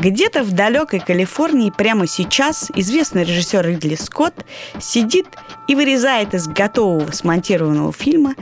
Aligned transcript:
Где-то 0.00 0.44
в 0.44 0.52
далекой 0.52 0.98
Калифорнии 0.98 1.70
прямо 1.70 2.06
сейчас 2.06 2.70
известный 2.74 3.24
режиссер 3.24 3.66
Ридли 3.66 3.96
Скотт 3.96 4.46
сидит 4.80 5.26
и 5.68 5.74
вырезает 5.74 6.32
из 6.32 6.48
готового 6.48 7.12
смонтированного 7.12 7.92
фильма 7.92 8.34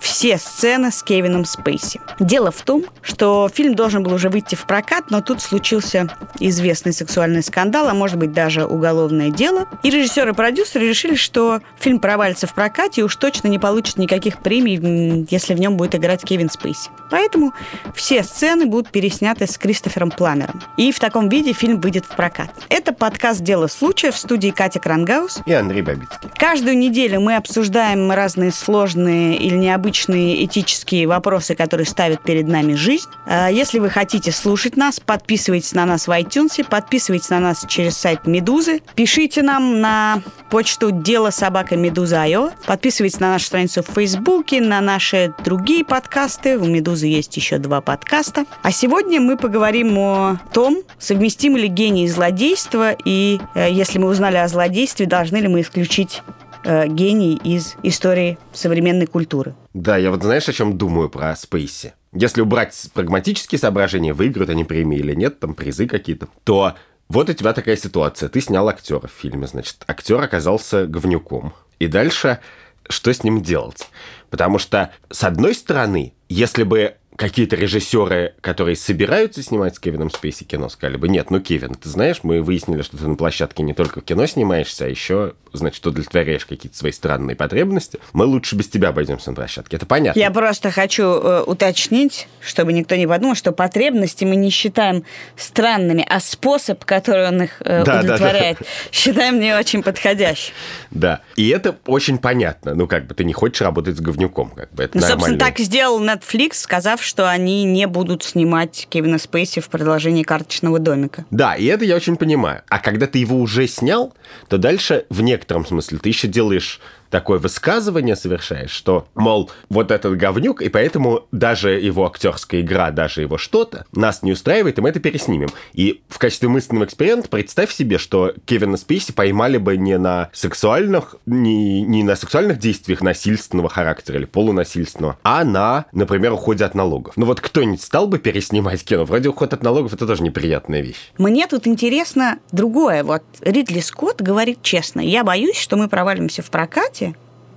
все 0.00 0.38
сцены 0.38 0.90
с 0.90 1.02
Кевином 1.02 1.44
Спейси. 1.44 2.00
Дело 2.18 2.50
в 2.50 2.62
том, 2.62 2.84
что 3.02 3.48
фильм 3.52 3.74
должен 3.74 4.02
был 4.02 4.14
уже 4.14 4.28
выйти 4.30 4.54
в 4.54 4.66
прокат, 4.66 5.10
но 5.10 5.20
тут 5.20 5.40
случился 5.40 6.08
известный 6.40 6.92
сексуальный 6.92 7.42
скандал, 7.42 7.88
а 7.88 7.94
может 7.94 8.18
быть 8.18 8.32
даже 8.32 8.64
уголовное 8.64 9.30
дело. 9.30 9.66
И 9.82 9.90
режиссеры 9.90 10.30
и 10.30 10.34
продюсеры 10.34 10.88
решили, 10.88 11.14
что 11.14 11.60
фильм 11.78 12.00
провалится 12.00 12.46
в 12.46 12.54
прокате 12.54 13.00
и 13.00 13.04
уж 13.04 13.16
точно 13.16 13.48
не 13.48 13.58
получит 13.58 13.96
никаких 13.98 14.38
премий, 14.38 15.26
если 15.30 15.54
в 15.54 15.60
нем 15.60 15.76
будет 15.76 15.94
играть 15.94 16.24
Кевин 16.24 16.50
Спейси. 16.50 16.90
Поэтому 17.10 17.52
все 17.94 18.22
сцены 18.22 18.66
будут 18.66 18.90
пересняты 18.90 19.46
с 19.46 19.58
Кристофером 19.58 20.10
Пламером. 20.10 20.62
И 20.76 20.92
в 20.92 20.98
таком 21.00 21.28
виде 21.28 21.52
фильм 21.52 21.80
выйдет 21.80 22.04
в 22.04 22.14
прокат. 22.16 22.50
Это 22.68 22.92
подкаст 22.92 23.40
«Дело 23.40 23.66
случая» 23.66 24.10
в 24.10 24.16
студии 24.16 24.50
Катя 24.50 24.80
Крангаус 24.80 25.40
и 25.46 25.52
Андрей 25.52 25.82
Бабицкий. 25.82 26.28
Каждую 26.36 26.76
неделю 26.78 27.20
мы 27.20 27.36
обсуждаем 27.36 28.10
разные 28.10 28.52
сложные 28.52 29.36
или 29.36 29.54
необычные 29.68 30.44
этические 30.44 31.06
вопросы, 31.06 31.54
которые 31.54 31.86
ставят 31.86 32.22
перед 32.22 32.48
нами 32.48 32.74
жизнь. 32.74 33.08
А 33.26 33.48
если 33.48 33.78
вы 33.78 33.90
хотите 33.90 34.32
слушать 34.32 34.76
нас, 34.76 34.98
подписывайтесь 34.98 35.74
на 35.74 35.84
нас 35.84 36.08
в 36.08 36.10
iTunes, 36.10 36.64
подписывайтесь 36.64 37.28
на 37.28 37.40
нас 37.40 37.64
через 37.68 37.96
сайт 37.96 38.26
Медузы, 38.26 38.80
пишите 38.94 39.42
нам 39.42 39.80
на 39.80 40.22
почту 40.50 40.90
дело 40.90 41.30
собака 41.30 41.76
Медуза.io, 41.76 42.52
подписывайтесь 42.66 43.20
на 43.20 43.32
нашу 43.32 43.46
страницу 43.46 43.82
в 43.82 43.94
Фейсбуке, 43.94 44.60
на 44.60 44.80
наши 44.80 45.34
другие 45.44 45.84
подкасты. 45.84 46.58
У 46.58 46.64
Медузы 46.64 47.06
есть 47.06 47.36
еще 47.36 47.58
два 47.58 47.80
подкаста. 47.82 48.46
А 48.62 48.72
сегодня 48.72 49.20
мы 49.20 49.36
поговорим 49.36 49.98
о 49.98 50.38
том, 50.52 50.78
совместимы 50.98 51.58
ли 51.58 51.68
гений 51.68 52.04
и 52.04 52.08
злодейство, 52.08 52.96
и 53.04 53.38
э, 53.54 53.68
если 53.70 53.98
мы 53.98 54.08
узнали 54.08 54.36
о 54.36 54.48
злодействе, 54.48 55.06
должны 55.06 55.36
ли 55.36 55.48
мы 55.48 55.60
исключить 55.60 56.22
э, 56.64 56.86
гений 56.88 57.40
из 57.42 57.76
истории 57.82 58.38
современной 58.52 59.06
культуры. 59.06 59.54
Да, 59.74 59.96
я 59.96 60.10
вот 60.10 60.22
знаешь, 60.22 60.48
о 60.48 60.52
чем 60.52 60.78
думаю 60.78 61.08
про 61.08 61.34
Спейси? 61.36 61.94
Если 62.12 62.40
убрать 62.40 62.90
прагматические 62.94 63.58
соображения, 63.58 64.14
выиграют 64.14 64.50
они 64.50 64.64
премии 64.64 64.98
или 64.98 65.14
нет, 65.14 65.40
там 65.40 65.54
призы 65.54 65.86
какие-то, 65.86 66.28
то 66.44 66.74
вот 67.08 67.28
у 67.28 67.32
тебя 67.32 67.52
такая 67.52 67.76
ситуация. 67.76 68.28
Ты 68.28 68.40
снял 68.40 68.68
актера 68.68 69.06
в 69.06 69.10
фильме, 69.10 69.46
значит, 69.46 69.84
актер 69.86 70.20
оказался 70.20 70.86
говнюком. 70.86 71.52
И 71.78 71.86
дальше 71.86 72.40
что 72.88 73.12
с 73.12 73.22
ним 73.22 73.42
делать? 73.42 73.88
Потому 74.30 74.58
что, 74.58 74.92
с 75.10 75.24
одной 75.24 75.54
стороны, 75.54 76.14
если 76.28 76.62
бы 76.62 76.94
какие-то 77.18 77.56
режиссеры, 77.56 78.34
которые 78.40 78.76
собираются 78.76 79.42
снимать 79.42 79.74
с 79.74 79.80
Кевином 79.80 80.08
Спейси 80.08 80.44
кино, 80.44 80.68
сказали 80.68 80.96
бы, 80.96 81.08
нет, 81.08 81.32
ну, 81.32 81.40
Кевин, 81.40 81.74
ты 81.74 81.88
знаешь, 81.88 82.20
мы 82.22 82.40
выяснили, 82.40 82.82
что 82.82 82.96
ты 82.96 83.08
на 83.08 83.16
площадке 83.16 83.64
не 83.64 83.74
только 83.74 84.00
в 84.00 84.04
кино 84.04 84.24
снимаешься, 84.26 84.84
а 84.84 84.88
еще, 84.88 85.32
значит, 85.52 85.84
удовлетворяешь 85.84 86.46
какие-то 86.46 86.78
свои 86.78 86.92
странные 86.92 87.34
потребности. 87.34 87.98
Мы 88.12 88.24
лучше 88.24 88.54
без 88.54 88.68
тебя 88.68 88.90
обойдемся 88.90 89.30
на 89.30 89.34
площадке. 89.34 89.76
Это 89.76 89.84
понятно. 89.84 90.18
Я 90.18 90.30
просто 90.30 90.70
хочу 90.70 91.02
э, 91.02 91.42
уточнить, 91.42 92.28
чтобы 92.40 92.72
никто 92.72 92.94
не 92.94 93.08
подумал, 93.08 93.34
что 93.34 93.50
потребности 93.50 94.24
мы 94.24 94.36
не 94.36 94.50
считаем 94.50 95.02
странными, 95.34 96.06
а 96.08 96.20
способ, 96.20 96.84
который 96.84 97.26
он 97.26 97.42
их 97.42 97.60
э, 97.62 97.82
да, 97.82 97.98
удовлетворяет, 97.98 98.58
да, 98.60 98.64
да. 98.64 98.92
считаем 98.92 99.40
не 99.40 99.54
очень 99.54 99.82
подходящим. 99.82 100.54
Да. 100.92 101.22
И 101.34 101.48
это 101.48 101.76
очень 101.86 102.18
понятно. 102.18 102.76
Ну, 102.76 102.86
как 102.86 103.08
бы 103.08 103.14
ты 103.16 103.24
не 103.24 103.32
хочешь 103.32 103.60
работать 103.60 103.96
с 103.96 104.00
говнюком. 104.00 104.50
Как 104.50 104.72
бы, 104.72 104.84
это 104.84 104.96
ну, 104.96 105.04
собственно, 105.04 105.36
так 105.36 105.58
сделал 105.58 106.00
Netflix, 106.00 106.54
сказав, 106.54 107.07
что 107.08 107.30
они 107.30 107.64
не 107.64 107.86
будут 107.86 108.22
снимать 108.22 108.86
Кевина 108.90 109.18
Спейси 109.18 109.60
в 109.60 109.70
продолжении 109.70 110.22
карточного 110.22 110.78
домика. 110.78 111.24
Да, 111.30 111.54
и 111.54 111.64
это 111.64 111.86
я 111.86 111.96
очень 111.96 112.16
понимаю. 112.16 112.60
А 112.68 112.78
когда 112.78 113.06
ты 113.06 113.18
его 113.18 113.38
уже 113.38 113.66
снял, 113.66 114.12
то 114.48 114.58
дальше 114.58 115.06
в 115.08 115.22
некотором 115.22 115.64
смысле 115.64 115.98
ты 115.98 116.10
еще 116.10 116.28
делаешь 116.28 116.80
такое 117.10 117.38
высказывание 117.38 118.16
совершаешь, 118.16 118.70
что, 118.70 119.06
мол, 119.14 119.50
вот 119.68 119.90
этот 119.90 120.16
говнюк, 120.16 120.62
и 120.62 120.68
поэтому 120.68 121.26
даже 121.32 121.70
его 121.70 122.06
актерская 122.06 122.60
игра, 122.60 122.90
даже 122.90 123.22
его 123.22 123.38
что-то 123.38 123.86
нас 123.92 124.22
не 124.22 124.32
устраивает, 124.32 124.78
и 124.78 124.80
мы 124.80 124.90
это 124.90 125.00
переснимем. 125.00 125.48
И 125.72 126.02
в 126.08 126.18
качестве 126.18 126.48
мысленного 126.48 126.84
эксперимента 126.84 127.28
представь 127.28 127.72
себе, 127.72 127.98
что 127.98 128.34
Кевина 128.44 128.76
Спейси 128.76 129.12
поймали 129.12 129.58
бы 129.58 129.76
не 129.76 129.98
на 129.98 130.30
сексуальных, 130.32 131.16
не, 131.26 131.82
не 131.82 132.02
на 132.02 132.16
сексуальных 132.16 132.58
действиях 132.58 133.00
насильственного 133.00 133.68
характера 133.68 134.18
или 134.18 134.24
полунасильственного, 134.24 135.18
а 135.22 135.44
на, 135.44 135.86
например, 135.92 136.32
уходе 136.32 136.64
от 136.64 136.74
налогов. 136.74 137.14
Ну 137.16 137.26
вот 137.26 137.40
кто-нибудь 137.40 137.82
стал 137.82 138.06
бы 138.06 138.18
переснимать 138.18 138.84
кино? 138.84 139.04
Вроде 139.04 139.28
уход 139.28 139.52
от 139.52 139.62
налогов 139.62 139.94
это 139.94 140.06
тоже 140.06 140.22
неприятная 140.22 140.80
вещь. 140.80 141.12
Мне 141.18 141.46
тут 141.46 141.66
интересно 141.66 142.38
другое. 142.52 143.04
Вот 143.04 143.22
Ридли 143.40 143.80
Скотт 143.80 144.22
говорит 144.22 144.62
честно, 144.62 145.00
я 145.00 145.24
боюсь, 145.24 145.56
что 145.56 145.76
мы 145.76 145.88
провалимся 145.88 146.42
в 146.42 146.50
прокате, 146.50 146.97
кстати, 146.98 147.16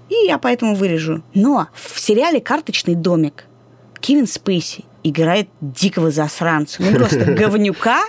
и 0.09 0.28
я 0.28 0.38
поэтому 0.38 0.75
вырежу. 0.75 1.24
Но 1.34 1.68
в 1.74 2.00
сериале 2.00 2.41
«Карточный 2.41 2.96
домик» 2.96 3.46
Кевин 4.00 4.28
Спейси 4.28 4.85
играет 5.03 5.50
дикого 5.62 6.12
засранца. 6.12 6.81
Ну, 6.81 6.96
просто 6.96 7.25
говнюка, 7.34 8.01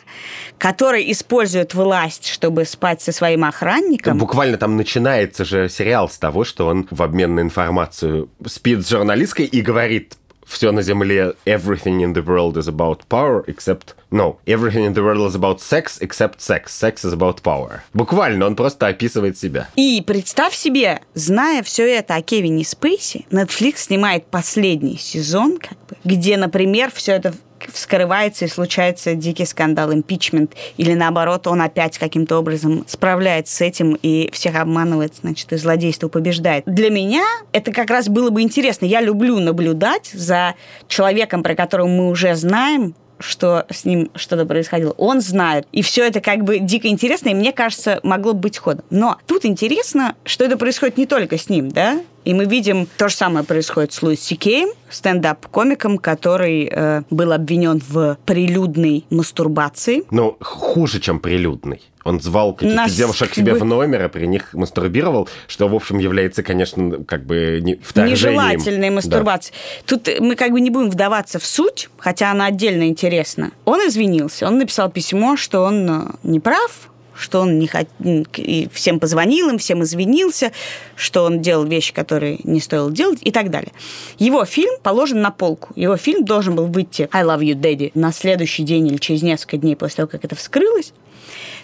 который 0.58 1.10
использует 1.10 1.74
власть, 1.74 2.28
чтобы 2.28 2.64
спать 2.64 3.00
со 3.00 3.12
своим 3.12 3.44
охранником. 3.44 4.18
Буквально 4.18 4.58
там 4.58 4.76
начинается 4.76 5.44
же 5.44 5.68
сериал 5.68 6.08
с 6.08 6.18
того, 6.18 6.44
что 6.44 6.66
он 6.66 6.86
в 6.90 7.02
обмен 7.02 7.34
на 7.34 7.40
информацию 7.40 8.28
спит 8.46 8.84
с 8.84 8.90
журналисткой 8.90 9.46
и 9.46 9.62
говорит 9.62 10.16
все 10.46 10.72
на 10.72 10.82
Земле, 10.82 11.34
everything 11.46 12.02
in 12.02 12.14
the 12.14 12.24
world 12.24 12.56
is 12.56 12.68
about 12.68 13.06
power, 13.08 13.44
except... 13.46 13.94
No, 14.10 14.36
everything 14.46 14.84
in 14.84 14.94
the 14.94 15.02
world 15.02 15.26
is 15.28 15.34
about 15.34 15.60
sex, 15.60 15.98
except 16.00 16.40
sex. 16.40 16.72
Sex 16.72 17.04
is 17.04 17.14
about 17.14 17.42
power. 17.42 17.80
Буквально, 17.94 18.46
он 18.46 18.56
просто 18.56 18.88
описывает 18.88 19.38
себя. 19.38 19.68
И 19.76 20.02
представь 20.06 20.54
себе, 20.54 21.00
зная 21.14 21.62
все 21.62 21.90
это 21.90 22.16
о 22.16 22.22
Кевине 22.22 22.64
Спейси, 22.64 23.26
Netflix 23.30 23.78
снимает 23.78 24.26
последний 24.26 24.98
сезон, 24.98 25.58
как 25.58 25.78
бы, 25.86 25.96
где, 26.04 26.36
например, 26.36 26.90
все 26.94 27.12
это 27.12 27.34
вскрывается 27.72 28.44
и 28.44 28.48
случается 28.48 29.14
дикий 29.14 29.44
скандал, 29.44 29.92
импичмент, 29.92 30.54
или 30.76 30.94
наоборот, 30.94 31.46
он 31.46 31.62
опять 31.62 31.98
каким-то 31.98 32.38
образом 32.38 32.84
справляется 32.86 33.56
с 33.56 33.60
этим 33.60 33.98
и 34.02 34.30
всех 34.32 34.56
обманывает, 34.56 35.14
значит, 35.20 35.52
и 35.52 35.56
злодейство 35.56 36.08
побеждает. 36.08 36.64
Для 36.66 36.90
меня 36.90 37.24
это 37.52 37.72
как 37.72 37.90
раз 37.90 38.08
было 38.08 38.30
бы 38.30 38.42
интересно. 38.42 38.86
Я 38.86 39.00
люблю 39.00 39.38
наблюдать 39.38 40.10
за 40.12 40.54
человеком, 40.88 41.42
про 41.42 41.54
которого 41.54 41.88
мы 41.88 42.08
уже 42.08 42.34
знаем, 42.34 42.94
что 43.22 43.66
с 43.70 43.84
ним 43.84 44.10
что-то 44.14 44.44
происходило. 44.44 44.92
Он 44.98 45.20
знает. 45.20 45.66
И 45.72 45.82
все 45.82 46.06
это 46.06 46.20
как 46.20 46.44
бы 46.44 46.58
дико 46.58 46.88
интересно, 46.88 47.30
и 47.30 47.34
мне 47.34 47.52
кажется, 47.52 48.00
могло 48.02 48.32
быть 48.32 48.58
ходом. 48.58 48.84
Но 48.90 49.18
тут 49.26 49.44
интересно, 49.44 50.16
что 50.24 50.44
это 50.44 50.56
происходит 50.56 50.98
не 50.98 51.06
только 51.06 51.38
с 51.38 51.48
ним, 51.48 51.70
да? 51.70 52.00
И 52.24 52.34
мы 52.34 52.44
видим, 52.44 52.86
то 52.96 53.08
же 53.08 53.16
самое 53.16 53.44
происходит 53.44 53.92
с 53.92 54.02
Луис 54.02 54.20
Сикеем, 54.20 54.68
стендап-комиком, 54.90 55.98
который 55.98 56.68
э, 56.70 57.02
был 57.10 57.32
обвинен 57.32 57.82
в 57.86 58.16
прилюдной 58.24 59.04
мастурбации. 59.10 60.04
Ну, 60.10 60.36
хуже, 60.40 61.00
чем 61.00 61.18
прилюдный. 61.18 61.80
Он 62.04 62.20
звал 62.20 62.52
каких-то 62.54 62.76
Нас... 62.76 62.94
девушек 62.94 63.30
к 63.30 63.34
себе 63.34 63.54
в 63.54 63.64
номер, 63.64 64.02
а 64.02 64.08
при 64.08 64.26
них 64.26 64.54
мастурбировал, 64.54 65.28
что, 65.46 65.68
в 65.68 65.74
общем, 65.74 65.98
является, 65.98 66.42
конечно, 66.42 67.04
как 67.04 67.24
бы 67.24 67.60
не 67.62 67.76
вторжением. 67.76 68.34
Нежелательной 68.34 68.90
мастурбацией. 68.90 69.56
Да. 69.86 69.96
Тут 69.96 70.20
мы 70.20 70.34
как 70.34 70.50
бы 70.52 70.60
не 70.60 70.70
будем 70.70 70.90
вдаваться 70.90 71.38
в 71.38 71.46
суть, 71.46 71.88
хотя 71.98 72.30
она 72.30 72.46
отдельно 72.46 72.88
интересна. 72.88 73.52
Он 73.64 73.80
извинился, 73.80 74.46
он 74.46 74.58
написал 74.58 74.90
письмо, 74.90 75.36
что 75.36 75.60
он 75.60 75.88
э, 75.90 76.10
не 76.24 76.40
прав, 76.40 76.90
что 77.22 77.40
он 77.40 77.58
не 77.58 77.66
хот... 77.66 77.88
и 78.36 78.68
всем 78.72 79.00
позвонил 79.00 79.48
им, 79.48 79.58
всем 79.58 79.82
извинился, 79.82 80.52
что 80.96 81.24
он 81.24 81.40
делал 81.40 81.64
вещи, 81.64 81.94
которые 81.94 82.38
не 82.44 82.60
стоило 82.60 82.90
делать 82.90 83.20
и 83.22 83.30
так 83.30 83.50
далее. 83.50 83.72
Его 84.18 84.44
фильм 84.44 84.74
положен 84.82 85.22
на 85.22 85.30
полку. 85.30 85.72
Его 85.76 85.96
фильм 85.96 86.24
должен 86.24 86.54
был 86.54 86.66
выйти 86.66 87.08
«I 87.12 87.24
love 87.24 87.40
you, 87.40 87.54
daddy» 87.54 87.92
на 87.94 88.12
следующий 88.12 88.64
день 88.64 88.88
или 88.88 88.96
через 88.96 89.22
несколько 89.22 89.56
дней 89.56 89.76
после 89.76 89.96
того, 89.96 90.08
как 90.08 90.24
это 90.24 90.34
вскрылось. 90.34 90.92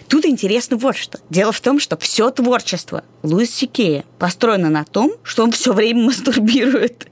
Тут 0.07 0.25
интересно 0.25 0.77
вот 0.77 0.95
что. 0.95 1.19
Дело 1.29 1.51
в 1.51 1.61
том, 1.61 1.79
что 1.79 1.95
все 1.97 2.31
творчество 2.31 3.03
Луис 3.21 3.53
Сикея 3.53 4.03
построено 4.17 4.69
на 4.69 4.83
том, 4.83 5.11
что 5.21 5.43
он 5.43 5.51
все 5.51 5.71
время 5.73 6.05
мастурбирует. 6.05 7.07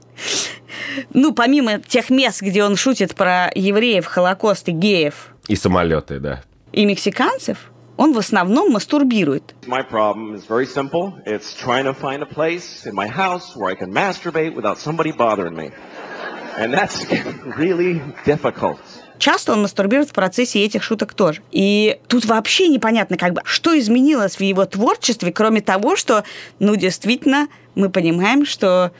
Ну, 1.14 1.32
помимо 1.32 1.78
тех 1.78 2.10
мест, 2.10 2.42
где 2.42 2.64
он 2.64 2.76
шутит 2.76 3.14
про 3.14 3.50
евреев, 3.54 4.04
Холокост 4.04 4.68
и 4.68 4.72
геев. 4.72 5.28
И 5.46 5.54
самолеты, 5.54 6.18
да. 6.18 6.42
И 6.72 6.84
мексиканцев, 6.84 7.70
он 7.98 8.12
в 8.12 8.18
основном 8.18 8.72
мастурбирует. 8.72 9.54
My 9.66 9.82
problem 9.82 10.34
is 10.34 10.46
very 10.48 10.64
simple. 10.64 11.12
It's 11.26 11.52
trying 11.52 11.84
to 11.84 11.92
find 11.92 12.22
a 12.22 12.26
place 12.26 12.86
in 12.86 12.94
my 12.94 13.08
house 13.08 13.54
where 13.56 13.70
I 13.70 13.74
can 13.74 13.92
masturbate 13.92 14.54
without 14.54 14.78
somebody 14.78 15.12
bothering 15.12 15.54
me. 15.54 15.70
And 16.56 16.72
that's 16.72 17.04
really 17.58 18.00
difficult. 18.24 18.78
Часто 19.18 19.52
он 19.52 19.62
мастурбирует 19.62 20.10
в 20.10 20.12
процессе 20.12 20.64
этих 20.64 20.84
шуток 20.84 21.12
тоже. 21.12 21.42
И 21.50 21.98
тут 22.06 22.24
вообще 22.24 22.68
непонятно, 22.68 23.16
как 23.16 23.32
бы, 23.32 23.42
что 23.44 23.76
изменилось 23.76 24.36
в 24.36 24.42
его 24.42 24.64
творчестве, 24.64 25.32
кроме 25.32 25.60
того, 25.60 25.96
что, 25.96 26.22
ну, 26.60 26.76
действительно, 26.76 27.48
мы 27.74 27.90
понимаем, 27.90 28.46
что 28.46 28.92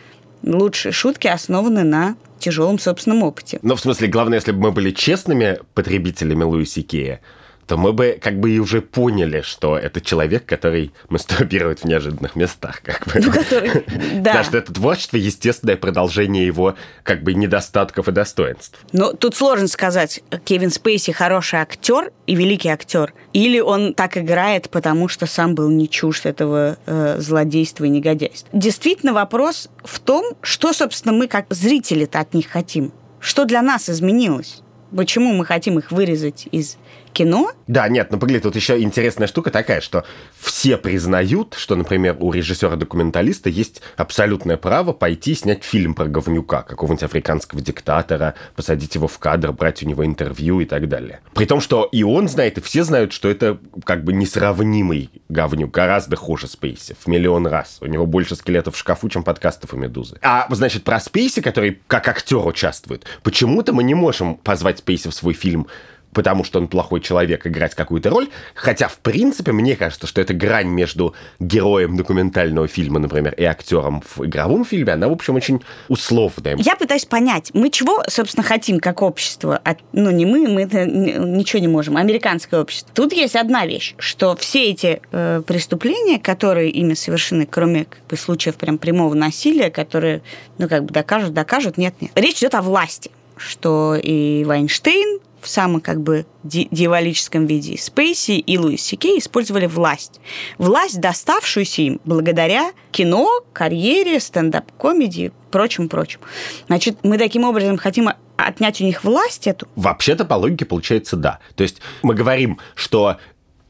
лучшие 0.43 0.91
шутки 0.91 1.29
основаны 1.29 1.85
на 1.85 2.17
тяжелом 2.41 2.81
собственном 2.81 3.23
опыте. 3.23 3.61
Но 3.62 3.77
в 3.77 3.81
смысле, 3.81 4.09
главное, 4.09 4.39
если 4.39 4.51
бы 4.51 4.59
мы 4.59 4.73
были 4.73 4.91
честными 4.91 5.61
потребителями 5.75 6.43
Луиси 6.43 6.83
Кея, 6.83 7.21
то 7.69 7.76
мы 7.76 7.93
бы 7.93 8.19
как 8.20 8.41
бы 8.41 8.50
и 8.50 8.59
уже 8.59 8.81
поняли, 8.81 9.43
что 9.43 9.76
это 9.76 10.00
человек, 10.00 10.47
который 10.47 10.93
мастурбирует 11.09 11.81
в 11.81 11.85
неожиданных 11.85 12.35
местах. 12.35 12.81
Как 12.82 13.06
бы. 13.06 13.20
Ну, 13.20 13.31
который, 13.31 13.70
да. 14.15 14.31
Потому 14.31 14.44
что 14.44 14.59
это 14.59 14.73
творчество 14.73 15.17
естественное 15.19 15.76
продолжение 15.76 16.47
его 16.47 16.75
как 17.03 17.23
бы 17.23 17.35
недостатков 17.35 18.09
и 18.09 18.12
достоинств. 18.12 18.81
Но 18.93 19.12
тут 19.12 19.37
сложно 19.37 19.69
сказать, 19.69 20.23
Кевин 20.44 20.70
Спейси 20.70 21.12
хороший 21.12 21.61
актер 21.61 22.11
и 22.26 22.35
великий 22.35 22.70
актер, 22.70 23.12
или 23.35 23.61
он 23.61 23.93
так 23.93 24.17
играет, 24.17 24.70
потому 24.70 25.09
что 25.09 25.26
сам 25.26 25.55
был 25.55 25.69
не 25.69 25.91
чужд 25.91 26.25
этого 26.25 26.79
э, 26.87 27.17
злодейства 27.19 27.85
и 27.85 27.91
негодяйства. 27.91 28.49
Действительно, 28.53 29.12
вопрос 29.12 29.69
в 29.85 30.00
том, 30.00 30.25
что, 30.41 30.73
собственно, 30.73 31.12
мы 31.12 31.29
как 31.29 31.47
зрители-то 31.50 32.19
от 32.19 32.32
них 32.32 32.49
хотим. 32.49 32.93
Что 33.20 33.44
для 33.44 33.61
нас 33.61 33.91
изменилось? 33.91 34.62
Почему 34.97 35.35
мы 35.35 35.44
хотим 35.44 35.79
их 35.79 35.93
вырезать 35.93 36.49
из 36.50 36.79
кино. 37.08 37.52
Да, 37.66 37.88
нет, 37.88 38.08
ну 38.10 38.19
погоди, 38.19 38.40
тут 38.40 38.56
еще 38.56 38.81
интересная 38.81 39.26
штука 39.26 39.50
такая, 39.50 39.81
что 39.81 40.05
все 40.38 40.76
признают, 40.76 41.55
что, 41.58 41.76
например, 41.76 42.16
у 42.20 42.32
режиссера-документалиста 42.32 43.50
есть 43.50 43.82
абсолютное 43.96 44.56
право 44.56 44.93
пойти 44.93 45.34
снять 45.34 45.64
фильм 45.64 45.94
про 45.94 46.06
говнюка, 46.06 46.62
какого-нибудь 46.62 47.02
африканского 47.02 47.60
диктатора, 47.60 48.34
посадить 48.56 48.94
его 48.94 49.08
в 49.08 49.19
кадр, 49.19 49.52
брать 49.52 49.82
у 49.82 49.87
него 49.87 50.05
интервью 50.05 50.60
и 50.60 50.64
так 50.64 50.88
далее. 50.88 51.20
При 51.34 51.44
том, 51.44 51.60
что 51.60 51.88
и 51.90 52.02
он 52.02 52.28
знает, 52.28 52.58
и 52.58 52.60
все 52.60 52.84
знают, 52.84 53.12
что 53.12 53.28
это 53.28 53.58
как 53.84 54.05
бы 54.05 54.12
несравнимый 54.12 55.10
говнюк, 55.28 55.70
гораздо 55.70 56.16
хуже 56.16 56.49
Спейси, 56.49 56.96
в 56.99 57.06
миллион 57.06 57.46
раз. 57.46 57.78
У 57.81 57.87
него 57.87 58.06
больше 58.06 58.37
скелетов 58.37 58.75
в 58.75 58.78
шкафу, 58.78 59.08
чем 59.08 59.22
подкастов 59.22 59.75
у 59.75 59.76
Медузы. 59.76 60.19
А, 60.22 60.46
значит, 60.50 60.84
про 60.84 61.00
Спейси, 61.00 61.40
который 61.40 61.81
как 61.87 62.08
актер 62.08 62.46
участвует, 62.46 63.05
почему-то 63.22 63.72
мы 63.72 63.82
не 63.82 63.94
можем 63.94 64.37
позвать 64.37 64.78
Спейси 64.78 65.08
в 65.08 65.14
свой 65.14 65.34
фильм 65.34 65.66
потому 66.12 66.44
что 66.44 66.58
он 66.58 66.69
плохой 66.69 67.00
человек, 67.00 67.46
играть 67.46 67.75
какую-то 67.75 68.10
роль. 68.10 68.28
Хотя, 68.55 68.88
в 68.88 68.99
принципе, 68.99 69.52
мне 69.52 69.76
кажется, 69.76 70.06
что 70.06 70.20
эта 70.20 70.34
грань 70.34 70.69
между 70.69 71.14
героем 71.38 71.96
документального 71.96 72.69
фильма, 72.69 72.99
например, 72.99 73.34
и 73.34 73.44
актером 73.44 74.02
в 74.02 74.25
игровом 74.25 74.64
фильме, 74.64 74.93
она, 74.93 75.08
в 75.08 75.12
общем, 75.12 75.37
очень 75.37 75.62
условная. 75.88 76.56
Я 76.58 76.76
пытаюсь 76.76 77.05
понять, 77.05 77.50
мы 77.55 77.70
чего, 77.70 78.02
собственно, 78.08 78.44
хотим 78.44 78.81
как 78.81 79.02
общество? 79.02 79.60
Ну, 79.93 80.10
не 80.10 80.26
мы, 80.26 80.49
мы 80.49 80.62
это 80.62 80.87
ничего 80.87 81.60
не 81.60 81.69
можем. 81.69 81.96
Американское 81.96 82.60
общество. 82.60 82.90
Тут 82.94 83.12
есть 83.12 83.37
одна 83.37 83.66
вещь, 83.66 83.94
что 83.99 84.37
все 84.37 84.70
эти 84.70 85.00
э, 85.12 85.43
преступления, 85.46 86.19
которые 86.19 86.70
ими 86.70 86.94
совершены, 86.94 87.46
кроме 87.46 87.84
как 87.84 88.00
бы, 88.08 88.16
случаев 88.16 88.56
прям 88.56 88.78
прямого 88.78 89.14
насилия, 89.14 89.70
которые, 89.70 90.22
ну, 90.58 90.69
как 90.69 90.84
бы 90.84 90.93
докажут, 90.93 91.32
докажут, 91.32 91.78
нет, 91.78 91.94
нет. 92.00 92.10
Речь 92.14 92.38
идет 92.38 92.55
о 92.55 92.62
власти 92.62 93.10
что 93.40 93.94
и 93.94 94.44
Вайнштейн 94.44 95.20
в 95.40 95.49
самом 95.49 95.81
как 95.81 96.00
бы 96.00 96.26
дьяволическом 96.43 97.46
виде 97.46 97.76
Спейси 97.79 98.38
и 98.38 98.58
Луис 98.58 98.82
Сикей 98.82 99.19
использовали 99.19 99.67
власть. 99.67 100.20
Власть, 100.58 101.00
доставшуюся 101.00 101.82
им 101.82 102.00
благодаря 102.05 102.73
кино, 102.90 103.29
карьере, 103.52 104.20
стендап-комедии, 104.20 105.32
прочим-прочим. 105.50 106.20
Значит, 106.67 106.99
мы 107.02 107.19
таким 107.19 107.44
образом 107.44 107.76
хотим 107.76 108.11
отнять 108.37 108.81
у 108.81 108.85
них 108.85 109.05
власть 109.05 109.46
эту? 109.46 109.69
Вообще-то, 109.76 110.25
по 110.25 110.35
логике, 110.35 110.64
получается, 110.64 111.17
да. 111.17 111.38
То 111.56 111.62
есть 111.62 111.81
мы 112.02 112.14
говорим, 112.14 112.58
что 112.75 113.19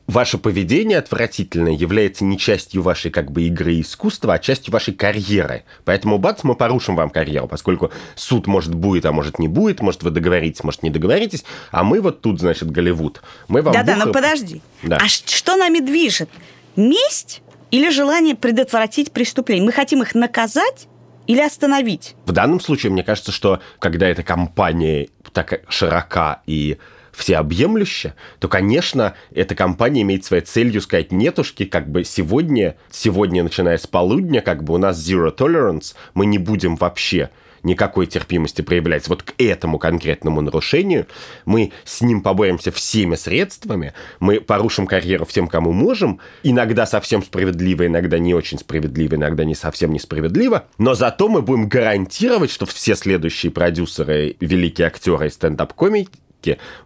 ваше 0.08 0.38
поведение 0.38 0.98
отвратительное 0.98 1.72
является 1.72 2.24
не 2.24 2.38
частью 2.38 2.82
вашей 2.82 3.10
как 3.10 3.30
бы 3.30 3.42
игры 3.42 3.80
искусства, 3.80 4.34
а 4.34 4.38
частью 4.38 4.72
вашей 4.72 4.94
карьеры. 4.94 5.64
Поэтому, 5.84 6.18
бац, 6.18 6.42
мы 6.42 6.56
порушим 6.56 6.96
вам 6.96 7.10
карьеру, 7.10 7.46
поскольку 7.46 7.92
суд 8.16 8.46
может 8.46 8.74
будет, 8.74 9.04
а 9.06 9.12
может 9.12 9.38
не 9.38 9.46
будет, 9.46 9.80
может 9.80 10.02
вы 10.02 10.10
договоритесь, 10.10 10.64
может 10.64 10.82
не 10.82 10.90
договоритесь, 10.90 11.44
а 11.70 11.84
мы 11.84 12.00
вот 12.00 12.22
тут, 12.22 12.40
значит, 12.40 12.70
Голливуд. 12.70 13.22
Мы 13.46 13.62
вам 13.62 13.74
Да-да, 13.74 13.96
но 13.96 14.12
подожди. 14.12 14.62
Да. 14.82 14.96
А 14.96 15.06
что 15.08 15.56
нами 15.56 15.78
движет? 15.78 16.30
Месть 16.74 17.42
или 17.70 17.90
желание 17.90 18.34
предотвратить 18.34 19.12
преступление? 19.12 19.64
Мы 19.66 19.72
хотим 19.72 20.02
их 20.02 20.14
наказать 20.14 20.88
или 21.26 21.42
остановить? 21.42 22.14
В 22.24 22.32
данном 22.32 22.60
случае, 22.60 22.92
мне 22.92 23.02
кажется, 23.02 23.30
что 23.30 23.60
когда 23.78 24.08
эта 24.08 24.22
компания 24.22 25.08
так 25.34 25.60
широка 25.68 26.40
и 26.46 26.78
всеобъемлюще, 27.18 28.14
то, 28.38 28.48
конечно, 28.48 29.14
эта 29.34 29.54
компания 29.54 30.02
имеет 30.02 30.24
своей 30.24 30.42
целью 30.42 30.80
сказать, 30.80 31.12
нетушки, 31.12 31.64
как 31.64 31.90
бы 31.90 32.04
сегодня, 32.04 32.76
сегодня, 32.90 33.42
начиная 33.42 33.76
с 33.76 33.86
полудня, 33.86 34.40
как 34.40 34.64
бы 34.64 34.74
у 34.74 34.78
нас 34.78 34.98
zero 34.98 35.34
tolerance, 35.34 35.94
мы 36.14 36.26
не 36.26 36.38
будем 36.38 36.76
вообще 36.76 37.30
никакой 37.62 38.06
терпимости 38.06 38.62
проявлять 38.62 39.08
вот 39.08 39.22
к 39.22 39.34
этому 39.38 39.78
конкретному 39.78 40.40
нарушению, 40.40 41.06
мы 41.44 41.72
с 41.84 42.00
ним 42.00 42.22
поборемся 42.22 42.70
всеми 42.70 43.16
средствами, 43.16 43.94
мы 44.20 44.40
порушим 44.40 44.86
карьеру 44.86 45.24
всем, 45.24 45.48
кому 45.48 45.72
можем, 45.72 46.20
иногда 46.42 46.86
совсем 46.86 47.22
справедливо, 47.22 47.86
иногда 47.86 48.18
не 48.18 48.34
очень 48.34 48.58
справедливо, 48.58 49.16
иногда 49.16 49.44
не 49.44 49.54
совсем 49.54 49.92
несправедливо, 49.92 50.66
но 50.78 50.94
зато 50.94 51.28
мы 51.28 51.42
будем 51.42 51.68
гарантировать, 51.68 52.50
что 52.50 52.66
все 52.66 52.94
следующие 52.94 53.50
продюсеры, 53.50 54.36
великие 54.40 54.86
актеры 54.86 55.26
и 55.26 55.30
стендап-комики 55.30 56.10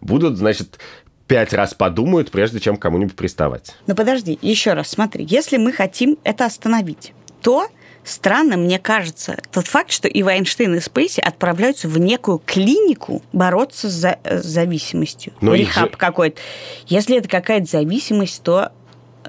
будут, 0.01 0.37
значит, 0.37 0.79
пять 1.27 1.53
раз 1.53 1.73
подумают, 1.73 2.31
прежде 2.31 2.59
чем 2.59 2.77
кому-нибудь 2.77 3.15
приставать. 3.15 3.75
Ну 3.87 3.95
подожди, 3.95 4.37
еще 4.41 4.73
раз 4.73 4.89
смотри. 4.89 5.25
Если 5.27 5.57
мы 5.57 5.71
хотим 5.71 6.17
это 6.23 6.45
остановить, 6.45 7.13
то 7.41 7.67
странно, 8.03 8.57
мне 8.57 8.79
кажется, 8.79 9.37
тот 9.51 9.67
факт, 9.67 9.91
что 9.91 10.07
и 10.07 10.23
Вайнштейн, 10.23 10.75
и 10.75 10.79
Спейси 10.79 11.21
отправляются 11.21 11.87
в 11.87 11.97
некую 11.97 12.41
клинику 12.45 13.21
бороться 13.31 13.89
с, 13.89 14.17
зависимостью. 14.23 15.33
Но 15.41 15.53
Рехаб 15.53 15.91
же... 15.91 15.97
какой-то. 15.97 16.39
Если 16.87 17.17
это 17.17 17.29
какая-то 17.29 17.65
зависимость, 17.65 18.43
то 18.43 18.71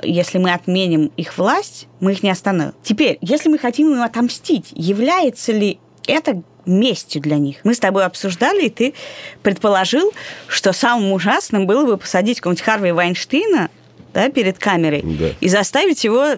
если 0.03 0.39
мы 0.39 0.53
отменим 0.53 1.13
их 1.17 1.39
власть, 1.39 1.87
мы 2.01 2.13
их 2.13 2.23
не 2.23 2.31
остановим. 2.31 2.75
Теперь, 2.83 3.19
если 3.21 3.49
мы 3.49 3.59
хотим 3.59 3.93
им 3.93 4.03
отомстить, 4.03 4.73
является 4.75 5.53
ли 5.53 5.79
это 6.07 6.43
местью 6.67 7.21
для 7.23 7.39
них. 7.39 7.59
Мы 7.65 7.75
с 7.75 7.79
тобой 7.79 8.05
обсуждали, 8.05 8.67
и 8.67 8.71
ты 8.71 8.95
предположил, 9.43 10.13
что 10.47 10.73
самым 10.73 11.13
ужасным 11.13 11.67
было 11.67 11.87
бы 11.87 11.97
посадить 11.97 12.39
какого-нибудь 12.41 12.65
Харви 12.65 12.93
Вайнштейна 12.93 13.71
да, 14.15 14.31
перед 14.31 14.59
камерой 14.59 15.03
да. 15.03 15.31
и 15.41 15.49
заставить 15.49 16.05
его 16.05 16.35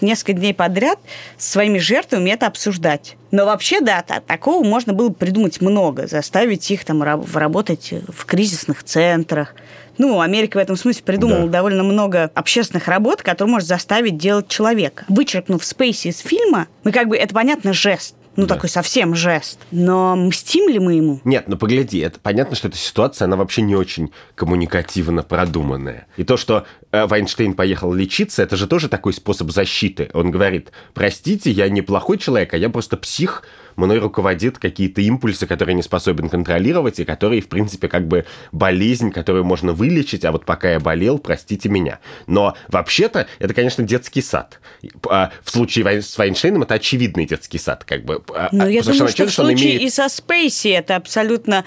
несколько 0.00 0.34
дней 0.34 0.54
подряд 0.54 0.98
с 1.38 1.50
своими 1.50 1.78
жертвами 1.78 2.30
это 2.30 2.46
обсуждать. 2.46 3.16
Но 3.30 3.46
вообще, 3.46 3.80
да, 3.80 4.02
такого 4.02 4.64
можно 4.64 4.92
было 4.92 5.08
придумать 5.08 5.60
много, 5.60 6.06
заставить 6.06 6.70
их 6.70 6.84
там 6.84 7.02
работать 7.02 7.92
в 8.08 8.24
кризисных 8.26 8.84
центрах. 8.84 9.54
Ну, 9.98 10.20
Америка 10.20 10.58
в 10.58 10.60
этом 10.60 10.76
смысле 10.76 11.02
придумала 11.04 11.44
да. 11.44 11.48
довольно 11.58 11.82
много 11.82 12.30
общественных 12.34 12.86
работ, 12.86 13.22
которые 13.22 13.52
может 13.52 13.66
заставить 13.66 14.18
делать 14.18 14.48
человека. 14.48 15.04
Вычеркнув 15.08 15.64
Спейси 15.64 16.08
из 16.08 16.18
фильма, 16.18 16.68
мы 16.84 16.92
как 16.92 17.08
бы, 17.08 17.16
это 17.16 17.34
понятно, 17.34 17.72
жест. 17.72 18.14
Ну, 18.36 18.46
да. 18.46 18.54
такой 18.54 18.68
совсем 18.68 19.14
жест. 19.14 19.58
Но 19.70 20.14
мстим 20.16 20.68
ли 20.68 20.78
мы 20.78 20.94
ему? 20.94 21.20
Нет, 21.24 21.48
ну 21.48 21.56
погляди, 21.56 21.98
это 21.98 22.20
понятно, 22.20 22.56
что 22.56 22.68
эта 22.68 22.76
ситуация, 22.76 23.26
она 23.26 23.36
вообще 23.36 23.62
не 23.62 23.74
очень 23.74 24.12
коммуникативно 24.34 25.22
продуманная. 25.22 26.06
И 26.16 26.24
то, 26.24 26.36
что 26.36 26.66
э, 26.92 27.06
Вайнштейн 27.06 27.54
поехал 27.54 27.92
лечиться, 27.92 28.42
это 28.42 28.56
же 28.56 28.66
тоже 28.66 28.88
такой 28.88 29.12
способ 29.12 29.50
защиты. 29.50 30.10
Он 30.12 30.30
говорит, 30.30 30.72
простите, 30.94 31.50
я 31.50 31.68
не 31.68 31.82
плохой 31.82 32.18
человек, 32.18 32.54
а 32.54 32.58
я 32.58 32.68
просто 32.68 32.96
псих, 32.96 33.42
мной 33.76 33.98
руководит 33.98 34.58
какие-то 34.58 35.00
импульсы, 35.00 35.46
которые 35.46 35.74
не 35.74 35.82
способен 35.82 36.28
контролировать, 36.28 36.98
и 37.00 37.04
которые, 37.04 37.40
в 37.40 37.48
принципе, 37.48 37.88
как 37.88 38.06
бы 38.06 38.26
болезнь, 38.52 39.10
которую 39.10 39.44
можно 39.44 39.72
вылечить, 39.72 40.24
а 40.24 40.32
вот 40.32 40.44
пока 40.44 40.72
я 40.72 40.80
болел, 40.80 41.18
простите 41.18 41.68
меня. 41.68 42.00
Но 42.26 42.56
вообще-то 42.68 43.26
это, 43.38 43.54
конечно, 43.54 43.84
детский 43.84 44.22
сад. 44.22 44.60
А, 45.08 45.32
в 45.42 45.50
случае 45.50 46.02
с 46.02 46.16
Вайнштейном 46.16 46.62
это 46.62 46.74
очевидный 46.74 47.26
детский 47.26 47.58
сад, 47.58 47.84
как 47.84 48.04
бы. 48.04 48.22
А, 48.34 48.48
ну, 48.52 48.66
я 48.66 48.82
думаю, 48.82 49.08
что 49.08 49.26
в 49.26 49.30
случае 49.30 49.76
имеет... 49.76 49.82
и 49.82 49.90
со 49.90 50.08
Спейси 50.08 50.68
это 50.68 50.96
абсолютно 50.96 51.64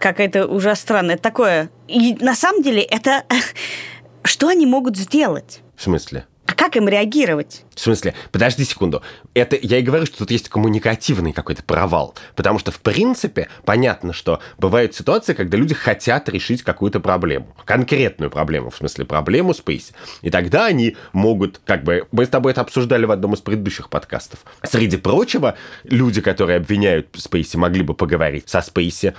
какая-то 0.00 0.46
уже 0.46 0.74
странная. 0.74 1.16
такое. 1.16 1.70
И 1.88 2.16
на 2.20 2.34
самом 2.34 2.62
деле 2.62 2.82
это... 2.82 3.24
Что 4.24 4.48
они 4.48 4.66
могут 4.66 4.96
сделать? 4.96 5.60
В 5.76 5.82
смысле? 5.82 6.26
Как 6.72 6.78
им 6.78 6.88
реагировать? 6.88 7.64
В 7.74 7.80
смысле? 7.80 8.14
Подожди 8.30 8.64
секунду. 8.64 9.02
Это 9.34 9.58
я 9.60 9.76
и 9.76 9.82
говорю, 9.82 10.06
что 10.06 10.16
тут 10.16 10.30
есть 10.30 10.48
коммуникативный 10.48 11.34
какой-то 11.34 11.62
провал. 11.62 12.14
Потому 12.34 12.58
что, 12.58 12.70
в 12.70 12.80
принципе, 12.80 13.48
понятно, 13.66 14.14
что 14.14 14.40
бывают 14.56 14.94
ситуации, 14.94 15.34
когда 15.34 15.58
люди 15.58 15.74
хотят 15.74 16.30
решить 16.30 16.62
какую-то 16.62 16.98
проблему. 16.98 17.54
Конкретную 17.66 18.30
проблему, 18.30 18.70
в 18.70 18.76
смысле, 18.78 19.04
проблему 19.04 19.52
Space. 19.52 19.92
И 20.22 20.30
тогда 20.30 20.64
они 20.64 20.96
могут, 21.12 21.60
как 21.62 21.84
бы, 21.84 22.08
мы 22.10 22.24
с 22.24 22.30
тобой 22.30 22.52
это 22.52 22.62
обсуждали 22.62 23.04
в 23.04 23.10
одном 23.10 23.34
из 23.34 23.42
предыдущих 23.42 23.90
подкастов. 23.90 24.38
Среди 24.62 24.96
прочего, 24.96 25.58
люди, 25.84 26.22
которые 26.22 26.56
обвиняют 26.56 27.14
Space, 27.16 27.54
могли 27.58 27.82
бы 27.82 27.92
поговорить 27.92 28.48
со 28.48 28.60
Space, 28.60 29.12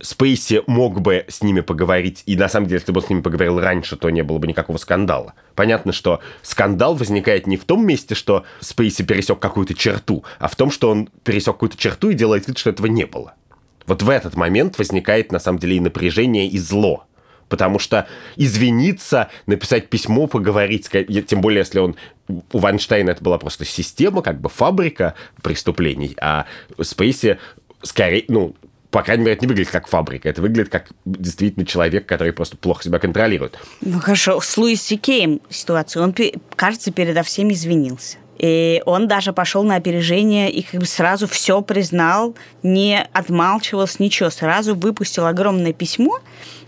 Спейси 0.00 0.62
мог 0.66 1.00
бы 1.00 1.24
с 1.28 1.42
ними 1.42 1.60
поговорить, 1.60 2.22
и 2.26 2.36
на 2.36 2.48
самом 2.48 2.66
деле, 2.66 2.80
если 2.80 2.92
бы 2.92 3.00
он 3.00 3.06
с 3.06 3.10
ними 3.10 3.20
поговорил 3.22 3.58
раньше, 3.60 3.96
то 3.96 4.10
не 4.10 4.22
было 4.22 4.38
бы 4.38 4.46
никакого 4.46 4.76
скандала. 4.76 5.34
Понятно, 5.54 5.92
что 5.92 6.20
скандал 6.42 6.94
возникает 6.94 7.46
не 7.46 7.56
в 7.56 7.64
том 7.64 7.86
месте, 7.86 8.14
что 8.14 8.44
Спейси 8.60 9.02
пересек 9.02 9.38
какую-то 9.38 9.74
черту, 9.74 10.24
а 10.38 10.48
в 10.48 10.56
том, 10.56 10.70
что 10.70 10.90
он 10.90 11.08
пересек 11.24 11.54
какую-то 11.54 11.76
черту 11.76 12.10
и 12.10 12.14
делает 12.14 12.46
вид, 12.46 12.58
что 12.58 12.70
этого 12.70 12.86
не 12.86 13.06
было. 13.06 13.34
Вот 13.86 14.02
в 14.02 14.10
этот 14.10 14.36
момент 14.36 14.78
возникает, 14.78 15.32
на 15.32 15.38
самом 15.38 15.58
деле, 15.58 15.76
и 15.76 15.80
напряжение, 15.80 16.48
и 16.48 16.58
зло. 16.58 17.04
Потому 17.48 17.78
что 17.78 18.08
извиниться, 18.34 19.28
написать 19.46 19.88
письмо, 19.88 20.26
поговорить, 20.26 20.90
тем 21.28 21.40
более, 21.40 21.60
если 21.60 21.78
он 21.78 21.94
у 22.28 22.58
Вайнштейна 22.58 23.10
это 23.10 23.22
была 23.22 23.38
просто 23.38 23.64
система, 23.64 24.20
как 24.20 24.40
бы 24.40 24.48
фабрика 24.48 25.14
преступлений, 25.42 26.16
а 26.20 26.46
Спейси 26.80 27.38
скорее, 27.82 28.24
ну, 28.26 28.56
по 28.96 29.02
крайней 29.02 29.24
мере, 29.24 29.34
это 29.34 29.44
не 29.44 29.48
выглядит 29.48 29.70
как 29.70 29.88
фабрика, 29.88 30.26
это 30.26 30.40
выглядит 30.40 30.70
как 30.70 30.86
действительно 31.04 31.66
человек, 31.66 32.06
который 32.06 32.32
просто 32.32 32.56
плохо 32.56 32.82
себя 32.82 32.98
контролирует. 32.98 33.58
Ну 33.82 34.00
хорошо, 34.00 34.40
с 34.40 34.56
Луиси 34.56 34.96
Кейм 34.96 35.42
ситуация. 35.50 36.02
Он, 36.02 36.14
кажется, 36.56 36.90
передо 36.92 37.22
всеми 37.22 37.52
извинился. 37.52 38.16
И 38.38 38.82
он 38.86 39.06
даже 39.06 39.34
пошел 39.34 39.64
на 39.64 39.76
опережение 39.76 40.50
и 40.50 40.62
как 40.62 40.80
бы 40.80 40.86
сразу 40.86 41.28
все 41.28 41.60
признал, 41.60 42.36
не 42.62 43.06
отмалчивался, 43.12 44.02
ничего. 44.02 44.30
Сразу 44.30 44.74
выпустил 44.74 45.26
огромное 45.26 45.74
письмо, 45.74 46.20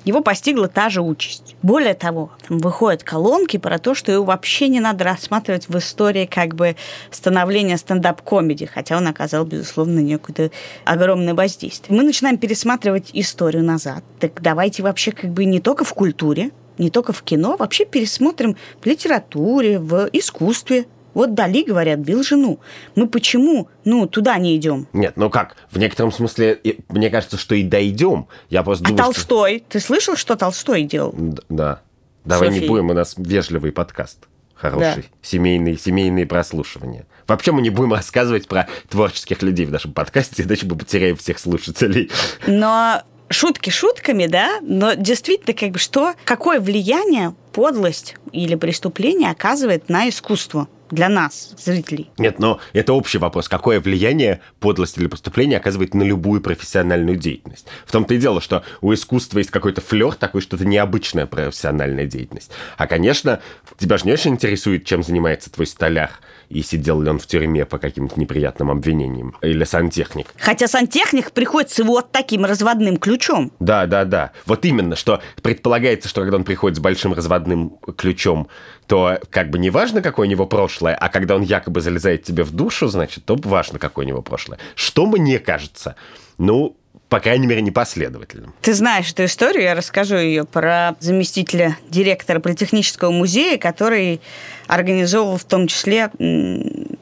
его 0.05 0.21
постигла 0.21 0.69
та 0.69 0.89
же 0.91 1.03
участь. 1.03 1.57
Более 1.63 1.95
того, 1.95 2.31
там 2.47 2.59
выходят 2.59 3.03
колонки 3.03 3.57
про 3.57 3.79
то, 3.79 3.95
что 3.95 4.13
его 4.13 4.25
вообще 4.25 4.69
не 4.69 4.81
надо 4.81 5.05
рассматривать 5.05 5.69
в 5.69 5.77
истории 5.79 6.27
как 6.27 6.55
бы 6.55 6.77
становления 7.11 7.77
стендап-комедии, 7.77 8.65
хотя 8.65 8.97
он 8.97 9.07
оказал, 9.07 9.45
безусловно, 9.45 10.01
некое 10.01 10.51
огромное 10.85 11.35
воздействие. 11.35 11.97
Мы 11.97 12.05
начинаем 12.05 12.39
пересматривать 12.39 13.11
историю 13.13 13.65
назад. 13.65 14.05
Так 14.21 14.41
давайте 14.41 14.83
вообще 14.83 15.13
как 15.13 15.31
бы 15.31 15.45
не 15.45 15.61
только 15.61 15.85
в 15.85 15.95
культуре, 15.95 16.51
не 16.79 16.91
только 16.91 17.13
в 17.13 17.23
кино, 17.23 17.57
вообще 17.57 17.85
пересмотрим 17.85 18.57
в 18.81 18.87
литературе, 18.87 19.79
в 19.79 20.09
искусстве, 20.13 20.87
вот 21.19 21.35
Дали, 21.35 21.65
говорят, 21.65 21.99
бил 21.99 22.23
жену. 22.23 22.61
Мы 22.95 23.09
почему, 23.09 23.69
ну, 23.85 24.07
туда 24.07 24.39
не 24.39 24.57
идем? 24.57 24.87
Нет, 24.93 25.15
ну 25.17 25.31
как? 25.31 25.57
В 25.69 25.77
некотором 25.77 26.13
смысле, 26.13 26.61
мне 26.89 27.11
кажется, 27.11 27.37
что 27.37 27.57
и 27.57 27.65
дойдем. 27.65 28.29
Я 28.51 28.63
просто 28.63 28.89
а 28.89 28.97
Толстой? 28.97 29.59
Что... 29.59 29.67
Ты 29.71 29.81
слышал, 29.81 30.15
что 30.15 30.37
Толстой 30.37 30.85
делал? 30.85 31.13
Да. 31.49 31.81
Давай 32.25 32.51
София. 32.51 32.63
не 32.63 32.69
будем, 32.69 32.91
у 32.91 32.93
нас 32.93 33.15
вежливый 33.17 33.73
подкаст. 33.73 34.29
Хороший. 34.55 35.03
Да. 35.03 35.09
Семейные, 35.21 35.77
семейные 35.77 36.25
прослушивания. 36.25 37.07
Вообще 37.27 37.51
мы 37.51 37.63
не 37.63 37.71
будем 37.71 37.95
рассказывать 37.95 38.47
про 38.47 38.69
творческих 38.89 39.43
людей 39.43 39.67
в 39.67 39.73
нашем 39.73 39.93
подкасте, 39.93 40.45
иначе 40.45 40.67
мы 40.67 40.77
потеряем 40.77 41.17
всех 41.17 41.41
слушателей. 41.41 42.13
Но 42.47 43.03
шутки 43.29 43.71
шутками, 43.71 44.27
да, 44.27 44.61
но 44.63 44.95
действительно, 44.95 45.53
как 45.53 45.71
бы 45.71 45.79
что, 45.81 46.15
какое 46.25 46.61
влияние 46.61 47.35
подлость 47.59 48.15
или 48.31 48.55
преступление 48.55 49.33
оказывает 49.33 49.89
на 49.89 50.09
искусство? 50.09 50.69
для 50.91 51.11
нас, 51.11 51.55
зрителей. 51.59 52.11
Нет, 52.17 52.39
но 52.39 52.61
это 52.73 52.95
общий 52.95 53.19
вопрос. 53.19 53.47
Какое 53.47 53.79
влияние 53.79 54.41
подлость 54.59 54.97
или 54.97 55.07
преступление 55.07 55.59
оказывает 55.59 55.93
на 55.93 56.03
любую 56.03 56.41
профессиональную 56.41 57.19
деятельность? 57.19 57.67
В 57.85 57.93
том-то 57.93 58.15
и 58.15 58.17
дело, 58.17 58.41
что 58.41 58.65
у 58.81 58.95
искусства 58.95 59.37
есть 59.37 59.51
какой-то 59.51 59.83
флер 59.83 60.15
такой, 60.15 60.41
что 60.41 60.57
это 60.57 60.65
необычная 60.65 61.27
профессиональная 61.27 62.07
деятельность. 62.07 62.51
А, 62.79 62.87
конечно, 62.87 63.41
тебя 63.77 63.99
же 63.99 64.07
не 64.07 64.15
очень 64.15 64.31
интересует, 64.31 64.87
чем 64.87 65.03
занимается 65.03 65.53
твой 65.53 65.67
столяр 65.67 66.11
и 66.49 66.63
сидел 66.63 67.01
ли 67.01 67.11
он 67.11 67.19
в 67.19 67.27
тюрьме 67.27 67.65
по 67.65 67.79
каким-то 67.79 68.19
неприятным 68.19 68.71
обвинениям. 68.71 69.37
Или 69.43 69.65
сантехник. 69.65 70.29
Хотя 70.39 70.69
сантехник 70.69 71.33
приходит 71.33 71.71
с 71.71 71.79
вот 71.79 72.13
таким 72.13 72.45
разводным 72.45 72.97
ключом. 72.97 73.53
Да, 73.61 73.87
да, 73.87 74.05
да. 74.05 74.33
Вот 74.47 74.65
именно, 74.65 74.97
что 74.97 75.21
предполагается, 75.43 76.09
что 76.09 76.23
когда 76.23 76.37
он 76.37 76.45
приходит 76.45 76.77
с 76.79 76.81
большим 76.81 77.13
разводным 77.13 77.79
ключом, 77.97 78.49
то 78.87 79.19
как 79.31 79.51
бы 79.51 79.59
не 79.59 79.71
важно, 79.71 80.01
какое 80.01 80.27
у 80.27 80.31
него 80.31 80.47
прошлое, 80.47 80.95
а 80.95 81.09
когда 81.09 81.37
он 81.37 81.43
якобы 81.43 81.81
залезает 81.81 82.23
тебе 82.23 82.45
в 82.45 82.53
душу, 82.53 82.89
значит, 82.89 83.25
то 83.25 83.37
важно, 83.45 83.79
какое 83.79 84.07
у 84.07 84.09
него 84.09 84.23
прошлое. 84.23 84.59
Что 84.75 85.07
мне 85.07 85.39
кажется? 85.39 85.97
Ну, 86.39 86.77
по 87.09 87.21
крайней 87.21 87.47
мере, 87.47 87.63
непоследовательным. 87.63 88.55
Ты 88.61 88.75
знаешь 88.75 89.11
эту 89.11 89.25
историю, 89.25 89.63
я 89.63 89.75
расскажу 89.75 90.17
ее 90.17 90.45
про 90.45 90.95
заместителя 91.01 91.79
директора 91.89 92.41
Политехнического 92.41 93.11
музея, 93.11 93.59
который 93.59 94.21
организовывал 94.67 95.39
в 95.39 95.45
том 95.45 95.67
числе 95.67 96.11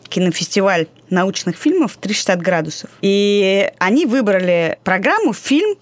кинофестиваль 0.09 0.87
научных 1.11 1.57
фильмов 1.57 1.99
«360 2.01 2.37
градусов». 2.41 2.91
И 3.01 3.71
они 3.79 4.07
выбрали 4.07 4.79
программу 4.85 5.33
«Фильм 5.33 5.77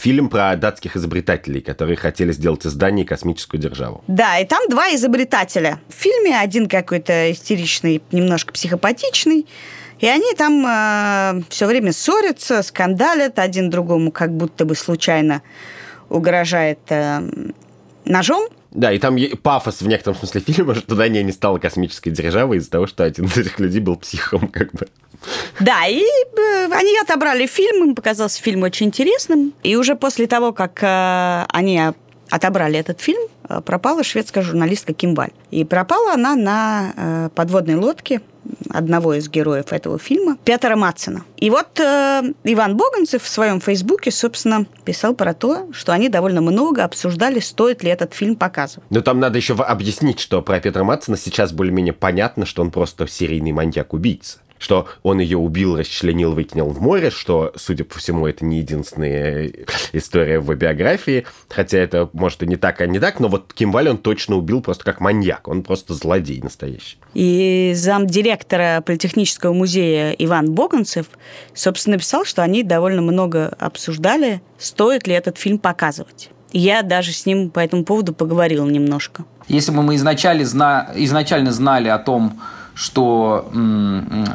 фильм 0.00 0.30
про 0.30 0.56
датских 0.56 0.96
изобретателей, 0.96 1.60
которые 1.60 1.96
хотели 1.96 2.32
сделать 2.32 2.64
из 2.64 2.72
Дании 2.74 3.04
космическую 3.04 3.60
державу. 3.60 4.02
Да, 4.06 4.38
и 4.38 4.46
там 4.46 4.66
два 4.70 4.94
изобретателя. 4.94 5.78
В 5.88 5.94
фильме 5.94 6.38
один 6.38 6.68
какой-то 6.68 7.30
истеричный, 7.30 8.00
немножко 8.10 8.52
психопатичный, 8.52 9.46
и 10.00 10.06
они 10.06 10.34
там 10.34 10.64
э, 10.66 11.42
все 11.50 11.66
время 11.66 11.92
ссорятся, 11.92 12.62
скандалят, 12.62 13.38
один 13.38 13.70
другому 13.70 14.10
как 14.10 14.34
будто 14.34 14.64
бы 14.64 14.74
случайно 14.74 15.42
угрожает 16.08 16.80
э, 16.88 17.20
ножом. 18.04 18.48
Да, 18.70 18.92
и 18.92 18.98
там 18.98 19.16
пафос 19.42 19.82
в 19.82 19.88
некотором 19.88 20.16
смысле 20.16 20.40
фильма, 20.40 20.74
что 20.74 20.94
Дания 20.94 21.22
не 21.22 21.32
стала 21.32 21.58
космической 21.58 22.10
державой 22.10 22.58
из-за 22.58 22.70
того, 22.70 22.86
что 22.86 23.04
один 23.04 23.26
из 23.26 23.36
этих 23.36 23.58
людей 23.58 23.80
был 23.80 23.96
психом, 23.96 24.48
как 24.48 24.72
бы. 24.72 24.86
Да, 25.58 25.86
и 25.86 26.00
э, 26.02 26.68
они 26.70 26.98
отобрали 26.98 27.46
фильм, 27.46 27.88
им 27.88 27.94
показался 27.94 28.42
фильм 28.42 28.62
очень 28.62 28.86
интересным. 28.86 29.52
И 29.62 29.76
уже 29.76 29.96
после 29.96 30.26
того, 30.26 30.52
как 30.52 30.82
э, 30.82 31.44
они 31.48 31.82
отобрали 32.30 32.78
этот 32.78 33.00
фильм, 33.00 33.20
э, 33.48 33.60
пропала 33.60 34.02
шведская 34.02 34.42
журналистка 34.42 34.94
Ким 34.94 35.14
Валь. 35.14 35.32
И 35.50 35.64
пропала 35.64 36.14
она 36.14 36.36
на 36.36 37.30
подводной 37.34 37.74
лодке 37.74 38.20
одного 38.68 39.14
из 39.14 39.28
героев 39.28 39.72
этого 39.72 39.98
фильма, 39.98 40.36
Петра 40.44 40.76
Матсена. 40.76 41.24
И 41.36 41.50
вот 41.50 41.78
э, 41.80 42.22
Иван 42.44 42.76
Боганцев 42.76 43.22
в 43.22 43.28
своем 43.28 43.60
фейсбуке, 43.60 44.10
собственно, 44.10 44.66
писал 44.84 45.14
про 45.14 45.34
то, 45.34 45.68
что 45.72 45.92
они 45.92 46.08
довольно 46.08 46.40
много 46.40 46.84
обсуждали, 46.84 47.40
стоит 47.40 47.82
ли 47.82 47.90
этот 47.90 48.14
фильм 48.14 48.36
показывать. 48.36 48.88
Но 48.90 49.00
там 49.00 49.20
надо 49.20 49.38
еще 49.38 49.54
объяснить, 49.54 50.20
что 50.20 50.42
про 50.42 50.60
Петра 50.60 50.84
Матсена 50.84 51.16
сейчас 51.16 51.52
более-менее 51.52 51.92
понятно, 51.92 52.46
что 52.46 52.62
он 52.62 52.70
просто 52.70 53.06
серийный 53.06 53.52
маньяк-убийца 53.52 54.38
что 54.60 54.86
он 55.02 55.18
ее 55.18 55.38
убил, 55.38 55.76
расчленил, 55.76 56.34
выкинул 56.34 56.70
в 56.70 56.80
море, 56.80 57.10
что, 57.10 57.52
судя 57.56 57.84
по 57.84 57.98
всему, 57.98 58.26
это 58.26 58.44
не 58.44 58.58
единственная 58.58 59.50
история 59.92 60.38
в 60.38 60.54
биографии, 60.54 61.26
хотя 61.48 61.78
это, 61.78 62.08
может, 62.12 62.42
и 62.42 62.46
не 62.46 62.56
так, 62.56 62.80
а 62.80 62.86
не 62.86 63.00
так, 63.00 63.18
но 63.18 63.28
вот 63.28 63.52
Ким 63.54 63.72
Валь 63.72 63.88
он 63.88 63.96
точно 63.98 64.36
убил 64.36 64.60
просто 64.60 64.84
как 64.84 65.00
маньяк, 65.00 65.48
он 65.48 65.62
просто 65.62 65.94
злодей 65.94 66.40
настоящий. 66.42 66.98
И 67.14 67.72
замдиректора 67.74 68.82
Политехнического 68.84 69.54
музея 69.54 70.12
Иван 70.12 70.52
Боганцев, 70.52 71.06
собственно, 71.54 71.96
написал, 71.96 72.24
что 72.24 72.42
они 72.42 72.62
довольно 72.62 73.00
много 73.00 73.48
обсуждали, 73.58 74.42
стоит 74.58 75.06
ли 75.06 75.14
этот 75.14 75.38
фильм 75.38 75.58
показывать. 75.58 76.30
Я 76.52 76.82
даже 76.82 77.12
с 77.12 77.24
ним 77.24 77.48
по 77.48 77.60
этому 77.60 77.84
поводу 77.84 78.12
поговорил 78.12 78.66
немножко. 78.66 79.24
Если 79.48 79.72
бы 79.72 79.82
мы 79.82 79.96
изначально, 79.96 80.44
зна... 80.44 80.90
изначально 80.94 81.52
знали 81.52 81.88
о 81.88 81.98
том, 81.98 82.40
что, 82.80 83.44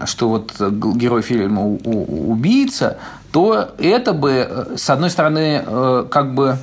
что 0.06 0.30
вот 0.30 0.54
герой 0.60 1.24
фильма 1.24 1.66
убийца, 1.66 2.98
то 3.32 3.70
это 3.80 4.14
бы, 4.14 4.48
э, 4.48 4.78
с 4.78 4.88
одной 4.92 5.10
стороны, 5.10 5.64
э, 5.66 6.06
как 6.12 6.36
бы 6.36 6.60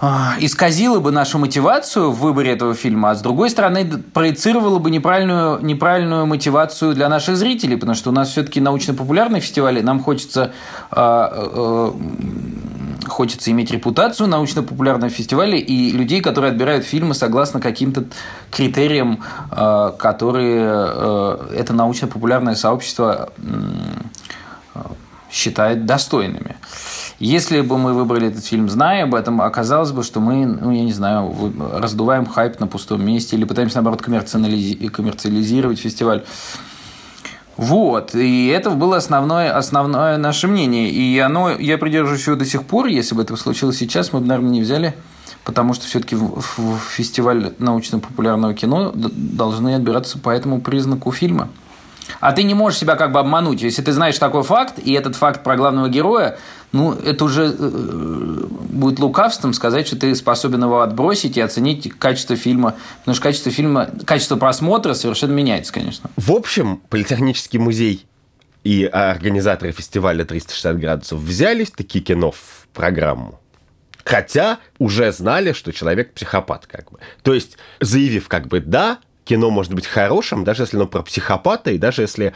а, 0.00 0.36
исказило 0.40 1.00
бы 1.00 1.10
нашу 1.10 1.38
мотивацию 1.38 2.12
в 2.12 2.20
выборе 2.20 2.52
этого 2.52 2.74
фильма, 2.74 3.10
а 3.10 3.14
с 3.14 3.20
другой 3.20 3.50
стороны 3.50 3.84
проецировало 4.14 4.78
бы 4.78 4.90
неправильную, 4.90 5.58
неправильную 5.60 6.24
мотивацию 6.24 6.94
для 6.94 7.08
наших 7.08 7.36
зрителей, 7.36 7.76
потому 7.76 7.96
что 7.96 8.10
у 8.10 8.12
нас 8.12 8.30
все-таки 8.30 8.60
научно-популярный 8.60 9.40
фестиваль, 9.40 9.78
и 9.78 9.82
нам 9.82 10.00
хочется 10.00 10.52
а, 10.90 11.30
э, 11.34 11.90
хочется 13.06 13.50
иметь 13.50 13.70
репутацию 13.70 14.28
научно-популярного 14.28 15.10
фестиваля 15.10 15.56
и 15.56 15.90
людей, 15.90 16.20
которые 16.20 16.50
отбирают 16.50 16.84
фильмы 16.84 17.14
согласно 17.14 17.60
каким-то 17.60 18.04
критериям, 18.50 19.22
а, 19.50 19.92
которые 19.92 20.62
э, 20.64 21.54
это 21.56 21.72
научно-популярное 21.72 22.54
сообщество 22.54 23.30
считает 25.30 25.86
достойными. 25.86 26.56
Если 27.18 27.62
бы 27.62 27.78
мы 27.78 27.94
выбрали 27.94 28.28
этот 28.28 28.44
фильм, 28.44 28.68
зная 28.68 29.04
об 29.04 29.14
этом, 29.14 29.42
оказалось 29.42 29.90
бы, 29.90 30.04
что 30.04 30.20
мы, 30.20 30.46
ну, 30.46 30.70
я 30.70 30.84
не 30.84 30.92
знаю, 30.92 31.52
раздуваем 31.74 32.26
хайп 32.26 32.60
на 32.60 32.68
пустом 32.68 33.04
месте 33.04 33.36
или 33.36 33.44
пытаемся, 33.44 33.76
наоборот, 33.76 34.02
коммерциализировать 34.02 35.80
фестиваль. 35.80 36.24
Вот, 37.58 38.14
и 38.14 38.46
это 38.46 38.70
было 38.70 38.98
основное, 38.98 39.52
основное 39.52 40.16
наше 40.16 40.46
мнение. 40.46 40.90
И 40.90 41.18
оно, 41.18 41.50
я 41.50 41.76
придерживаюсь 41.76 42.24
его 42.24 42.36
до 42.36 42.44
сих 42.44 42.62
пор, 42.62 42.86
если 42.86 43.16
бы 43.16 43.22
это 43.22 43.34
случилось 43.34 43.76
сейчас, 43.76 44.12
мы 44.12 44.20
бы, 44.20 44.26
наверное, 44.26 44.52
не 44.52 44.60
взяли, 44.60 44.94
потому 45.44 45.74
что 45.74 45.84
все-таки 45.86 46.14
в, 46.14 46.40
в 46.56 46.78
фестиваль 46.78 47.52
научно-популярного 47.58 48.54
кино 48.54 48.92
должны 48.94 49.74
отбираться 49.74 50.18
по 50.20 50.30
этому 50.30 50.60
признаку 50.60 51.10
фильма. 51.10 51.48
А 52.20 52.32
ты 52.32 52.42
не 52.42 52.54
можешь 52.54 52.78
себя 52.78 52.96
как 52.96 53.12
бы 53.12 53.20
обмануть. 53.20 53.62
Если 53.62 53.82
ты 53.82 53.92
знаешь 53.92 54.18
такой 54.18 54.42
факт, 54.42 54.78
и 54.78 54.92
этот 54.92 55.16
факт 55.16 55.42
про 55.42 55.56
главного 55.56 55.88
героя, 55.88 56.38
ну, 56.72 56.92
это 56.92 57.24
уже 57.24 57.54
э, 57.58 58.44
будет 58.70 58.98
лукавством 58.98 59.54
сказать, 59.54 59.86
что 59.86 59.96
ты 59.96 60.14
способен 60.14 60.62
его 60.62 60.80
отбросить 60.80 61.36
и 61.36 61.40
оценить 61.40 61.92
качество 61.98 62.36
фильма. 62.36 62.74
Потому 63.00 63.14
что 63.14 63.22
качество 63.22 63.50
фильма, 63.50 63.90
качество 64.04 64.36
просмотра 64.36 64.94
совершенно 64.94 65.32
меняется, 65.32 65.72
конечно. 65.72 66.10
В 66.16 66.32
общем, 66.32 66.82
Политехнический 66.88 67.58
музей 67.58 68.06
и 68.64 68.84
организаторы 68.84 69.72
фестиваля 69.72 70.24
360 70.24 70.78
градусов 70.78 71.20
взялись 71.20 71.70
такие 71.70 72.04
кино 72.04 72.32
в 72.32 72.68
программу 72.74 73.40
Хотя 74.08 74.58
уже 74.78 75.12
знали, 75.12 75.52
что 75.52 75.70
человек 75.70 76.14
психопат, 76.14 76.66
как 76.66 76.90
бы. 76.90 76.98
То 77.22 77.34
есть, 77.34 77.58
заявив, 77.80 78.28
как 78.28 78.46
бы, 78.48 78.60
да, 78.60 79.00
кино 79.28 79.50
может 79.50 79.74
быть 79.74 79.86
хорошим, 79.86 80.42
даже 80.42 80.62
если 80.62 80.76
оно 80.76 80.86
про 80.86 81.02
психопата, 81.02 81.70
и 81.70 81.78
даже 81.78 82.02
если 82.02 82.32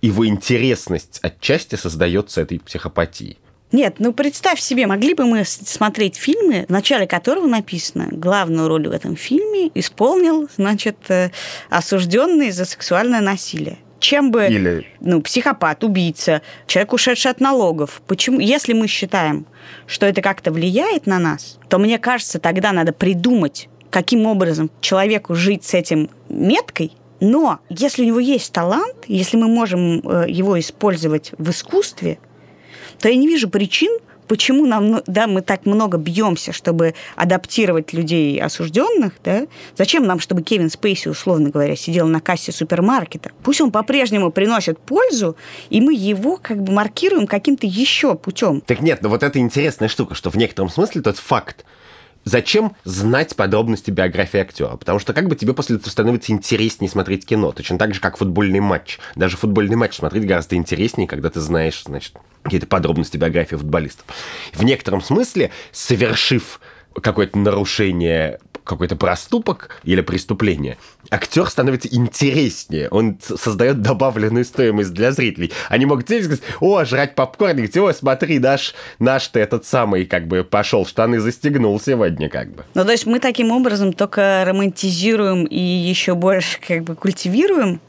его 0.00 0.26
интересность 0.26 1.18
отчасти 1.22 1.74
создается 1.74 2.42
этой 2.42 2.60
психопатией. 2.60 3.38
Нет, 3.72 3.96
ну 3.98 4.12
представь 4.12 4.60
себе, 4.60 4.86
могли 4.86 5.14
бы 5.14 5.24
мы 5.24 5.44
смотреть 5.44 6.16
фильмы, 6.16 6.66
в 6.68 6.70
начале 6.70 7.08
которого 7.08 7.46
написано, 7.46 8.08
главную 8.12 8.68
роль 8.68 8.86
в 8.86 8.92
этом 8.92 9.16
фильме 9.16 9.70
исполнил, 9.74 10.48
значит, 10.56 10.96
э, 11.08 11.30
осужденный 11.70 12.52
за 12.52 12.64
сексуальное 12.64 13.20
насилие 13.20 13.78
чем 14.04 14.30
бы 14.30 14.46
Или... 14.48 14.86
ну, 15.00 15.22
психопат, 15.22 15.82
убийца, 15.82 16.42
человек, 16.66 16.92
ушедший 16.92 17.30
от 17.30 17.40
налогов. 17.40 18.02
Почему? 18.06 18.38
Если 18.38 18.74
мы 18.74 18.86
считаем, 18.86 19.46
что 19.86 20.04
это 20.04 20.20
как-то 20.20 20.52
влияет 20.52 21.06
на 21.06 21.18
нас, 21.18 21.58
то 21.70 21.78
мне 21.78 21.98
кажется, 21.98 22.38
тогда 22.38 22.72
надо 22.72 22.92
придумать, 22.92 23.70
каким 23.94 24.26
образом 24.26 24.72
человеку 24.80 25.36
жить 25.36 25.62
с 25.62 25.72
этим 25.72 26.10
меткой, 26.28 26.90
но 27.20 27.60
если 27.68 28.02
у 28.02 28.06
него 28.06 28.18
есть 28.18 28.52
талант, 28.52 29.04
если 29.06 29.36
мы 29.36 29.46
можем 29.46 30.00
э, 30.00 30.24
его 30.28 30.58
использовать 30.58 31.30
в 31.38 31.50
искусстве, 31.50 32.18
то 32.98 33.08
я 33.08 33.14
не 33.14 33.28
вижу 33.28 33.48
причин, 33.48 33.96
почему 34.26 34.66
нам, 34.66 35.00
да, 35.06 35.28
мы 35.28 35.42
так 35.42 35.64
много 35.64 35.96
бьемся, 35.96 36.52
чтобы 36.52 36.94
адаптировать 37.14 37.92
людей 37.92 38.40
осужденных, 38.40 39.12
да? 39.22 39.46
Зачем 39.76 40.06
нам, 40.06 40.18
чтобы 40.18 40.42
Кевин 40.42 40.70
Спейси, 40.70 41.06
условно 41.06 41.50
говоря, 41.50 41.76
сидел 41.76 42.08
на 42.08 42.20
кассе 42.20 42.50
супермаркета? 42.50 43.30
Пусть 43.44 43.60
он 43.60 43.70
по-прежнему 43.70 44.32
приносит 44.32 44.80
пользу, 44.80 45.36
и 45.70 45.80
мы 45.80 45.94
его 45.94 46.36
как 46.36 46.60
бы 46.64 46.72
маркируем 46.72 47.28
каким-то 47.28 47.68
еще 47.68 48.16
путем. 48.16 48.60
Так 48.62 48.80
нет, 48.80 49.02
но 49.02 49.08
вот 49.08 49.22
это 49.22 49.38
интересная 49.38 49.88
штука, 49.88 50.16
что 50.16 50.30
в 50.30 50.34
некотором 50.34 50.68
смысле 50.68 51.00
тот 51.02 51.16
факт, 51.16 51.64
Зачем 52.24 52.74
знать 52.84 53.36
подробности 53.36 53.90
биографии 53.90 54.40
актера? 54.40 54.76
Потому 54.76 54.98
что 54.98 55.12
как 55.12 55.28
бы 55.28 55.36
тебе 55.36 55.52
после 55.52 55.76
этого 55.76 55.90
становится 55.90 56.32
интереснее 56.32 56.90
смотреть 56.90 57.26
кино. 57.26 57.52
Точно 57.52 57.78
так 57.78 57.94
же, 57.94 58.00
как 58.00 58.16
футбольный 58.16 58.60
матч. 58.60 58.98
Даже 59.14 59.36
футбольный 59.36 59.76
матч 59.76 59.96
смотреть 59.96 60.26
гораздо 60.26 60.56
интереснее, 60.56 61.06
когда 61.06 61.28
ты 61.28 61.40
знаешь, 61.40 61.82
значит, 61.84 62.14
какие-то 62.42 62.66
подробности 62.66 63.16
биографии 63.16 63.56
футболистов. 63.56 64.06
В 64.52 64.64
некотором 64.64 65.02
смысле, 65.02 65.50
совершив 65.70 66.60
какое-то 66.94 67.38
нарушение 67.38 68.40
какой-то 68.64 68.96
проступок 68.96 69.80
или 69.84 70.00
преступление, 70.00 70.78
актер 71.10 71.48
становится 71.48 71.88
интереснее, 71.88 72.88
он 72.88 73.18
создает 73.20 73.82
добавленную 73.82 74.44
стоимость 74.44 74.92
для 74.92 75.12
зрителей. 75.12 75.52
Они 75.68 75.86
могут 75.86 76.10
и 76.10 76.22
сказать, 76.22 76.42
о, 76.60 76.84
жрать 76.84 77.14
попкорн, 77.14 77.58
и 77.58 77.78
о, 77.78 77.92
смотри, 77.92 78.38
наш, 78.38 78.74
наш-то 78.98 79.38
этот 79.38 79.66
самый, 79.66 80.06
как 80.06 80.26
бы, 80.26 80.44
пошел 80.44 80.86
штаны 80.86 81.20
застегнул 81.20 81.78
сегодня, 81.78 82.28
как 82.28 82.52
бы. 82.52 82.64
Ну, 82.74 82.84
то 82.84 82.92
есть 82.92 83.06
мы 83.06 83.20
таким 83.20 83.50
образом 83.50 83.92
только 83.92 84.44
романтизируем 84.46 85.44
и 85.44 85.58
еще 85.58 86.14
больше, 86.14 86.58
как 86.66 86.84
бы, 86.84 86.94
культивируем 86.94 87.80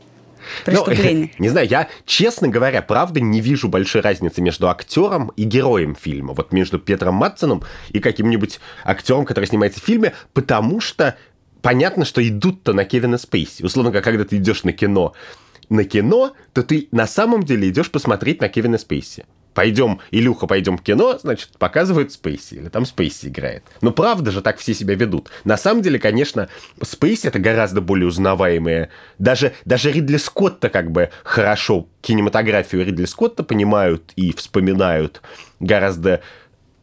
преступление. 0.64 1.32
Ну, 1.38 1.40
не 1.44 1.50
знаю, 1.50 1.68
я, 1.68 1.88
честно 2.06 2.48
говоря, 2.48 2.82
правда 2.82 3.20
не 3.20 3.42
вижу 3.42 3.68
большой 3.68 4.02
разницы 4.02 4.42
между 4.42 4.70
актером 4.70 5.32
и 5.36 5.44
героем 5.44 5.96
фильма. 5.96 6.34
Вот 6.34 6.52
между 6.52 6.80
Петром 6.80 7.16
Матсоном 7.16 7.64
и 7.90 8.00
каким-нибудь 8.00 8.60
актером, 8.84 9.26
который 9.26 9.46
снимается 9.46 9.80
в 9.80 9.84
фильме, 9.84 10.14
потому 10.34 10.80
что 10.80 11.18
понятно, 11.62 12.06
что 12.06 12.26
идут-то 12.28 12.74
на 12.74 12.86
Кевина 12.86 13.18
Спейси. 13.18 13.64
Условно, 13.64 13.92
как 13.92 14.04
когда 14.04 14.24
ты 14.24 14.38
идешь 14.38 14.64
на 14.64 14.72
кино, 14.72 15.14
на 15.70 15.84
кино, 15.84 16.34
то 16.54 16.64
ты 16.64 16.88
на 16.92 17.08
самом 17.08 17.44
деле 17.44 17.70
идешь 17.70 17.92
посмотреть 17.92 18.42
на 18.42 18.50
Кевина 18.50 18.78
Спейси 18.78 19.26
пойдем, 19.56 20.02
Илюха, 20.12 20.46
пойдем 20.46 20.78
в 20.78 20.84
кино, 20.84 21.18
значит, 21.18 21.50
показывают 21.58 22.12
Спейси, 22.12 22.56
или 22.56 22.70
там 22.70 22.86
Спейси 22.86 23.28
играет. 23.28 23.64
Но 23.82 23.92
правда 23.92 24.30
же 24.30 24.42
так 24.42 24.60
все 24.60 24.76
себя 24.76 24.94
ведут. 24.94 25.32
На 25.46 25.58
самом 25.58 25.82
деле, 25.82 25.98
конечно, 25.98 26.50
Спейси 26.84 27.28
это 27.28 27.40
гораздо 27.40 27.82
более 27.82 28.08
узнаваемые. 28.08 28.90
Даже, 29.18 29.54
даже 29.64 29.92
Ридли 29.92 30.18
Скотта 30.18 30.70
как 30.70 30.92
бы 30.92 31.10
хорошо 31.24 31.88
кинематографию 32.02 32.86
Ридли 32.86 33.06
Скотта 33.06 33.44
понимают 33.44 34.12
и 34.16 34.32
вспоминают 34.34 35.22
гораздо 35.60 36.22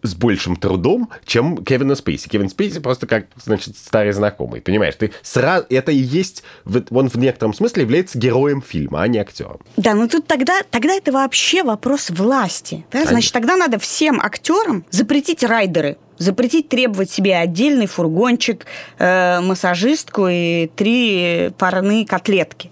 с 0.02 0.14
большим 0.14 0.56
трудом, 0.56 1.08
чем 1.24 1.64
Кевина 1.64 1.94
Спейси. 1.94 2.28
Кевин 2.28 2.48
Спейси 2.48 2.80
просто 2.80 3.06
как, 3.06 3.26
значит, 3.42 3.76
старый 3.76 4.12
знакомый, 4.12 4.60
понимаешь? 4.60 4.94
Ты 4.96 5.12
сразу... 5.22 5.66
Это 5.70 5.92
и 5.92 5.96
есть... 5.96 6.42
Он 6.90 7.08
в 7.08 7.16
некотором 7.16 7.54
смысле 7.54 7.82
является 7.82 8.18
героем 8.18 8.62
фильма, 8.62 9.02
а 9.02 9.08
не 9.08 9.18
актером. 9.18 9.60
Да, 9.76 9.94
ну 9.94 10.08
тут 10.08 10.26
тогда, 10.26 10.62
тогда 10.70 10.94
это 10.94 11.12
вообще 11.12 11.62
вопрос 11.62 12.10
власти. 12.10 12.84
Да? 12.90 13.04
Значит, 13.04 13.32
тогда 13.32 13.56
надо 13.56 13.78
всем 13.78 14.20
актерам 14.20 14.84
запретить 14.90 15.42
райдеры 15.42 15.96
запретить 16.18 16.68
требовать 16.68 17.10
себе 17.10 17.36
отдельный 17.36 17.86
фургончик, 17.86 18.66
э, 18.98 19.40
массажистку 19.40 20.28
и 20.28 20.70
три 20.76 21.50
парные 21.58 22.06
котлетки 22.06 22.70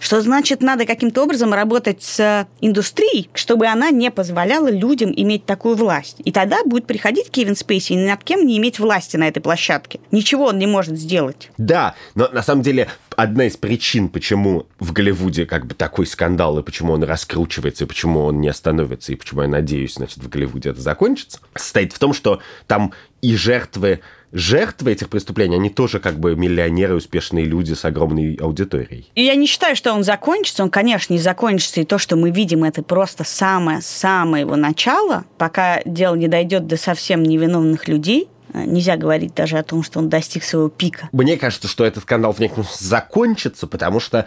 что 0.00 0.20
значит 0.20 0.62
надо 0.62 0.86
каким-то 0.86 1.22
образом 1.22 1.52
работать 1.52 2.02
с 2.02 2.46
индустрией, 2.60 3.30
чтобы 3.34 3.66
она 3.66 3.90
не 3.90 4.10
позволяла 4.10 4.70
людям 4.70 5.12
иметь 5.14 5.46
такую 5.46 5.76
власть. 5.76 6.16
И 6.24 6.32
тогда 6.32 6.62
будет 6.64 6.86
приходить 6.86 7.30
Кевин 7.30 7.56
Спейси 7.56 7.92
и 7.92 7.96
над 7.96 8.22
кем 8.24 8.46
не 8.46 8.58
иметь 8.58 8.78
власти 8.78 9.16
на 9.16 9.28
этой 9.28 9.40
площадке. 9.40 10.00
Ничего 10.10 10.46
он 10.46 10.58
не 10.58 10.66
может 10.66 10.98
сделать. 10.98 11.50
Да, 11.58 11.94
но 12.14 12.28
на 12.28 12.42
самом 12.42 12.62
деле 12.62 12.88
одна 13.16 13.46
из 13.46 13.56
причин, 13.56 14.08
почему 14.08 14.66
в 14.78 14.92
Голливуде 14.92 15.46
как 15.46 15.66
бы 15.66 15.74
такой 15.74 16.06
скандал, 16.06 16.58
и 16.58 16.62
почему 16.62 16.92
он 16.92 17.02
раскручивается, 17.02 17.84
и 17.84 17.86
почему 17.86 18.20
он 18.20 18.40
не 18.40 18.48
остановится, 18.48 19.12
и 19.12 19.16
почему 19.16 19.42
я 19.42 19.48
надеюсь, 19.48 19.94
значит, 19.94 20.18
в 20.18 20.28
Голливуде 20.28 20.70
это 20.70 20.80
закончится, 20.80 21.40
состоит 21.54 21.92
в 21.92 21.98
том, 21.98 22.12
что 22.12 22.40
там 22.66 22.92
и 23.20 23.34
жертвы 23.34 24.00
жертвы 24.32 24.92
этих 24.92 25.08
преступлений, 25.08 25.56
они 25.56 25.70
тоже 25.70 26.00
как 26.00 26.18
бы 26.18 26.36
миллионеры, 26.36 26.94
успешные 26.94 27.44
люди 27.44 27.74
с 27.74 27.84
огромной 27.84 28.34
аудиторией. 28.34 29.10
И 29.14 29.22
я 29.22 29.34
не 29.34 29.46
считаю, 29.46 29.76
что 29.76 29.92
он 29.92 30.04
закончится. 30.04 30.62
Он, 30.62 30.70
конечно, 30.70 31.12
не 31.12 31.18
закончится. 31.18 31.80
И 31.80 31.84
то, 31.84 31.98
что 31.98 32.16
мы 32.16 32.30
видим, 32.30 32.64
это 32.64 32.82
просто 32.82 33.24
самое-самое 33.24 34.42
его 34.42 34.56
начало, 34.56 35.24
пока 35.36 35.80
дело 35.84 36.14
не 36.14 36.28
дойдет 36.28 36.66
до 36.66 36.76
совсем 36.76 37.22
невиновных 37.22 37.88
людей. 37.88 38.28
Э, 38.52 38.64
нельзя 38.64 38.96
говорить 38.96 39.34
даже 39.34 39.58
о 39.58 39.62
том, 39.62 39.82
что 39.82 39.98
он 39.98 40.08
достиг 40.08 40.44
своего 40.44 40.68
пика. 40.68 41.08
Мне 41.12 41.36
кажется, 41.36 41.68
что 41.68 41.84
этот 41.84 42.04
скандал 42.04 42.32
в 42.32 42.38
некотором 42.38 42.66
закончится, 42.78 43.66
потому 43.66 44.00
что 44.00 44.26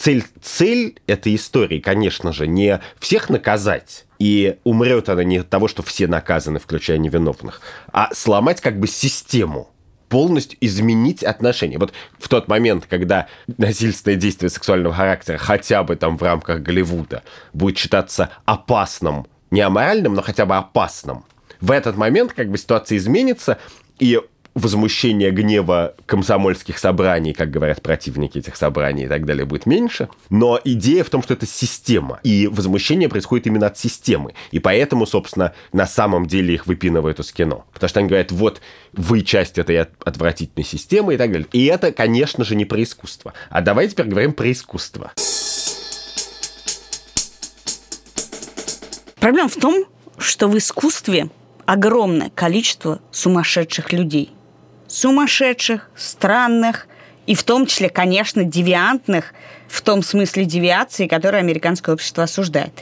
цель, 0.00 0.24
цель 0.40 0.98
этой 1.06 1.34
истории, 1.34 1.78
конечно 1.78 2.32
же, 2.32 2.46
не 2.46 2.80
всех 2.98 3.28
наказать, 3.28 4.06
и 4.18 4.56
умрет 4.64 5.10
она 5.10 5.24
не 5.24 5.38
от 5.38 5.50
того, 5.50 5.68
что 5.68 5.82
все 5.82 6.06
наказаны, 6.06 6.58
включая 6.58 6.96
невиновных, 6.96 7.60
а 7.92 8.08
сломать 8.14 8.62
как 8.62 8.80
бы 8.80 8.86
систему 8.86 9.70
полностью 10.08 10.58
изменить 10.62 11.22
отношения. 11.22 11.78
Вот 11.78 11.92
в 12.18 12.28
тот 12.28 12.48
момент, 12.48 12.86
когда 12.88 13.28
насильственное 13.58 14.16
действие 14.16 14.48
сексуального 14.48 14.94
характера 14.94 15.36
хотя 15.36 15.82
бы 15.84 15.96
там 15.96 16.16
в 16.16 16.22
рамках 16.22 16.62
Голливуда 16.62 17.22
будет 17.52 17.78
считаться 17.78 18.30
опасным, 18.46 19.26
не 19.50 19.60
аморальным, 19.60 20.14
но 20.14 20.22
хотя 20.22 20.46
бы 20.46 20.56
опасным, 20.56 21.24
в 21.60 21.70
этот 21.70 21.96
момент 21.96 22.32
как 22.32 22.50
бы 22.50 22.56
ситуация 22.56 22.96
изменится, 22.96 23.58
и 23.98 24.18
возмущения, 24.54 25.30
гнева 25.30 25.94
комсомольских 26.06 26.78
собраний, 26.78 27.32
как 27.32 27.50
говорят 27.50 27.82
противники 27.82 28.38
этих 28.38 28.56
собраний 28.56 29.04
и 29.04 29.08
так 29.08 29.24
далее, 29.24 29.44
будет 29.44 29.66
меньше. 29.66 30.08
Но 30.28 30.60
идея 30.64 31.04
в 31.04 31.10
том, 31.10 31.22
что 31.22 31.34
это 31.34 31.46
система. 31.46 32.20
И 32.22 32.48
возмущение 32.48 33.08
происходит 33.08 33.46
именно 33.46 33.66
от 33.66 33.78
системы. 33.78 34.34
И 34.50 34.58
поэтому, 34.58 35.06
собственно, 35.06 35.54
на 35.72 35.86
самом 35.86 36.26
деле 36.26 36.54
их 36.54 36.66
выпинывают 36.66 37.20
из 37.20 37.32
кино. 37.32 37.64
Потому 37.72 37.88
что 37.88 38.00
они 38.00 38.08
говорят, 38.08 38.32
вот 38.32 38.60
вы 38.92 39.22
часть 39.22 39.58
этой 39.58 39.80
отвратительной 39.80 40.64
системы 40.64 41.14
и 41.14 41.16
так 41.16 41.30
далее. 41.30 41.48
И 41.52 41.66
это, 41.66 41.92
конечно 41.92 42.44
же, 42.44 42.56
не 42.56 42.64
про 42.64 42.82
искусство. 42.82 43.34
А 43.50 43.60
давайте 43.60 43.92
теперь 43.92 44.06
говорим 44.06 44.32
про 44.32 44.50
искусство. 44.50 45.12
Проблема 49.20 49.48
в 49.48 49.56
том, 49.56 49.84
что 50.18 50.48
в 50.48 50.56
искусстве 50.56 51.28
огромное 51.66 52.30
количество 52.30 53.00
сумасшедших 53.12 53.92
людей– 53.92 54.34
сумасшедших, 54.90 55.88
странных 55.96 56.88
и 57.26 57.34
в 57.34 57.44
том 57.44 57.66
числе, 57.66 57.88
конечно, 57.88 58.42
девиантных, 58.42 59.32
в 59.70 59.82
том 59.82 60.02
смысле 60.02 60.44
девиации, 60.44 61.06
которую 61.06 61.38
американское 61.40 61.94
общество 61.94 62.24
осуждает. 62.24 62.72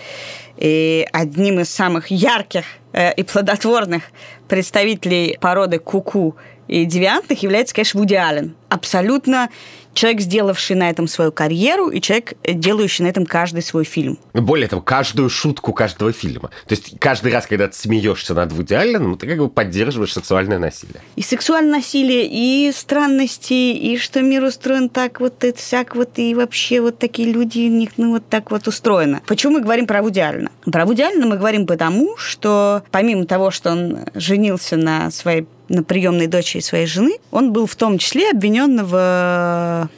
И 0.57 1.07
одним 1.13 1.61
из 1.61 1.69
самых 1.69 2.11
ярких 2.11 2.65
э, 2.93 3.13
и 3.15 3.23
плодотворных 3.23 4.05
представителей 4.49 5.37
породы 5.41 5.79
куку 5.79 6.31
-ку 6.31 6.35
и 6.69 6.85
девиантных 6.85 7.43
является, 7.43 7.75
конечно, 7.75 7.99
Вуди 7.99 8.15
Аллен. 8.15 8.55
Абсолютно 8.69 9.49
человек, 9.95 10.21
сделавший 10.21 10.77
на 10.77 10.91
этом 10.91 11.09
свою 11.09 11.33
карьеру, 11.33 11.89
и 11.89 12.01
человек, 12.01 12.35
делающий 12.45 13.05
на 13.05 13.09
этом 13.09 13.27
каждый 13.27 13.63
свой 13.63 13.85
фильм. 13.85 14.19
Более 14.35 14.69
того, 14.69 14.83
каждую 14.83 15.31
шутку 15.31 15.73
каждого 15.73 16.13
фильма. 16.13 16.51
То 16.67 16.75
есть 16.75 17.01
каждый 17.01 17.33
раз, 17.33 17.47
когда 17.47 17.67
ты 17.67 17.75
смеешься 17.75 18.35
над 18.35 18.53
Вуди 18.53 18.75
Алленом, 18.75 19.17
ты 19.17 19.27
как 19.27 19.39
бы 19.39 19.49
поддерживаешь 19.49 20.13
сексуальное 20.13 20.59
насилие. 20.59 21.01
И 21.17 21.23
сексуальное 21.23 21.79
насилие, 21.79 22.29
и 22.31 22.71
странности, 22.73 23.55
и 23.55 23.97
что 23.97 24.21
мир 24.21 24.45
устроен 24.45 24.89
так 24.91 25.21
вот, 25.21 25.43
и 25.43 25.53
всяк 25.53 25.97
вот, 25.97 26.19
и 26.19 26.35
вообще 26.35 26.78
вот 26.81 26.99
такие 26.99 27.31
люди, 27.33 27.61
у 27.61 27.71
них 27.71 27.91
ну 27.97 28.13
вот 28.13 28.29
так 28.29 28.51
вот 28.51 28.67
устроено. 28.69 29.21
Почему 29.27 29.55
мы 29.55 29.61
говорим 29.61 29.87
про 29.87 30.03
Вуди 30.03 30.21
Аллена? 30.21 30.51
Про 30.65 30.87
Вуди 30.87 31.03
Аллена 31.03 31.27
мы 31.27 31.37
говорим 31.37 31.67
потому, 31.67 32.17
что 32.17 32.83
помимо 32.91 33.25
того, 33.27 33.51
что 33.51 33.73
он 33.73 33.99
женился 34.15 34.77
на 34.77 35.11
своей 35.11 35.47
на 35.69 35.83
приемной 35.83 36.27
дочери 36.27 36.63
своей 36.63 36.87
жены, 36.87 37.19
он 37.31 37.53
был 37.53 37.67
в 37.67 37.77
том 37.77 37.99
числе 37.99 38.31
обвинен 38.31 38.85
в 38.85 39.89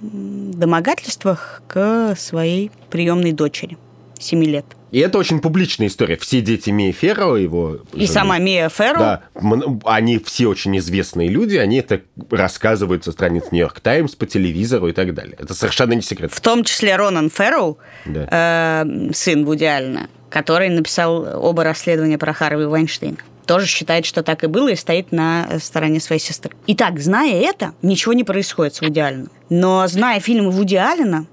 домогательствах 0.00 1.62
к 1.68 2.14
своей 2.16 2.70
приемной 2.90 3.32
дочери 3.32 3.78
7 4.18 4.44
лет. 4.44 4.66
И 4.96 4.98
это 4.98 5.18
очень 5.18 5.40
публичная 5.40 5.88
история. 5.88 6.16
Все 6.16 6.40
дети 6.40 6.70
Мия 6.70 6.90
Ферро, 6.90 7.34
его... 7.34 7.80
И 7.92 8.06
жены, 8.06 8.06
сама 8.06 8.38
Мия 8.38 8.70
Ферро. 8.70 8.98
Да, 8.98 9.22
они 9.84 10.18
все 10.18 10.46
очень 10.46 10.78
известные 10.78 11.28
люди, 11.28 11.56
они 11.56 11.76
это 11.80 12.00
рассказывают 12.30 13.04
со 13.04 13.12
страниц 13.12 13.44
Нью-Йорк 13.50 13.80
Таймс, 13.80 14.14
по 14.14 14.24
телевизору 14.24 14.88
и 14.88 14.92
так 14.92 15.12
далее. 15.12 15.36
Это 15.38 15.52
совершенно 15.52 15.92
не 15.92 16.00
секрет. 16.00 16.32
В 16.32 16.40
том 16.40 16.64
числе 16.64 16.96
Ронан 16.96 17.28
Ферроу, 17.28 17.76
да. 18.06 18.86
э, 18.86 19.12
сын 19.12 19.44
Вуди 19.44 19.64
Аллена, 19.64 20.08
который 20.30 20.70
написал 20.70 21.44
оба 21.44 21.62
расследования 21.62 22.16
про 22.16 22.32
Харви 22.32 22.64
Вайнштейна 22.64 23.18
тоже 23.44 23.66
считает, 23.66 24.04
что 24.06 24.24
так 24.24 24.42
и 24.42 24.48
было, 24.48 24.70
и 24.70 24.74
стоит 24.74 25.12
на 25.12 25.60
стороне 25.60 26.00
своей 26.00 26.20
сестры. 26.20 26.50
Итак, 26.66 26.98
зная 26.98 27.42
это, 27.42 27.74
ничего 27.80 28.12
не 28.12 28.24
происходит 28.24 28.74
с 28.74 28.80
Вуди 28.80 28.98
Алленом. 28.98 29.30
Но 29.50 29.86
зная 29.86 30.18
фильмы 30.18 30.50
Вуди 30.50 30.74
Аллена, 30.74 31.26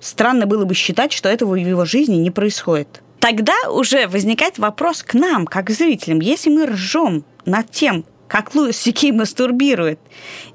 странно 0.00 0.46
было 0.46 0.64
бы 0.64 0.74
считать, 0.74 1.12
что 1.12 1.28
этого 1.28 1.52
в 1.52 1.56
его 1.56 1.84
жизни 1.84 2.16
не 2.16 2.30
происходит. 2.30 3.02
Тогда 3.20 3.54
уже 3.70 4.08
возникает 4.08 4.58
вопрос 4.58 5.02
к 5.02 5.14
нам, 5.14 5.46
как 5.46 5.70
зрителям. 5.70 6.20
Если 6.20 6.50
мы 6.50 6.66
ржем 6.66 7.24
над 7.44 7.70
тем, 7.70 8.04
как 8.30 8.54
Луис 8.54 8.76
Сикей 8.76 9.12
мастурбирует, 9.12 9.98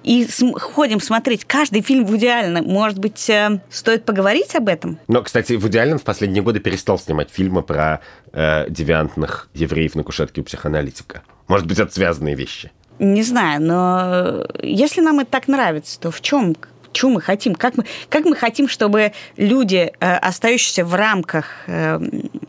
и 0.01 0.27
ходим 0.55 1.01
смотреть 1.01 1.43
каждый 1.45 1.81
фильм 1.81 2.05
Вуди 2.05 2.25
Аллена, 2.25 2.61
может 2.63 2.97
быть, 2.99 3.29
э, 3.29 3.59
стоит 3.69 4.05
поговорить 4.05 4.55
об 4.55 4.69
этом? 4.69 4.97
Но, 5.07 5.21
кстати, 5.21 5.53
Вуди 5.53 5.77
Аллен 5.77 5.99
в 5.99 6.03
последние 6.03 6.41
годы 6.41 6.61
перестал 6.61 6.97
снимать 6.97 7.29
фильмы 7.29 7.63
про 7.63 7.99
э, 8.31 8.69
девиантных 8.69 9.49
евреев 9.53 9.93
на 9.95 10.03
кушетке 10.03 10.41
у 10.41 10.43
психоаналитика. 10.45 11.21
Может 11.47 11.67
быть, 11.67 11.77
это 11.77 11.93
связанные 11.93 12.35
вещи? 12.35 12.71
Не 12.97 13.23
знаю, 13.23 13.61
но 13.61 14.47
если 14.63 15.01
нам 15.01 15.19
это 15.19 15.31
так 15.31 15.49
нравится, 15.49 15.99
то 15.99 16.11
в 16.11 16.21
чем 16.21 16.55
чего 16.95 17.11
мы 17.11 17.21
хотим, 17.21 17.53
как 17.53 17.77
мы, 17.77 17.85
как 18.09 18.25
мы 18.25 18.35
хотим, 18.35 18.67
чтобы 18.67 19.11
люди, 19.37 19.91
э, 19.99 20.15
остающиеся 20.17 20.85
в 20.85 20.95
рамках 20.95 21.45
э, 21.67 21.99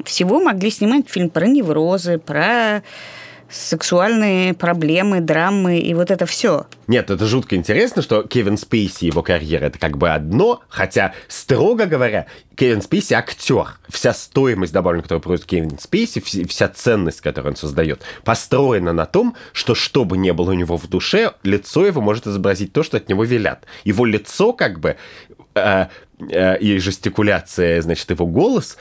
всего, 0.05 0.41
могли 0.41 0.71
снимать 0.71 1.11
фильм 1.11 1.29
про 1.29 1.47
неврозы, 1.47 2.19
про 2.19 2.83
сексуальные 3.51 4.55
проблемы, 4.55 5.21
драмы 5.21 5.79
и 5.79 5.95
вот 5.95 6.11
это 6.11 6.27
все. 6.27 6.67
Нет, 6.87 7.11
это 7.11 7.27
жутко 7.27 7.57
интересно, 7.57 8.03
что 8.03 8.23
Кевин 8.23 8.57
Спейси 8.57 9.07
его 9.07 9.23
карьера 9.23 9.67
это 9.67 9.79
как 9.79 9.99
бы 9.99 10.11
одно, 10.11 10.63
хотя, 10.69 11.15
строго 11.29 11.87
говоря, 11.87 12.27
Кевин 12.55 12.83
Спейси 12.83 13.15
актер. 13.15 13.79
Вся 13.89 14.13
стоимость 14.15 14.73
добавлена, 14.73 15.03
которую 15.03 15.23
производит 15.23 15.47
Кевин 15.47 15.79
Спейси, 15.79 16.21
вся 16.47 16.69
ценность, 16.69 17.21
которую 17.21 17.53
он 17.53 17.57
создает, 17.57 18.03
построена 18.25 18.93
на 18.93 19.07
том, 19.07 19.37
что 19.53 19.75
что 19.75 20.05
бы 20.05 20.17
ни 20.17 20.31
было 20.31 20.51
у 20.51 20.55
него 20.55 20.77
в 20.77 20.89
душе, 20.89 21.33
лицо 21.43 21.87
его 21.87 22.01
может 22.01 22.27
изобразить 22.27 22.73
то, 22.73 22.83
что 22.83 22.97
от 22.97 23.09
него 23.09 23.25
велят. 23.25 23.65
Его 23.85 24.05
лицо 24.05 24.53
как 24.53 24.81
бы 24.81 24.97
э, 25.55 25.87
э, 26.19 26.59
и 26.59 26.79
жестикуляция, 26.79 27.83
значит, 27.83 28.11
его 28.11 28.27
голос, 28.27 28.77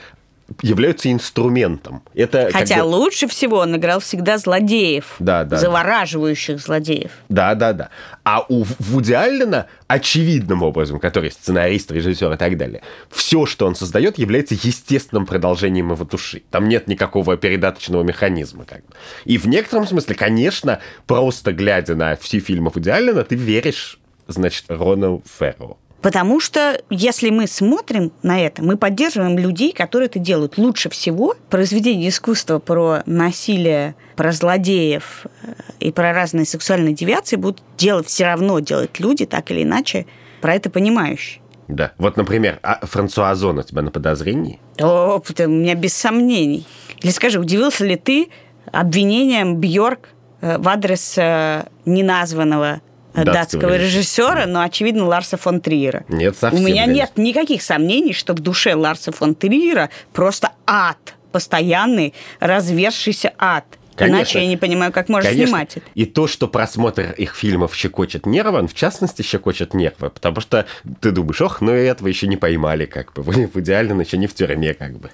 являются 0.61 1.11
инструментом. 1.11 2.03
Это 2.13 2.49
Хотя 2.51 2.83
бы... 2.83 2.89
лучше 2.89 3.27
всего 3.27 3.57
он 3.57 3.75
играл 3.75 3.99
всегда 3.99 4.37
злодеев. 4.37 5.15
Да, 5.19 5.43
да. 5.43 5.57
Завораживающих 5.57 6.59
злодеев. 6.59 7.11
Да, 7.29 7.55
да, 7.55 7.73
да. 7.73 7.89
А 8.23 8.45
у 8.47 8.63
Вуди 8.79 9.13
Аллена 9.13 9.67
очевидным 9.87 10.63
образом, 10.63 10.99
который 10.99 11.31
сценарист, 11.31 11.91
режиссер 11.91 12.31
и 12.33 12.37
так 12.37 12.57
далее, 12.57 12.81
все, 13.09 13.45
что 13.45 13.65
он 13.65 13.75
создает, 13.75 14.17
является 14.17 14.55
естественным 14.55 15.25
продолжением 15.25 15.91
его 15.91 16.05
души. 16.05 16.43
Там 16.51 16.69
нет 16.69 16.87
никакого 16.87 17.37
передаточного 17.37 18.03
механизма. 18.03 18.65
Как 18.65 18.85
бы. 18.85 18.93
И 19.25 19.37
в 19.37 19.47
некотором 19.47 19.87
смысле, 19.87 20.15
конечно, 20.15 20.79
просто 21.07 21.53
глядя 21.53 21.95
на 21.95 22.15
все 22.15 22.39
фильмы 22.39 22.71
Вуди 22.73 22.89
Аллена, 22.89 23.23
ты 23.23 23.35
веришь, 23.35 23.99
значит, 24.27 24.65
Рону 24.69 25.23
Ферру. 25.39 25.79
Потому 26.05 26.39
что 26.39 26.79
если 26.91 27.31
мы 27.31 27.47
смотрим 27.47 28.11
на 28.21 28.39
это, 28.39 28.61
мы 28.63 28.77
поддерживаем 28.77 29.39
людей, 29.39 29.71
которые 29.71 30.05
это 30.05 30.19
делают. 30.19 30.55
Лучше 30.55 30.87
всего 30.91 31.33
произведение 31.49 32.09
искусства 32.09 32.59
про 32.59 33.01
насилие, 33.07 33.95
про 34.15 34.31
злодеев 34.31 35.25
э, 35.41 35.53
и 35.79 35.91
про 35.91 36.13
разные 36.13 36.45
сексуальные 36.45 36.93
девиации 36.93 37.37
будут 37.37 37.63
делать 37.75 38.05
все 38.05 38.25
равно 38.25 38.59
делать 38.59 38.99
люди, 38.99 39.25
так 39.25 39.49
или 39.49 39.63
иначе, 39.63 40.05
про 40.41 40.53
это 40.53 40.69
понимающие. 40.69 41.41
Да. 41.67 41.93
Вот, 41.97 42.17
например, 42.17 42.59
а 42.61 42.85
Франсуа 42.85 43.31
Озон 43.31 43.57
у 43.57 43.63
тебя 43.63 43.81
на 43.81 43.89
подозрении? 43.89 44.59
О, 44.79 45.17
у 45.17 45.47
меня 45.47 45.73
без 45.73 45.95
сомнений. 45.95 46.67
Или 47.01 47.09
скажи, 47.09 47.39
удивился 47.39 47.83
ли 47.83 47.95
ты 47.95 48.27
обвинением 48.71 49.55
Бьорк 49.55 50.09
э, 50.41 50.59
в 50.59 50.69
адрес 50.69 51.17
э, 51.17 51.65
неназванного 51.85 52.81
датского, 53.23 53.77
режиссера, 53.77 54.45
но, 54.45 54.61
очевидно, 54.61 55.05
Ларса 55.05 55.37
фон 55.37 55.61
Триера. 55.61 56.03
Нет, 56.09 56.35
совсем. 56.37 56.61
У 56.61 56.67
меня 56.67 56.85
нет 56.85 57.11
никаких 57.15 57.61
сомнений, 57.61 58.13
что 58.13 58.33
в 58.33 58.39
душе 58.39 58.75
Ларса 58.75 59.11
фон 59.11 59.35
Триера 59.35 59.89
просто 60.13 60.51
ад, 60.67 61.15
постоянный 61.31 62.13
развершийся 62.39 63.33
ад. 63.37 63.65
Конечно. 63.95 64.17
Иначе 64.17 64.39
я 64.41 64.47
не 64.47 64.57
понимаю, 64.57 64.91
как 64.91 65.07
можно 65.07 65.29
Конечно. 65.29 65.47
снимать 65.47 65.77
это. 65.77 65.85
И 65.95 66.05
то, 66.05 66.27
что 66.27 66.47
просмотр 66.47 67.11
их 67.11 67.35
фильмов 67.35 67.73
щекочет 67.73 68.25
нервы, 68.25 68.59
он 68.59 68.67
в 68.67 68.73
частности 68.73 69.21
щекочет 69.21 69.73
нервы, 69.73 70.09
потому 70.09 70.41
что 70.41 70.65
ты 70.99 71.11
думаешь, 71.11 71.41
ох, 71.41 71.61
ну 71.61 71.71
этого 71.71 72.07
еще 72.07 72.27
не 72.27 72.35
поймали, 72.35 72.85
как 72.85 73.13
бы, 73.13 73.21
вы 73.21 73.47
в 73.53 73.59
идеально 73.59 74.01
еще 74.01 74.17
не 74.17 74.27
в 74.27 74.33
тюрьме, 74.33 74.73
как 74.73 74.97
бы. 74.97 75.11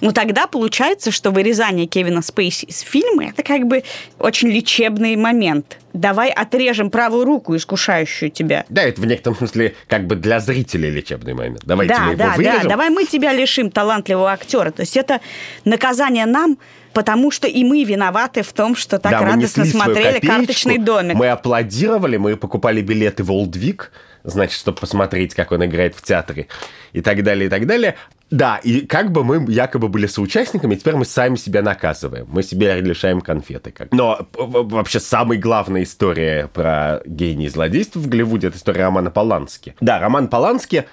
Ну, 0.00 0.12
тогда 0.12 0.46
получается, 0.46 1.10
что 1.10 1.30
вырезание 1.30 1.86
Кевина 1.86 2.22
Спейси 2.22 2.66
из 2.66 2.80
фильма– 2.80 3.24
это 3.30 3.42
как 3.42 3.66
бы 3.66 3.84
очень 4.18 4.48
лечебный 4.48 5.16
момент. 5.16 5.78
Давай 5.92 6.30
отрежем 6.30 6.90
правую 6.90 7.24
руку, 7.24 7.56
искушающую 7.56 8.30
тебя. 8.30 8.64
Да, 8.68 8.82
это 8.82 9.00
в 9.00 9.06
некотором 9.06 9.36
смысле 9.38 9.74
как 9.88 10.06
бы 10.06 10.16
для 10.16 10.40
зрителей 10.40 10.90
лечебный 10.90 11.34
момент. 11.34 11.62
Давайте 11.64 11.94
да, 11.94 12.04
его 12.06 12.16
да, 12.16 12.34
вырежем. 12.34 12.62
Да, 12.62 12.68
давай 12.68 12.90
мы 12.90 13.04
тебя 13.06 13.32
лишим 13.32 13.70
талантливого 13.70 14.32
актера. 14.32 14.72
То 14.72 14.82
есть 14.82 14.96
это 14.96 15.20
наказание 15.64 16.26
нам, 16.26 16.58
потому 16.92 17.30
что 17.30 17.46
и 17.46 17.62
мы 17.62 17.84
виноваты 17.84 18.42
в 18.42 18.52
том, 18.52 18.74
что 18.74 18.98
так 18.98 19.12
да, 19.12 19.20
радостно 19.20 19.64
смотрели 19.64 20.18
«Карточный 20.18 20.78
домик». 20.78 21.14
Мы 21.14 21.28
аплодировали, 21.28 22.16
мы 22.16 22.36
покупали 22.36 22.80
билеты 22.80 23.22
в 23.22 23.30
Олдвик, 23.30 23.92
значит, 24.24 24.58
чтобы 24.58 24.78
посмотреть, 24.78 25.34
как 25.34 25.52
он 25.52 25.64
играет 25.64 25.94
в 25.94 26.02
театре 26.02 26.48
и 26.92 27.02
так 27.02 27.22
далее, 27.22 27.46
и 27.46 27.50
так 27.50 27.66
далее. 27.66 27.94
Да, 28.34 28.56
и 28.56 28.80
как 28.80 29.12
бы 29.12 29.22
мы 29.22 29.48
якобы 29.48 29.86
были 29.86 30.08
соучастниками, 30.08 30.74
теперь 30.74 30.96
мы 30.96 31.04
сами 31.04 31.36
себя 31.36 31.62
наказываем. 31.62 32.26
Мы 32.28 32.42
себе 32.42 32.80
лишаем 32.80 33.20
конфеты. 33.20 33.70
Как. 33.70 33.92
Но 33.92 34.26
вообще 34.34 34.98
самая 34.98 35.38
главная 35.38 35.84
история 35.84 36.48
про 36.48 37.00
гений 37.06 37.48
злодейства 37.48 38.00
в 38.00 38.08
Голливуде– 38.08 38.46
это 38.48 38.56
история 38.56 38.82
Романа 38.82 39.12
Полански. 39.12 39.76
Да, 39.80 40.00
Роман 40.00 40.26
Полански, 40.26 40.86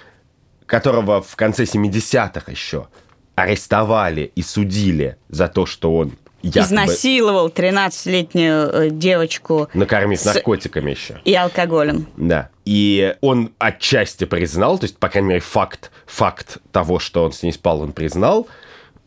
которого 0.66 1.20
в 1.20 1.34
конце 1.34 1.64
70-х 1.64 2.48
еще 2.48 2.86
арестовали 3.34 4.30
и 4.36 4.42
судили 4.42 5.16
за 5.28 5.48
то, 5.48 5.66
что 5.66 5.96
он 5.96 6.12
якобы... 6.42 6.66
Изнасиловал 6.66 7.48
13-летнюю 7.48 8.70
э, 8.72 8.90
девочку. 8.90 9.68
Накормив 9.74 10.20
с... 10.20 10.24
наркотиками 10.24 10.90
еще. 10.90 11.20
И 11.24 11.34
алкоголем. 11.34 12.06
Да. 12.16 12.50
И 12.64 13.14
он 13.20 13.52
отчасти 13.58 14.24
признал, 14.24 14.78
то 14.78 14.84
есть, 14.84 14.98
по 14.98 15.08
крайней 15.08 15.30
мере, 15.30 15.40
факт, 15.40 15.90
факт 16.06 16.58
того, 16.70 16.98
что 16.98 17.24
он 17.24 17.32
с 17.32 17.42
ней 17.42 17.52
спал, 17.52 17.80
он 17.80 17.92
признал. 17.92 18.46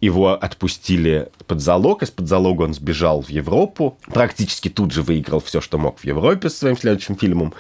Его 0.06 0.34
отпустили 0.34 1.30
под 1.48 1.62
залог, 1.62 2.04
из-под 2.04 2.28
залога 2.28 2.62
он 2.62 2.76
сбежал 2.76 3.24
в 3.24 3.30
Европу. 3.30 3.98
Практически 4.06 4.70
тут 4.70 4.92
же 4.92 5.02
выиграл 5.02 5.40
все, 5.40 5.62
что 5.62 5.80
мог 5.80 5.98
в 5.98 6.06
Европе 6.06 6.50
с 6.50 6.58
своим 6.60 6.78
следующим 6.78 7.16
фильмом 7.16 7.56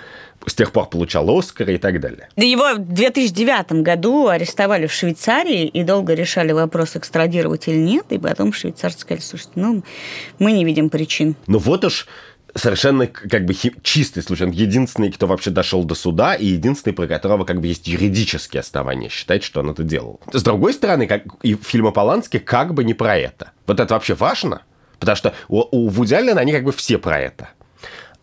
с 0.46 0.54
тех 0.54 0.72
пор 0.72 0.88
получал 0.88 1.28
Оскар 1.36 1.72
и 1.72 1.78
так 1.80 2.00
далее. 2.00 2.30
Его 2.36 2.76
в 2.76 2.94
2009 2.94 3.82
году 3.82 4.28
арестовали 4.28 4.86
в 4.86 4.94
Швейцарии 4.94 5.66
и 5.66 5.82
долго 5.82 6.14
решали 6.14 6.52
вопрос, 6.52 6.96
экстрадировать 6.96 7.68
или 7.68 7.78
нет, 7.78 8.06
и 8.10 8.20
потом 8.20 8.54
швейцарцы 8.54 9.00
сказали, 9.00 9.24
слушайте, 9.24 9.54
ну, 9.56 9.84
мы 10.38 10.52
не 10.52 10.64
видим 10.64 10.92
причин. 10.92 11.36
Ну 11.48 11.58
вот 11.58 11.84
уж 11.84 12.06
совершенно 12.56 13.08
как 13.08 13.46
бы 13.46 13.54
чистый 13.84 14.24
случай. 14.24 14.46
Он 14.46 14.52
единственный, 14.52 15.12
кто 15.12 15.28
вообще 15.28 15.52
дошел 15.52 15.84
до 15.84 15.94
суда, 15.94 16.36
и 16.36 16.46
единственный, 16.46 16.94
про 16.94 17.08
которого 17.08 17.44
как 17.44 17.60
бы 17.60 17.68
есть 17.68 17.88
юридические 17.88 18.62
основания 18.62 19.10
считать, 19.10 19.44
что 19.44 19.60
он 19.60 19.70
это 19.70 19.84
делал. 19.84 20.20
С 20.32 20.42
другой 20.42 20.74
стороны, 20.74 21.06
как 21.06 21.24
и 21.44 21.56
фильмы 21.56 21.92
Полански 21.92 22.40
как 22.40 22.74
бы 22.74 22.84
не 22.84 22.94
про 22.94 23.18
это. 23.18 23.52
Вот 23.68 23.80
это 23.80 23.94
вообще 23.94 24.16
важно, 24.16 24.62
потому 25.00 25.16
что 25.16 25.34
у, 25.50 25.64
у 25.72 25.90
Вуди 25.90 26.16
они 26.16 26.52
как 26.54 26.64
бы 26.64 26.72
все 26.72 26.98
про 26.98 27.20
это. 27.20 27.50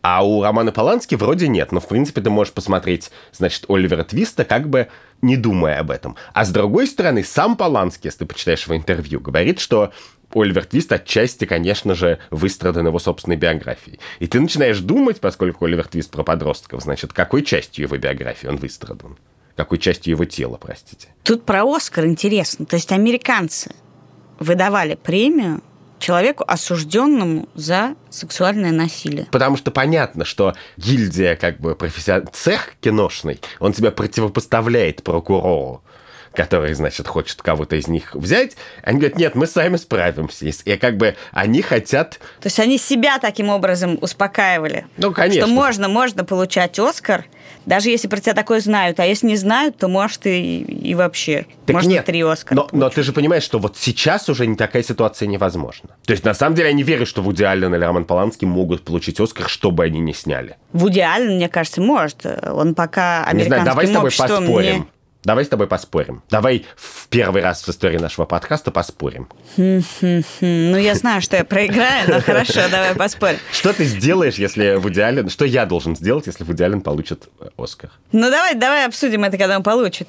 А 0.01 0.27
у 0.27 0.42
Романа 0.42 0.73
Полански 0.73 1.14
вроде 1.14 1.47
нет. 1.47 1.71
Но, 1.71 1.79
в 1.79 1.87
принципе, 1.87 2.21
ты 2.21 2.29
можешь 2.29 2.53
посмотреть, 2.53 3.12
значит, 3.33 3.66
Оливера 3.68 4.03
Твиста, 4.03 4.45
как 4.45 4.68
бы 4.68 4.88
не 5.21 5.37
думая 5.37 5.79
об 5.79 5.92
этом. 5.92 6.16
А 6.33 6.45
с 6.45 6.51
другой 6.51 6.88
стороны, 6.88 7.23
сам 7.23 7.57
Полански, 7.57 8.09
если 8.09 8.21
ты 8.21 8.27
почитаешь 8.27 8.64
его 8.64 8.77
интервью, 8.77 9.21
говорит, 9.21 9.61
что 9.61 9.92
Оливер 10.40 10.64
Твист 10.64 10.92
отчасти, 10.92 11.45
конечно 11.45 11.95
же, 11.95 12.18
выстрадан 12.31 12.87
его 12.87 12.99
собственной 12.99 13.37
биографией. 13.37 13.99
И 14.18 14.27
ты 14.27 14.40
начинаешь 14.40 14.81
думать, 14.81 15.21
поскольку 15.21 15.64
Оливер 15.64 15.87
Твист 15.87 16.11
про 16.11 16.23
подростков, 16.23 16.83
значит, 16.83 17.12
какой 17.12 17.42
частью 17.42 17.85
его 17.85 17.97
биографии 17.97 18.47
он 18.47 18.57
выстрадан? 18.57 19.16
Какой 19.57 19.79
частью 19.79 20.12
его 20.12 20.25
тела, 20.25 20.57
простите? 20.57 21.09
Тут 21.23 21.45
про 21.45 21.64
Оскар 21.64 22.07
интересно. 22.07 22.64
То 22.64 22.77
есть 22.77 22.90
американцы 22.92 23.75
выдавали 24.38 24.95
премию 24.95 25.62
человеку, 26.03 26.45
осужденному 26.47 27.49
за 27.55 27.95
сексуальное 28.11 28.73
насилие. 28.73 29.29
Потому 29.31 29.57
что 29.57 29.71
понятно, 29.71 30.25
что 30.25 30.55
гильдия, 30.77 31.37
как 31.37 31.61
бы 31.61 31.75
профессион... 31.75 32.29
цех 32.33 32.75
киношный, 32.81 33.40
он 33.61 33.73
тебя 33.73 33.90
противопоставляет 33.92 35.03
прокурору 35.03 35.83
который, 36.35 36.75
значит, 36.75 37.07
хочет 37.07 37.42
кого-то 37.42 37.77
из 37.77 37.88
них 37.88 38.14
взять, 38.14 38.57
они 38.83 38.99
говорят, 38.99 39.18
нет, 39.18 39.35
мы 39.35 39.47
сами 39.47 39.77
справимся. 39.77 40.47
И 40.47 40.77
как 40.77 40.97
бы 40.97 41.16
они 41.33 41.62
хотят... 41.62 42.18
То 42.40 42.47
есть 42.47 42.59
они 42.61 42.79
себя 42.79 43.18
таким 43.18 43.49
образом 43.49 43.99
успокаивали. 44.01 44.87
Ну, 44.97 45.12
конечно. 45.12 45.47
Что 45.47 45.53
можно, 45.53 45.88
можно 45.88 46.25
получать 46.25 46.79
Оскар, 46.79 47.27
даже 47.66 47.90
если 47.90 48.09
про 48.09 48.18
тебя 48.18 48.35
такое 48.35 48.61
знают, 48.61 48.99
а 49.01 49.05
если 49.07 49.27
не 49.27 49.37
знают, 49.37 49.77
то 49.77 49.88
может 49.88 50.27
и, 50.27 50.62
и 50.62 50.95
вообще. 50.95 51.47
Так 51.66 51.75
может 51.75 51.90
нет, 51.90 52.05
три 52.05 52.23
Оскара. 52.23 52.57
Но, 52.57 52.68
но 52.73 52.90
ты 52.90 53.03
же 53.03 53.12
понимаешь, 53.12 53.42
что 53.42 53.59
вот 53.59 53.77
сейчас 53.77 54.29
уже 54.29 54.47
не 54.47 54.57
такая 54.57 54.83
ситуация 54.83 55.27
невозможна. 55.27 55.90
То 56.07 56.12
есть 56.12 56.25
на 56.25 56.35
самом 56.35 56.57
деле 56.57 56.71
я 56.71 56.75
не 56.75 56.83
верю, 56.83 57.07
что 57.07 57.23
Вуди 57.23 57.45
Аллен 57.45 57.75
или 57.75 57.85
Роман 57.85 58.05
Поланский 58.05 58.47
могут 58.47 58.83
получить 58.83 59.21
Оскар, 59.21 59.49
что 59.49 59.71
бы 59.71 59.85
они 59.85 60.01
ни 60.01 60.12
сняли. 60.12 60.57
Вуди 60.73 61.01
Аллен, 61.01 61.37
мне 61.37 61.49
кажется, 61.49 61.81
может. 61.81 62.25
Он 62.27 62.75
пока 62.75 63.25
американским 63.25 63.38
Не 63.38 63.45
знаю, 63.45 63.64
давай 63.64 63.87
с 63.87 63.90
тобой 63.90 64.11
поспорим. 64.11 64.77
не- 64.81 64.85
Давай 65.24 65.44
с 65.44 65.48
тобой 65.48 65.68
поспорим. 65.68 66.22
Давай 66.30 66.66
в 66.74 67.06
первый 67.08 67.42
раз 67.42 67.62
в 67.62 67.68
истории 67.68 67.98
нашего 67.98 68.24
подкаста 68.24 68.72
поспорим. 68.72 69.28
Ну, 69.56 70.76
я 70.76 70.94
знаю, 70.96 71.22
что 71.22 71.37
я 71.37 71.44
проиграю, 71.44 72.08
но 72.08 72.20
хорошо, 72.20 72.62
давай 72.70 72.94
поспорим. 72.96 73.38
Что 73.52 73.72
ты 73.72 73.85
сделаешь, 73.85 74.35
если 74.35 74.74
Вуди 74.74 75.00
Аллен... 75.00 75.28
Что 75.28 75.44
я 75.44 75.64
должен 75.64 75.94
сделать, 75.96 76.26
если 76.26 76.42
Вуди 76.42 76.62
Аллен 76.64 76.80
получит 76.80 77.28
э, 77.38 77.50
Оскар? 77.56 77.90
Ну, 78.11 78.30
давай, 78.30 78.54
давай 78.54 78.87
обсудим 78.87 79.22
это, 79.22 79.38
когда 79.38 79.56
он 79.56 79.62
получит. 79.62 80.08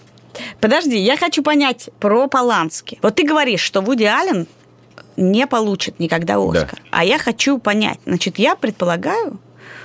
Подожди, 0.60 0.98
я 0.98 1.16
хочу 1.16 1.44
понять 1.44 1.92
про 2.00 2.28
Полански. 2.28 2.98
Вот 3.04 3.16
ты 3.16 3.24
говоришь, 3.24 3.62
что 3.62 3.82
Вуди 3.82 4.06
Аллен 4.06 4.48
не 5.16 5.46
получит 5.46 6.00
никогда 6.00 6.38
Оскар. 6.38 6.82
А 6.90 7.06
я 7.06 7.20
хочу 7.20 7.60
понять. 7.60 8.00
Значит, 8.06 8.40
я 8.40 8.56
предполагаю, 8.56 9.40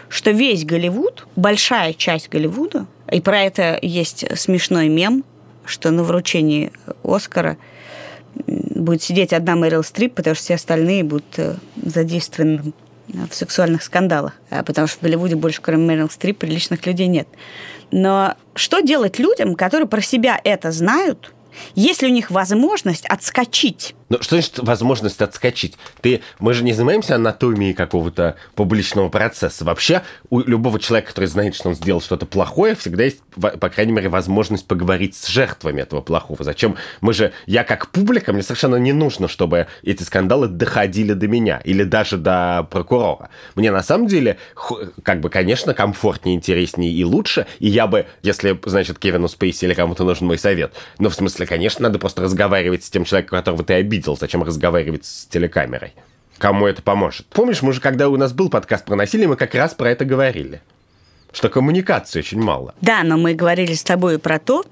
что 0.09 0.31
весь 0.31 0.65
Голливуд, 0.65 1.27
большая 1.37 1.93
часть 1.93 2.31
Голливуда, 2.31 2.87
и 3.11 3.21
про 3.21 3.41
это 3.41 3.79
есть 3.83 4.25
смешной 4.39 4.89
мем, 4.89 5.25
что 5.65 5.91
на 5.91 6.03
вручении 6.03 6.73
Оскара 7.05 7.57
будет 8.47 9.03
сидеть 9.03 9.33
одна 9.33 9.57
Мэрил 9.57 9.83
Стрип, 9.83 10.15
потому 10.15 10.35
что 10.35 10.45
все 10.45 10.55
остальные 10.55 11.05
будут 11.05 11.39
э, 11.39 11.55
задействованы 11.77 12.73
в 13.31 13.35
сексуальных 13.35 13.83
скандалах. 13.83 14.35
А 14.51 14.63
Потому 14.63 14.87
что 14.87 14.99
в 14.99 15.03
Голливуде 15.03 15.35
больше, 15.37 15.61
кроме 15.63 15.87
Мэрил 15.87 16.11
Стрип, 16.11 16.39
приличных 16.39 16.87
людей 16.87 17.07
нет. 17.07 17.27
Но 17.91 18.35
что 18.55 18.81
делать 18.81 19.19
людям, 19.19 19.55
которые 19.55 19.89
про 19.89 20.01
себя 20.01 20.41
это 20.45 20.71
знают, 20.73 21.33
если 21.75 22.07
у 22.07 22.11
них 22.11 22.31
возможность 22.31 23.07
отскочить? 23.07 23.95
Ну, 24.09 24.23
что 24.23 24.37
значит 24.37 24.59
возможность 24.59 25.21
отскочить? 25.21 25.77
Ты, 26.01 26.23
мы 26.39 26.55
же 26.55 26.65
не 26.65 26.73
занимаемся 26.73 27.17
анатомией 27.17 27.75
какого-то 27.75 28.37
публичного 28.55 29.11
процесса. 29.11 29.65
Вообще, 29.65 30.03
у 30.31 30.41
любого 30.41 30.81
человека, 30.81 31.09
который 31.09 31.27
знает, 31.27 31.55
что 31.55 31.69
он 31.69 31.75
сделал 31.75 32.01
что-то 32.01 32.25
плохое, 32.25 32.75
всегда 32.75 33.05
есть, 33.05 33.21
по 33.35 33.69
крайней 33.69 33.93
мере, 33.93 34.09
возможность 34.09 34.67
поговорить 34.67 35.15
с 35.15 35.27
жертвами 35.27 35.83
этого 35.83 36.01
плохого. 36.01 36.43
Зачем? 36.43 36.77
Мы 37.03 37.13
же, 37.13 37.33
я 37.47 37.65
как 37.65 37.91
публика, 37.91 38.33
мне 38.33 38.43
совершенно 38.43 38.77
не 38.77 38.93
нужно, 38.93 39.29
чтобы 39.29 39.67
эти 39.83 40.03
скандалы 40.03 40.49
доходили 40.49 41.13
до 41.13 41.29
меня 41.29 41.61
или 41.65 41.85
даже 41.85 42.17
до 42.17 42.67
прокурора. 42.71 43.29
Мне 43.57 43.71
на 43.71 43.83
самом 43.83 44.07
деле, 44.07 44.39
как 45.03 45.21
бы, 45.21 45.29
конечно, 45.29 45.75
комфортнее, 45.75 46.35
интереснее 46.35 46.93
и 46.93 47.05
лучше. 47.05 47.47
И 47.59 47.69
я 47.69 47.87
бы, 47.87 48.07
если, 48.23 48.59
значит, 48.65 48.99
Кевину 48.99 49.29
Спейси 49.29 49.67
или 49.67 49.75
кому-то 49.75 50.05
нужен 50.05 50.27
мой 50.27 50.39
совет, 50.39 50.73
ну, 50.99 51.11
в 51.11 51.15
смысле, 51.15 51.45
конечно, 51.45 51.83
надо 51.83 51.99
просто 51.99 52.23
разговаривать 52.23 52.85
с 52.85 52.91
тем 52.91 53.05
человеком, 53.05 53.39
которого 53.39 53.65
ты 53.65 53.75
обидел. 53.75 53.98
Зачем 54.05 54.43
разговаривать 54.43 55.05
с 55.05 55.27
телекамерой? 55.27 55.95
Кому 56.39 56.67
это 56.67 56.83
поможет? 56.83 57.27
Помнишь, 57.27 57.63
мы 57.63 57.73
же, 57.73 57.81
когда 57.81 58.09
у 58.09 58.17
нас 58.17 58.33
был 58.33 58.49
подкаст 58.49 58.85
про 58.85 58.95
насилие, 58.95 59.29
мы 59.29 59.37
как 59.37 59.55
раз 59.55 59.75
про 59.75 59.91
это 59.91 60.05
говорили. 60.05 60.63
Что 61.33 61.49
коммуникации 61.49 62.21
очень 62.21 62.41
мало. 62.41 62.75
Да, 62.81 63.03
но 63.03 63.17
мы 63.17 63.35
говорили 63.35 63.75
с 63.75 63.83
тобой 63.83 64.19
про 64.19 64.39
то, 64.39 64.65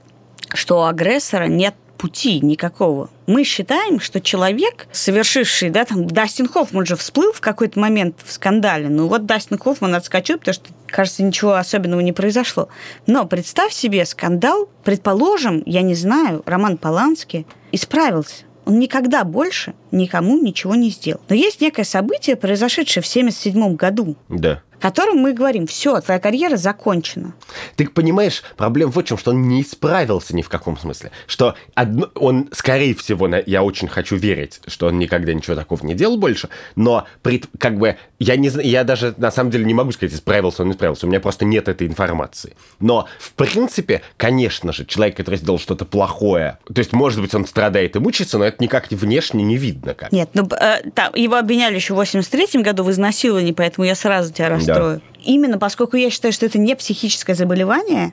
что 0.55 0.81
у 0.81 0.85
агрессора 0.85 1.47
нет 1.47 1.75
пути 1.97 2.41
никакого. 2.41 3.11
Мы 3.27 3.45
считаем, 3.45 4.01
что 4.01 4.21
человек, 4.21 4.87
совершивший, 4.93 5.71
да, 5.71 5.85
там, 5.85 6.07
Дастин 6.07 6.49
Хоффман 6.49 6.87
же 6.87 6.95
всплыл 6.97 7.33
в 7.33 7.41
какой-то 7.41 7.81
момент 7.81 8.17
в 8.25 8.33
скандале. 8.33 8.89
Ну 8.89 9.09
вот 9.09 9.27
Дастин 9.27 9.59
Хоффман 9.59 9.95
отскочил, 9.95 10.39
потому 10.39 10.55
что, 10.55 10.69
кажется, 10.87 11.23
ничего 11.23 11.55
особенного 11.55 12.01
не 12.01 12.13
произошло. 12.13 12.69
Но 13.07 13.27
представь 13.27 13.73
себе 13.73 14.05
скандал, 14.05 14.69
предположим, 14.85 15.63
я 15.67 15.83
не 15.83 15.95
знаю, 15.95 16.43
Роман 16.47 16.77
Поланский 16.77 17.47
исправился. 17.73 18.45
Он 18.67 18.79
никогда 18.81 19.25
больше 19.25 19.75
никому 19.93 20.39
ничего 20.39 20.75
не 20.75 20.91
сделал. 20.91 21.21
Но 21.29 21.37
есть 21.37 21.61
некое 21.61 21.85
событие, 21.85 22.37
произошедшее 22.37 23.03
в 23.03 23.07
1977 23.07 23.77
году, 23.77 24.17
Да. 24.29 24.63
О 24.79 24.83
котором 24.83 25.19
мы 25.19 25.33
говорим, 25.33 25.67
все, 25.67 26.01
твоя 26.01 26.21
карьера 26.21 26.57
закончена. 26.57 27.35
Ты 27.77 27.89
понимаешь, 27.89 28.43
проблема 28.57 28.93
в 28.93 29.03
чем, 29.03 29.19
что 29.19 29.31
он 29.31 29.49
не 29.49 29.63
исправился 29.63 30.35
ни 30.35 30.43
в 30.43 30.49
каком 30.49 30.77
смысле. 30.79 31.11
Что 31.27 31.55
одно, 31.75 32.09
он, 32.15 32.49
скорее 32.53 32.95
всего, 32.95 33.29
на- 33.29 33.43
я 33.47 33.63
очень 33.63 33.89
хочу 33.89 34.17
верить, 34.17 34.61
что 34.67 34.87
он 34.89 34.99
никогда 34.99 35.33
ничего 35.33 35.57
такого 35.57 35.85
не 35.85 35.95
делал 35.95 36.17
больше, 36.17 36.49
но 36.75 37.07
пред- 37.23 37.47
как 37.59 37.79
бы 37.79 37.97
я 38.19 38.37
не 38.37 38.49
я 38.63 38.85
даже 38.85 39.15
на 39.17 39.31
самом 39.31 39.51
деле 39.51 39.65
не 39.65 39.75
могу 39.75 39.93
сказать, 39.93 40.15
исправился 40.15 40.63
он, 40.63 40.69
не 40.69 40.75
исправился. 40.75 41.07
У 41.07 41.09
меня 41.09 41.21
просто 41.21 41.45
нет 41.45 41.69
этой 41.69 41.87
информации. 41.87 42.55
Но, 42.81 43.07
в 43.19 43.33
принципе, 43.33 44.03
конечно 44.17 44.73
же, 44.73 44.85
человек, 44.85 45.17
который 45.17 45.37
сделал 45.37 45.59
что-то 45.59 45.85
плохое, 45.85 46.59
то 46.73 46.79
есть, 46.79 46.93
может 46.93 47.21
быть, 47.21 47.35
он 47.35 47.47
страдает 47.47 47.97
и 47.97 47.99
мучается, 47.99 48.39
но 48.39 48.45
это 48.45 48.63
никак 48.63 48.91
внешне 48.91 49.43
не 49.43 49.57
видно 49.57 49.95
как. 49.95 50.13
Нет, 50.13 50.31
ну 50.35 50.49
э, 50.61 50.91
там, 50.95 51.15
его 51.15 51.37
обвиняли 51.37 51.75
еще 51.77 51.93
в 51.95 51.97
83 51.97 52.63
году 52.63 52.85
в 52.85 52.91
изнасиловании, 52.91 53.53
поэтому 53.53 53.87
я 53.87 53.95
сразу 53.95 54.33
тебя 54.33 54.49
расстрою. 54.69 55.01
Именно 55.25 55.59
поскольку 55.59 55.97
я 55.97 56.11
считаю, 56.11 56.33
что 56.33 56.47
это 56.47 56.59
не 56.59 56.75
психическое 56.77 57.35
заболевание, 57.35 58.13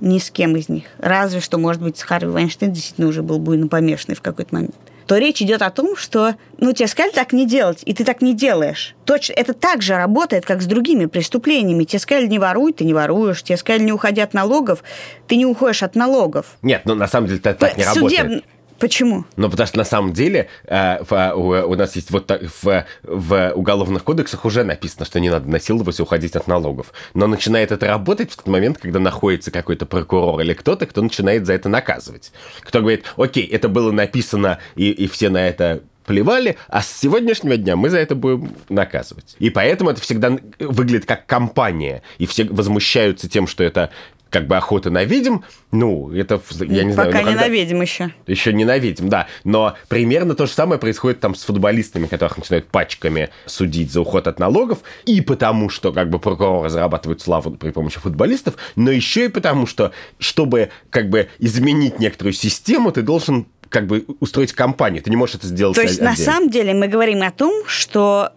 ни 0.00 0.18
с 0.18 0.30
кем 0.30 0.56
из 0.56 0.68
них, 0.68 0.84
разве 0.98 1.40
что, 1.40 1.58
может 1.58 1.82
быть, 1.82 1.98
с 1.98 2.02
Харви 2.02 2.30
Вайнштейн 2.30 2.72
действительно 2.72 3.08
уже 3.08 3.22
был 3.22 3.38
буйно 3.38 3.68
помешанный 3.68 4.14
в 4.14 4.22
какой-то 4.22 4.54
момент, 4.54 4.74
то 5.06 5.16
речь 5.16 5.40
идет 5.40 5.62
о 5.62 5.70
том, 5.70 5.96
что, 5.96 6.36
ну, 6.58 6.72
тебе 6.72 6.86
сказали 6.86 7.12
так 7.12 7.32
не 7.32 7.46
делать, 7.46 7.82
и 7.86 7.94
ты 7.94 8.04
так 8.04 8.20
не 8.20 8.34
делаешь. 8.34 8.94
Точно, 9.06 9.32
это 9.32 9.54
так 9.54 9.80
же 9.80 9.96
работает, 9.96 10.44
как 10.44 10.60
с 10.60 10.66
другими 10.66 11.06
преступлениями. 11.06 11.84
Тебе 11.84 11.98
сказали 11.98 12.26
не 12.26 12.38
воруй, 12.38 12.74
ты 12.74 12.84
не 12.84 12.92
воруешь. 12.92 13.42
Тебе 13.42 13.56
сказали 13.56 13.84
не 13.84 13.92
уходи 13.92 14.20
от 14.20 14.34
налогов, 14.34 14.84
ты 15.26 15.36
не 15.36 15.46
уходишь 15.46 15.82
от 15.82 15.94
налогов. 15.94 16.58
Нет, 16.60 16.82
ну 16.84 16.94
на 16.94 17.08
самом 17.08 17.26
деле 17.28 17.40
это 17.42 17.54
так 17.54 17.78
не 17.78 17.84
Судеб- 17.84 18.18
работает. 18.18 18.44
Почему? 18.78 19.24
Ну, 19.36 19.50
потому 19.50 19.66
что 19.66 19.78
на 19.78 19.84
самом 19.84 20.12
деле 20.12 20.48
э, 20.66 21.02
в- 21.02 21.32
у, 21.34 21.70
у 21.70 21.74
нас 21.74 21.96
есть 21.96 22.10
вот 22.10 22.26
так, 22.26 22.42
в, 22.62 22.84
в 23.02 23.52
уголовных 23.54 24.04
кодексах 24.04 24.44
уже 24.44 24.64
написано, 24.64 25.04
что 25.04 25.20
не 25.20 25.30
надо 25.30 25.48
насиловать 25.48 25.98
и 25.98 26.02
уходить 26.02 26.36
от 26.36 26.46
налогов. 26.46 26.92
Но 27.14 27.26
начинает 27.26 27.72
это 27.72 27.86
работать 27.86 28.30
в 28.32 28.36
тот 28.36 28.46
момент, 28.46 28.78
когда 28.78 29.00
находится 29.00 29.50
какой-то 29.50 29.86
прокурор 29.86 30.40
или 30.40 30.54
кто-то, 30.54 30.86
кто 30.86 31.02
начинает 31.02 31.46
за 31.46 31.54
это 31.54 31.68
наказывать. 31.68 32.32
Кто 32.60 32.80
говорит, 32.80 33.04
окей, 33.16 33.46
это 33.46 33.68
было 33.68 33.90
написано, 33.90 34.58
и, 34.76 34.90
и 34.90 35.08
все 35.08 35.28
на 35.28 35.48
это 35.48 35.82
плевали, 36.06 36.56
а 36.68 36.80
с 36.80 36.90
сегодняшнего 36.90 37.56
дня 37.58 37.76
мы 37.76 37.90
за 37.90 37.98
это 37.98 38.14
будем 38.14 38.52
наказывать. 38.70 39.36
И 39.38 39.50
поэтому 39.50 39.90
это 39.90 40.00
всегда 40.00 40.38
выглядит 40.58 41.04
как 41.04 41.26
компания, 41.26 42.02
и 42.16 42.26
все 42.26 42.44
возмущаются 42.44 43.28
тем, 43.28 43.46
что 43.46 43.62
это 43.62 43.90
как 44.30 44.46
бы 44.46 44.56
охота 44.56 44.90
на 44.90 45.04
ведьм, 45.04 45.38
ну, 45.70 46.12
это, 46.12 46.40
я 46.60 46.84
не 46.84 46.92
знаю... 46.92 47.10
Пока 47.10 47.20
ну, 47.20 47.26
когда- 47.26 47.46
ненавидим 47.46 47.80
еще. 47.80 48.10
еще 48.26 48.52
ненавидим, 48.52 49.08
да. 49.08 49.26
Но 49.44 49.74
примерно 49.88 50.34
то 50.34 50.46
же 50.46 50.52
самое 50.52 50.80
происходит 50.80 51.20
там 51.20 51.34
с 51.34 51.44
футболистами, 51.44 52.06
которых 52.06 52.38
начинают 52.38 52.66
пачками 52.66 53.30
судить 53.46 53.92
за 53.92 54.00
уход 54.00 54.26
от 54.26 54.38
налогов. 54.38 54.78
И 55.06 55.20
потому, 55.20 55.68
что 55.68 55.92
как 55.92 56.10
бы 56.10 56.18
прокуроры 56.18 56.68
зарабатывают 56.68 57.20
славу 57.20 57.50
при 57.52 57.70
помощи 57.70 57.98
футболистов, 57.98 58.54
но 58.76 58.90
еще 58.90 59.26
и 59.26 59.28
потому, 59.28 59.66
что 59.66 59.92
чтобы 60.18 60.70
как 60.90 61.10
бы 61.10 61.28
изменить 61.38 61.98
некоторую 61.98 62.32
систему, 62.32 62.92
ты 62.92 63.02
должен 63.02 63.46
как 63.68 63.86
бы 63.86 64.04
устроить 64.20 64.52
кампанию. 64.52 65.02
Ты 65.02 65.10
не 65.10 65.16
можешь 65.16 65.36
это 65.36 65.46
сделать 65.46 65.76
То 65.76 65.82
есть, 65.82 66.00
на 66.00 66.12
отдельно. 66.12 66.32
самом 66.32 66.50
деле, 66.50 66.74
мы 66.74 66.88
говорим 66.88 67.22
о 67.22 67.30
том, 67.30 67.64
что 67.66 68.32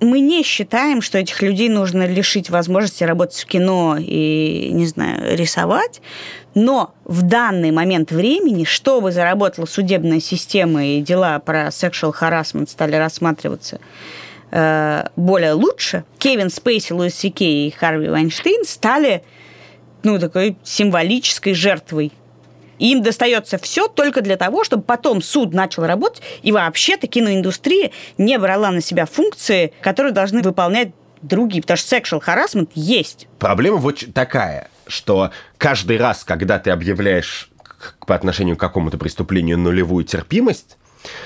мы 0.00 0.20
не 0.20 0.42
считаем, 0.42 1.02
что 1.02 1.18
этих 1.18 1.42
людей 1.42 1.68
нужно 1.68 2.06
лишить 2.06 2.50
возможности 2.50 3.04
работать 3.04 3.38
в 3.38 3.46
кино 3.46 3.96
и, 3.98 4.70
не 4.72 4.86
знаю, 4.86 5.36
рисовать. 5.36 6.00
Но 6.54 6.94
в 7.04 7.22
данный 7.22 7.70
момент 7.70 8.10
времени, 8.10 8.64
чтобы 8.64 9.12
заработала 9.12 9.66
судебная 9.66 10.20
система 10.20 10.84
и 10.84 11.00
дела 11.00 11.38
про 11.38 11.68
sexual 11.68 12.14
harassment 12.18 12.68
стали 12.68 12.96
рассматриваться 12.96 13.80
э, 14.50 15.04
более 15.16 15.52
лучше, 15.52 16.04
Кевин 16.18 16.50
Спейси, 16.50 16.92
Луис 16.92 17.14
Сикей 17.14 17.68
и 17.68 17.70
Харви 17.70 18.08
Вайнштейн 18.08 18.64
стали 18.64 19.22
ну, 20.02 20.18
такой 20.18 20.56
символической 20.64 21.54
жертвой. 21.54 22.12
И 22.80 22.90
им 22.90 23.02
достается 23.02 23.58
все 23.58 23.86
только 23.86 24.22
для 24.22 24.36
того, 24.36 24.64
чтобы 24.64 24.82
потом 24.82 25.22
суд 25.22 25.54
начал 25.54 25.86
работать, 25.86 26.22
и 26.42 26.50
вообще-то 26.50 27.06
киноиндустрия 27.06 27.92
не 28.18 28.36
брала 28.38 28.72
на 28.72 28.80
себя 28.80 29.06
функции, 29.06 29.72
которые 29.82 30.12
должны 30.12 30.42
выполнять 30.42 30.90
другие, 31.22 31.62
потому 31.62 31.76
что 31.76 31.96
sexual 31.96 32.22
harassment 32.24 32.70
есть. 32.74 33.28
Проблема 33.38 33.76
вот 33.76 34.02
такая, 34.14 34.68
что 34.88 35.30
каждый 35.58 35.98
раз, 35.98 36.24
когда 36.24 36.58
ты 36.58 36.70
объявляешь 36.70 37.50
по 38.06 38.14
отношению 38.14 38.56
к 38.56 38.60
какому-то 38.60 38.98
преступлению 38.98 39.58
нулевую 39.58 40.04
терпимость, 40.04 40.76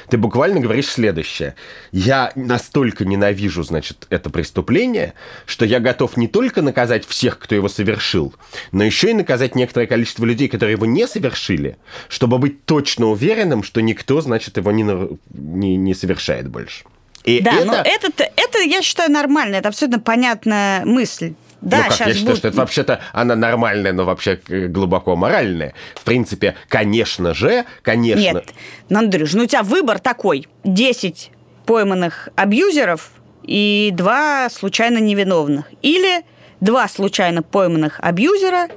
ты 0.09 0.19
буквально 0.19 0.61
говоришь 0.61 0.89
следующее. 0.89 1.55
Я 1.93 2.33
настолько 2.35 3.05
ненавижу, 3.05 3.63
значит, 3.63 4.07
это 4.11 4.31
преступление, 4.31 5.15
что 5.47 5.65
я 5.65 5.81
готов 5.81 6.17
не 6.17 6.29
только 6.29 6.63
наказать 6.63 7.07
всех, 7.07 7.39
кто 7.39 7.55
его 7.55 7.69
совершил, 7.69 8.35
но 8.73 8.85
еще 8.85 9.11
и 9.11 9.15
наказать 9.15 9.55
некоторое 9.55 9.87
количество 9.87 10.25
людей, 10.25 10.49
которые 10.49 10.75
его 10.75 10.87
не 10.87 11.07
совершили, 11.07 11.77
чтобы 12.09 12.39
быть 12.39 12.65
точно 12.65 13.07
уверенным, 13.07 13.63
что 13.63 13.81
никто, 13.81 14.21
значит, 14.21 14.57
его 14.57 14.71
не, 14.71 14.85
не, 15.33 15.77
не 15.77 15.95
совершает 15.95 16.49
больше. 16.49 16.85
И 17.25 17.41
да, 17.41 17.55
это... 17.55 17.65
но 17.65 17.75
это, 17.75 18.31
это, 18.37 18.59
я 18.61 18.83
считаю, 18.83 19.11
нормально, 19.11 19.57
это 19.57 19.69
абсолютно 19.69 19.99
понятная 19.99 20.85
мысль. 20.85 21.35
Да, 21.65 21.79
ну 21.79 21.83
как, 21.85 22.01
я 22.01 22.07
считаю, 22.07 22.27
будет... 22.27 22.39
что 22.39 22.49
это 22.49 22.57
вообще-то 22.59 23.01
она 23.13 23.35
нормальная, 23.35 23.93
но 23.93 24.05
вообще 24.05 24.39
глубоко 24.47 25.17
моральная. 25.17 25.75
В 25.95 26.05
принципе, 26.05 26.55
конечно 26.69 27.33
же, 27.33 27.65
конечно... 27.83 28.21
Нет, 28.21 28.55
Андрюш, 28.91 29.33
ну 29.33 29.45
у 29.45 29.47
тебя 29.47 29.63
выбор 29.63 29.99
такой. 29.99 30.47
10 30.65 31.31
пойманных 31.65 32.29
абьюзеров 32.37 33.11
и 33.43 33.91
два 33.95 34.49
случайно 34.51 34.99
невиновных. 34.99 35.67
Или 35.81 36.25
два 36.61 36.87
случайно 36.87 37.43
пойманных 37.43 37.99
абьюзера 38.01 38.69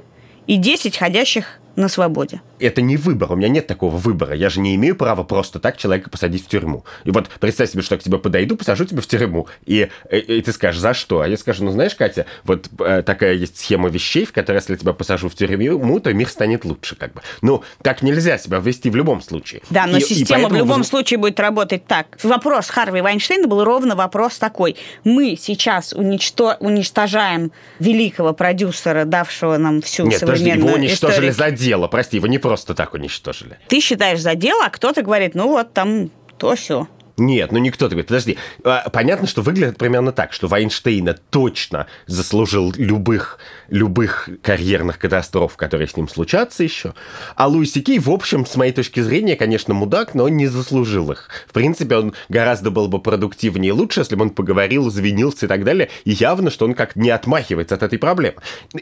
и 0.46 0.56
10 0.56 0.96
ходящих 0.96 1.60
на 1.76 1.88
свободе 1.88 2.40
это 2.60 2.82
не 2.82 2.96
выбор, 2.96 3.32
у 3.32 3.36
меня 3.36 3.48
нет 3.48 3.66
такого 3.66 3.96
выбора. 3.96 4.34
Я 4.34 4.50
же 4.50 4.60
не 4.60 4.74
имею 4.74 4.96
права 4.96 5.22
просто 5.22 5.58
так 5.58 5.76
человека 5.76 6.10
посадить 6.10 6.44
в 6.44 6.48
тюрьму. 6.48 6.84
И 7.04 7.10
вот 7.10 7.28
представь 7.40 7.70
себе, 7.70 7.82
что 7.82 7.94
я 7.94 8.00
к 8.00 8.02
тебе 8.02 8.18
подойду, 8.18 8.56
посажу 8.56 8.84
тебя 8.84 9.00
в 9.00 9.06
тюрьму, 9.06 9.46
и, 9.66 9.88
и, 10.10 10.16
и 10.16 10.42
ты 10.42 10.52
скажешь, 10.52 10.80
за 10.80 10.94
что? 10.94 11.20
А 11.20 11.28
я 11.28 11.36
скажу, 11.36 11.64
ну 11.64 11.70
знаешь, 11.70 11.94
Катя, 11.94 12.26
вот 12.44 12.68
э, 12.80 13.02
такая 13.02 13.34
есть 13.34 13.58
схема 13.58 13.88
вещей, 13.88 14.24
в 14.24 14.32
которой, 14.32 14.56
если 14.56 14.72
я 14.72 14.78
тебя 14.78 14.92
посажу 14.92 15.28
в 15.28 15.34
тюрьму, 15.34 16.00
то 16.00 16.12
мир 16.12 16.28
станет 16.28 16.64
лучше, 16.64 16.96
как 16.96 17.12
бы. 17.14 17.22
Ну, 17.42 17.62
так 17.82 18.02
нельзя 18.02 18.38
себя 18.38 18.58
ввести 18.58 18.90
в 18.90 18.96
любом 18.96 19.22
случае. 19.22 19.62
Да, 19.70 19.86
но 19.86 19.98
и, 19.98 20.00
система 20.00 20.40
и 20.40 20.42
поэтому... 20.42 20.54
в 20.54 20.56
любом 20.56 20.84
случае 20.84 21.18
будет 21.18 21.40
работать 21.40 21.86
так. 21.86 22.18
Вопрос 22.22 22.68
Харви 22.68 23.00
Вайнштейна 23.00 23.48
был 23.48 23.64
ровно 23.64 23.96
вопрос 23.96 24.38
такой. 24.38 24.76
Мы 25.04 25.36
сейчас 25.40 25.92
уничто... 25.92 26.56
уничтожаем 26.60 27.52
великого 27.78 28.32
продюсера, 28.32 29.04
давшего 29.04 29.56
нам 29.56 29.82
всю 29.82 30.06
Нет, 30.06 30.20
современную 30.20 30.60
подожди, 30.60 30.68
его 30.68 30.78
уничтожили 30.78 31.30
историю. 31.30 31.52
за 31.52 31.56
дело, 31.56 31.88
прости, 31.88 32.16
его 32.16 32.26
не 32.26 32.38
просто 32.48 32.74
так 32.74 32.94
уничтожили. 32.94 33.58
Ты 33.68 33.80
считаешь 33.80 34.20
за 34.20 34.34
дело, 34.34 34.64
а 34.64 34.70
кто-то 34.70 35.02
говорит, 35.02 35.34
ну 35.34 35.48
вот 35.48 35.74
там 35.74 36.10
то 36.38 36.54
все. 36.54 36.88
Нет, 37.18 37.52
ну 37.52 37.58
никто 37.58 37.88
такой. 37.88 38.04
Подожди. 38.04 38.38
А, 38.64 38.88
понятно, 38.90 39.26
что 39.26 39.42
выглядит 39.42 39.76
примерно 39.76 40.12
так, 40.12 40.32
что 40.32 40.48
Вайнштейна 40.48 41.16
точно 41.30 41.86
заслужил 42.06 42.72
любых, 42.76 43.38
любых 43.68 44.28
карьерных 44.42 44.98
катастроф, 44.98 45.56
которые 45.56 45.88
с 45.88 45.96
ним 45.96 46.08
случатся 46.08 46.62
еще. 46.62 46.94
А 47.34 47.48
Луиси 47.48 47.80
Кей, 47.80 47.98
в 47.98 48.10
общем, 48.10 48.46
с 48.46 48.56
моей 48.56 48.72
точки 48.72 49.00
зрения, 49.00 49.36
конечно, 49.36 49.74
мудак, 49.74 50.14
но 50.14 50.24
он 50.24 50.36
не 50.36 50.46
заслужил 50.46 51.10
их. 51.10 51.28
В 51.46 51.52
принципе, 51.52 51.96
он 51.96 52.14
гораздо 52.28 52.70
был 52.70 52.88
бы 52.88 53.00
продуктивнее 53.00 53.70
и 53.70 53.72
лучше, 53.72 54.00
если 54.00 54.14
бы 54.14 54.22
он 54.22 54.30
поговорил, 54.30 54.88
извинился 54.88 55.46
и 55.46 55.48
так 55.48 55.64
далее. 55.64 55.90
И 56.04 56.12
явно, 56.12 56.50
что 56.50 56.64
он 56.64 56.74
как 56.74 56.96
не 56.96 57.10
отмахивается 57.10 57.74
от 57.74 57.82
этой 57.82 57.98
проблемы. 57.98 58.36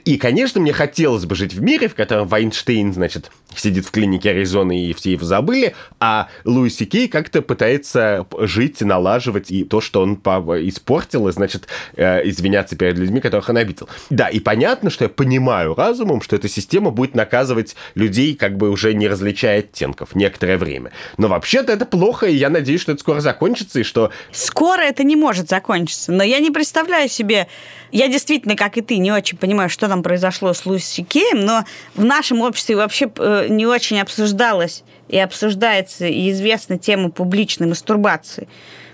И, 0.05 0.19
конечно, 0.19 0.61
мне 0.61 0.73
хотелось 0.73 1.25
бы 1.25 1.35
жить 1.35 1.55
в 1.55 1.63
мире, 1.63 1.89
в 1.89 1.95
котором 1.95 2.29
Вайнштейн, 2.29 2.93
значит, 2.93 3.31
сидит 3.55 3.87
в 3.87 3.91
клинике 3.91 4.31
Аризоны 4.31 4.87
и 4.87 4.93
все 4.93 5.13
его 5.13 5.25
забыли, 5.25 5.75
а 6.01 6.29
Луиси 6.45 6.85
Кей 6.85 7.09
как-то 7.09 7.43
пытается 7.43 8.26
жить, 8.39 8.81
налаживать, 8.81 9.51
и 9.51 9.65
то, 9.65 9.81
что 9.81 10.03
он 10.03 10.15
испортил, 10.15 11.29
и, 11.29 11.33
значит, 11.33 11.69
э, 11.97 12.29
извиняться 12.29 12.77
перед 12.77 12.99
людьми, 12.99 13.21
которых 13.21 13.49
он 13.49 13.57
обидел. 13.57 13.89
Да, 14.11 14.29
и 14.29 14.41
понятно, 14.41 14.91
что 14.91 15.05
я 15.05 15.09
понимаю 15.09 15.75
разумом, 15.75 16.23
что 16.23 16.37
эта 16.37 16.49
система 16.49 16.91
будет 16.91 17.15
наказывать 17.15 17.77
людей, 17.95 18.35
как 18.35 18.57
бы 18.57 18.71
уже 18.71 18.95
не 18.95 19.09
различая 19.09 19.61
оттенков 19.61 20.15
некоторое 20.15 20.59
время. 20.59 20.93
Но 21.17 21.29
вообще-то 21.29 21.73
это 21.73 21.87
плохо, 21.87 22.27
и 22.27 22.35
я 22.35 22.51
надеюсь, 22.51 22.81
что 22.81 22.93
это 22.93 23.01
скоро 23.01 23.21
закончится, 23.21 23.81
и 23.81 23.83
что... 23.83 24.11
Скоро 24.33 24.81
это 24.83 25.05
не 25.05 25.17
может 25.17 25.49
закончиться, 25.49 26.13
но 26.13 26.23
я 26.23 26.39
не 26.41 26.51
представляю 26.51 27.09
себе... 27.09 27.49
Я 27.93 28.09
действительно, 28.09 28.57
как 28.57 28.77
и 28.77 28.83
ты, 28.83 28.99
не 28.99 29.13
очень 29.13 29.39
понимаю, 29.39 29.71
что 29.71 29.89
там 29.89 30.03
произошло 30.03 30.53
с 30.53 30.67
Луиси 30.67 31.03
Кеем, 31.03 31.41
но 31.41 31.65
в 31.95 32.05
нашем 32.05 32.41
обществе 32.41 32.77
вообще 32.77 33.11
э, 33.17 33.47
не 33.49 33.65
очень 33.65 34.01
обсуждалось 34.01 34.83
и 35.09 35.19
обсуждается, 35.19 36.07
и 36.07 36.31
известна 36.31 36.79
тема 36.79 37.11
публичной 37.11 37.67
мастурбации. 37.67 38.49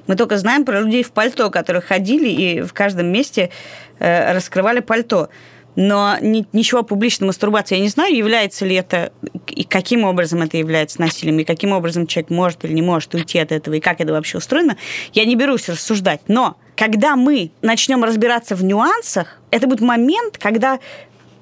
Мы 0.07 0.17
только 0.17 0.37
знаем 0.39 0.65
про 0.65 0.81
людей 0.81 1.03
в 1.03 1.13
пальто, 1.13 1.51
которые 1.51 1.83
ходили 1.83 2.29
и 2.29 2.61
в 2.61 2.73
каждом 2.73 3.07
месте 3.07 3.51
э, 3.99 4.33
раскрывали 4.33 4.81
пальто. 4.81 5.29
Но 5.75 6.17
ни, 6.21 6.47
ничего 6.53 6.83
публичной 6.83 7.29
мастурбации 7.29 7.77
я 7.77 7.81
не 7.81 7.89
знаю, 7.89 8.15
является 8.15 8.67
ли 8.67 8.75
это, 8.77 9.13
и 9.49 9.65
каким 9.65 10.05
образом 10.05 10.43
это 10.43 10.59
является 10.59 11.01
насилием, 11.01 11.39
и 11.39 11.45
каким 11.45 11.73
образом 11.73 12.07
человек 12.07 12.31
может 12.31 12.65
или 12.65 12.73
не 12.73 12.83
может 12.83 13.15
уйти 13.15 13.39
от 13.39 13.53
этого, 13.53 13.75
и 13.75 13.81
как 13.81 14.01
это 14.01 14.13
вообще 14.13 14.39
устроено, 14.39 14.77
я 15.15 15.25
не 15.25 15.35
берусь 15.35 15.69
рассуждать. 15.69 16.21
Но 16.29 16.57
когда 16.77 17.17
мы 17.17 17.53
начнем 17.63 18.05
разбираться 18.05 18.55
в 18.55 18.63
нюансах, 18.63 19.39
это 19.51 19.67
будет 19.67 19.81
момент, 19.81 20.37
когда 20.37 20.79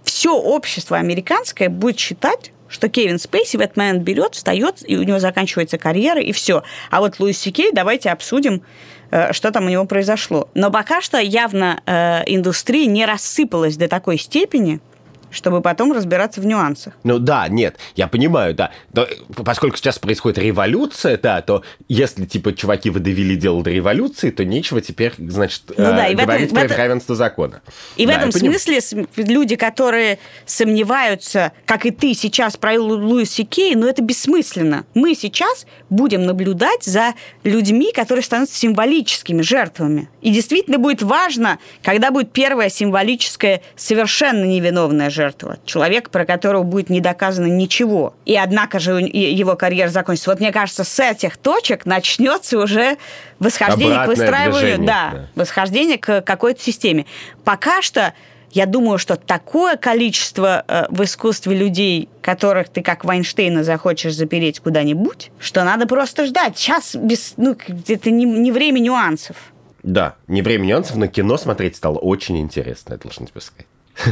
все 0.04 0.32
общество 0.32 0.96
американское 0.96 1.68
будет 1.68 1.98
считать, 1.98 2.52
что 2.70 2.88
Кевин 2.88 3.18
Спейси 3.18 3.56
в 3.56 3.60
этот 3.60 3.76
момент 3.76 4.02
берет, 4.02 4.34
встает, 4.34 4.76
и 4.88 4.96
у 4.96 5.02
него 5.02 5.18
заканчивается 5.18 5.76
карьера, 5.76 6.20
и 6.20 6.32
все. 6.32 6.62
А 6.90 7.00
вот 7.00 7.18
Луис 7.18 7.38
Сикей, 7.38 7.72
давайте 7.72 8.10
обсудим, 8.10 8.62
э, 9.10 9.32
что 9.32 9.50
там 9.50 9.66
у 9.66 9.68
него 9.68 9.84
произошло. 9.84 10.48
Но 10.54 10.70
пока 10.70 11.02
что 11.02 11.18
явно 11.18 11.82
э, 11.84 12.22
индустрия 12.26 12.86
не 12.86 13.04
рассыпалась 13.04 13.76
до 13.76 13.88
такой 13.88 14.16
степени, 14.16 14.80
чтобы 15.30 15.60
потом 15.60 15.92
разбираться 15.92 16.40
в 16.40 16.46
нюансах. 16.46 16.94
Ну 17.04 17.18
да, 17.18 17.48
нет, 17.48 17.76
я 17.96 18.08
понимаю, 18.08 18.54
да. 18.54 18.72
Но 18.92 19.06
поскольку 19.44 19.76
сейчас 19.76 19.98
происходит 19.98 20.38
революция, 20.38 21.16
да, 21.16 21.40
то 21.40 21.62
если, 21.88 22.26
типа, 22.26 22.52
чуваки 22.52 22.90
выдавили 22.90 23.36
дело 23.36 23.62
до 23.62 23.70
революции, 23.70 24.30
то 24.30 24.44
нечего 24.44 24.80
теперь, 24.80 25.12
значит, 25.18 25.62
ну, 25.68 25.74
да, 25.76 26.08
э, 26.08 26.14
говорить 26.14 26.46
этом, 26.46 26.56
про 26.56 26.64
этом, 26.64 26.76
равенство 26.76 27.14
закона. 27.14 27.62
И 27.96 28.06
да, 28.06 28.14
в 28.14 28.16
этом 28.16 28.32
смысле 28.32 28.80
люди, 29.16 29.56
которые 29.56 30.18
сомневаются, 30.46 31.52
как 31.64 31.86
и 31.86 31.90
ты 31.90 32.14
сейчас 32.14 32.56
про 32.56 32.78
Луиса 32.80 33.44
Кей, 33.44 33.74
ну 33.74 33.86
это 33.86 34.02
бессмысленно. 34.02 34.84
Мы 34.94 35.14
сейчас 35.14 35.66
будем 35.88 36.24
наблюдать 36.24 36.84
за 36.84 37.14
людьми, 37.44 37.92
которые 37.92 38.22
становятся 38.22 38.56
символическими 38.56 39.42
жертвами. 39.42 40.08
И 40.22 40.30
действительно 40.30 40.78
будет 40.78 41.02
важно, 41.02 41.58
когда 41.82 42.10
будет 42.10 42.32
первая 42.32 42.68
символическая, 42.68 43.62
совершенно 43.76 44.44
невиновная 44.44 45.10
жертва 45.10 45.19
жертва. 45.20 45.58
Человек, 45.66 46.08
про 46.08 46.24
которого 46.24 46.62
будет 46.62 46.88
не 46.88 47.00
доказано 47.00 47.46
ничего. 47.46 48.14
И 48.24 48.36
однако 48.36 48.78
же 48.78 48.92
его 49.02 49.54
карьера 49.54 49.90
закончится. 49.90 50.30
Вот 50.30 50.40
мне 50.40 50.50
кажется, 50.50 50.82
с 50.82 50.98
этих 50.98 51.36
точек 51.36 51.84
начнется 51.84 52.58
уже 52.58 52.96
восхождение 53.38 53.98
Обратное 53.98 54.14
к 54.14 54.18
выстраиванию, 54.18 54.78
да, 54.78 55.10
да, 55.12 55.28
восхождение 55.34 55.98
к 55.98 56.22
какой-то 56.22 56.62
системе. 56.62 57.04
Пока 57.44 57.82
что 57.82 58.14
я 58.52 58.64
думаю, 58.66 58.98
что 58.98 59.16
такое 59.16 59.76
количество 59.76 60.64
э, 60.66 60.86
в 60.88 61.04
искусстве 61.04 61.54
людей, 61.54 62.08
которых 62.22 62.70
ты 62.70 62.82
как 62.82 63.04
Вайнштейна 63.04 63.62
захочешь 63.62 64.14
запереть 64.14 64.60
куда-нибудь, 64.60 65.30
что 65.38 65.62
надо 65.64 65.86
просто 65.86 66.24
ждать. 66.24 66.58
Сейчас 66.58 66.96
без, 66.96 67.34
ну, 67.36 67.56
это 67.86 68.10
не, 68.10 68.24
не 68.24 68.50
время 68.50 68.80
нюансов. 68.80 69.36
Да, 69.82 70.16
не 70.26 70.42
время 70.42 70.64
нюансов, 70.64 70.96
но 70.96 71.06
кино 71.06 71.36
смотреть 71.36 71.76
стало 71.76 71.98
очень 71.98 72.38
интересно, 72.38 72.94
я 72.94 72.98
должен 72.98 73.26
тебе 73.26 73.40
сказать. 73.40 73.66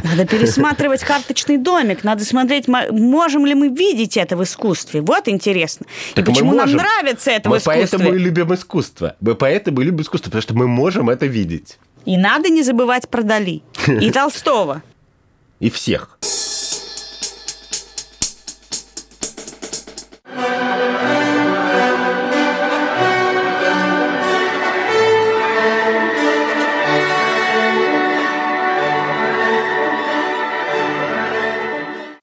Надо 0.04 0.26
пересматривать 0.26 1.02
карточный 1.02 1.56
домик, 1.56 2.04
надо 2.04 2.24
смотреть, 2.24 2.68
можем 2.68 3.46
ли 3.46 3.54
мы 3.54 3.68
видеть 3.68 4.16
это 4.16 4.36
в 4.36 4.42
искусстве. 4.42 5.00
Вот 5.00 5.28
интересно. 5.28 5.86
Так 6.14 6.28
и 6.28 6.32
почему 6.32 6.54
нам 6.54 6.70
нравится 6.70 7.30
это 7.30 7.48
мы 7.48 7.56
в 7.56 7.58
искусстве. 7.60 7.88
поэтому 7.88 8.14
и 8.14 8.18
любим 8.18 8.54
искусство. 8.54 9.16
Мы 9.20 9.34
поэтому 9.34 9.80
и 9.80 9.84
любим 9.84 10.02
искусство, 10.02 10.30
потому 10.30 10.42
что 10.42 10.54
мы 10.54 10.66
можем 10.66 11.10
это 11.10 11.26
видеть. 11.26 11.78
И 12.04 12.16
надо 12.16 12.48
не 12.48 12.62
забывать 12.62 13.08
про 13.08 13.22
Дали 13.22 13.62
и 13.86 14.10
Толстого. 14.12 14.82
И 15.60 15.70
всех. 15.70 16.18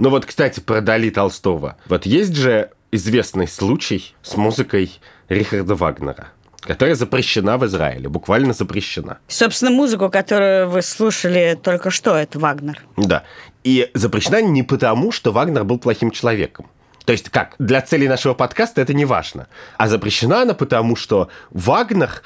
Ну 0.06 0.12
вот, 0.12 0.24
кстати, 0.28 0.60
про 0.60 0.82
Дали 0.82 1.10
Толстого. 1.10 1.78
Вот 1.88 2.06
есть 2.06 2.36
же 2.36 2.70
известный 2.92 3.48
случай 3.48 4.14
с 4.22 4.38
музыкой 4.38 4.92
Рихарда 5.30 5.74
Вагнера. 5.74 6.28
которая 6.62 6.94
запрещена 6.94 7.58
в 7.58 7.66
Израиле, 7.66 8.08
буквально 8.08 8.54
запрещена. 8.54 9.18
Собственно, 9.28 9.72
музыку, 9.72 10.12
которую 10.12 10.70
вы 10.70 10.84
слушали 10.84 11.60
только 11.60 11.90
что, 11.90 12.16
это 12.16 12.38
Вагнер. 12.38 12.84
Да. 12.98 13.24
И 13.64 13.90
запрещена 13.96 14.44
не 14.44 14.62
потому, 14.62 15.12
что 15.12 15.32
Вагнер 15.32 15.64
был 15.64 15.80
плохим 15.80 16.12
человеком. 16.12 16.68
То 17.06 17.12
есть 17.12 17.30
как, 17.30 17.56
для 17.58 17.82
целей 17.82 18.08
нашего 18.08 18.36
подкаста 18.36 18.82
это 18.82 18.94
не 18.94 19.06
важно. 19.06 19.48
А 19.80 19.88
запрещена 19.88 20.44
она 20.44 20.54
потому, 20.54 20.96
что 20.96 21.30
Вагнер 21.50 22.22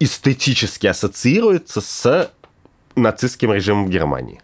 эстетически 0.00 0.88
ассоциируется 0.88 1.80
с 1.80 2.32
нацистским 2.96 3.52
режимом 3.52 3.86
в 3.86 3.90
Германии. 3.90 4.40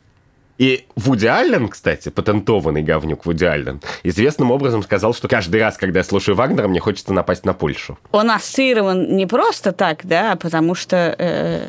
И 0.58 0.86
Вуди 0.96 1.26
Аллен, 1.26 1.68
кстати, 1.68 2.08
патентованный 2.08 2.82
говнюк 2.82 3.26
Вуди 3.26 3.44
Аллен, 3.44 3.80
известным 4.02 4.50
образом 4.50 4.82
сказал, 4.82 5.14
что 5.14 5.28
каждый 5.28 5.60
раз, 5.60 5.76
когда 5.76 6.00
я 6.00 6.04
слушаю 6.04 6.34
Вагнера, 6.34 6.66
мне 6.66 6.80
хочется 6.80 7.12
напасть 7.12 7.44
на 7.44 7.52
Польшу. 7.52 7.98
Он 8.12 8.30
ассоциирован 8.30 9.16
не 9.16 9.26
просто 9.26 9.72
так, 9.72 10.06
да, 10.06 10.32
а 10.32 10.36
потому 10.36 10.74
что 10.74 11.14
э, 11.18 11.68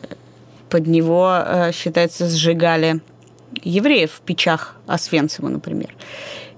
под 0.69 0.87
него, 0.87 1.37
э, 1.45 1.71
считается, 1.73 2.27
сжигали 2.27 3.01
евреев 3.61 4.11
в 4.11 4.21
печах 4.21 4.75
Освенцима, 4.87 5.49
например. 5.49 5.93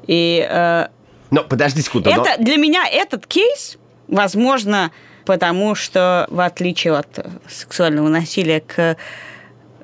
И, 0.05 0.47
э, 0.47 0.87
но 1.31 1.43
подожди 1.43 1.81
секунду. 1.81 2.09
Это, 2.09 2.35
но... 2.37 2.43
Для 2.43 2.57
меня 2.57 2.87
этот 2.87 3.25
кейс, 3.25 3.77
возможно, 4.07 4.91
потому 5.25 5.75
что, 5.75 6.27
в 6.29 6.39
отличие 6.39 6.95
от 6.95 7.25
сексуального 7.47 8.07
насилия 8.07 8.61
к 8.61 8.97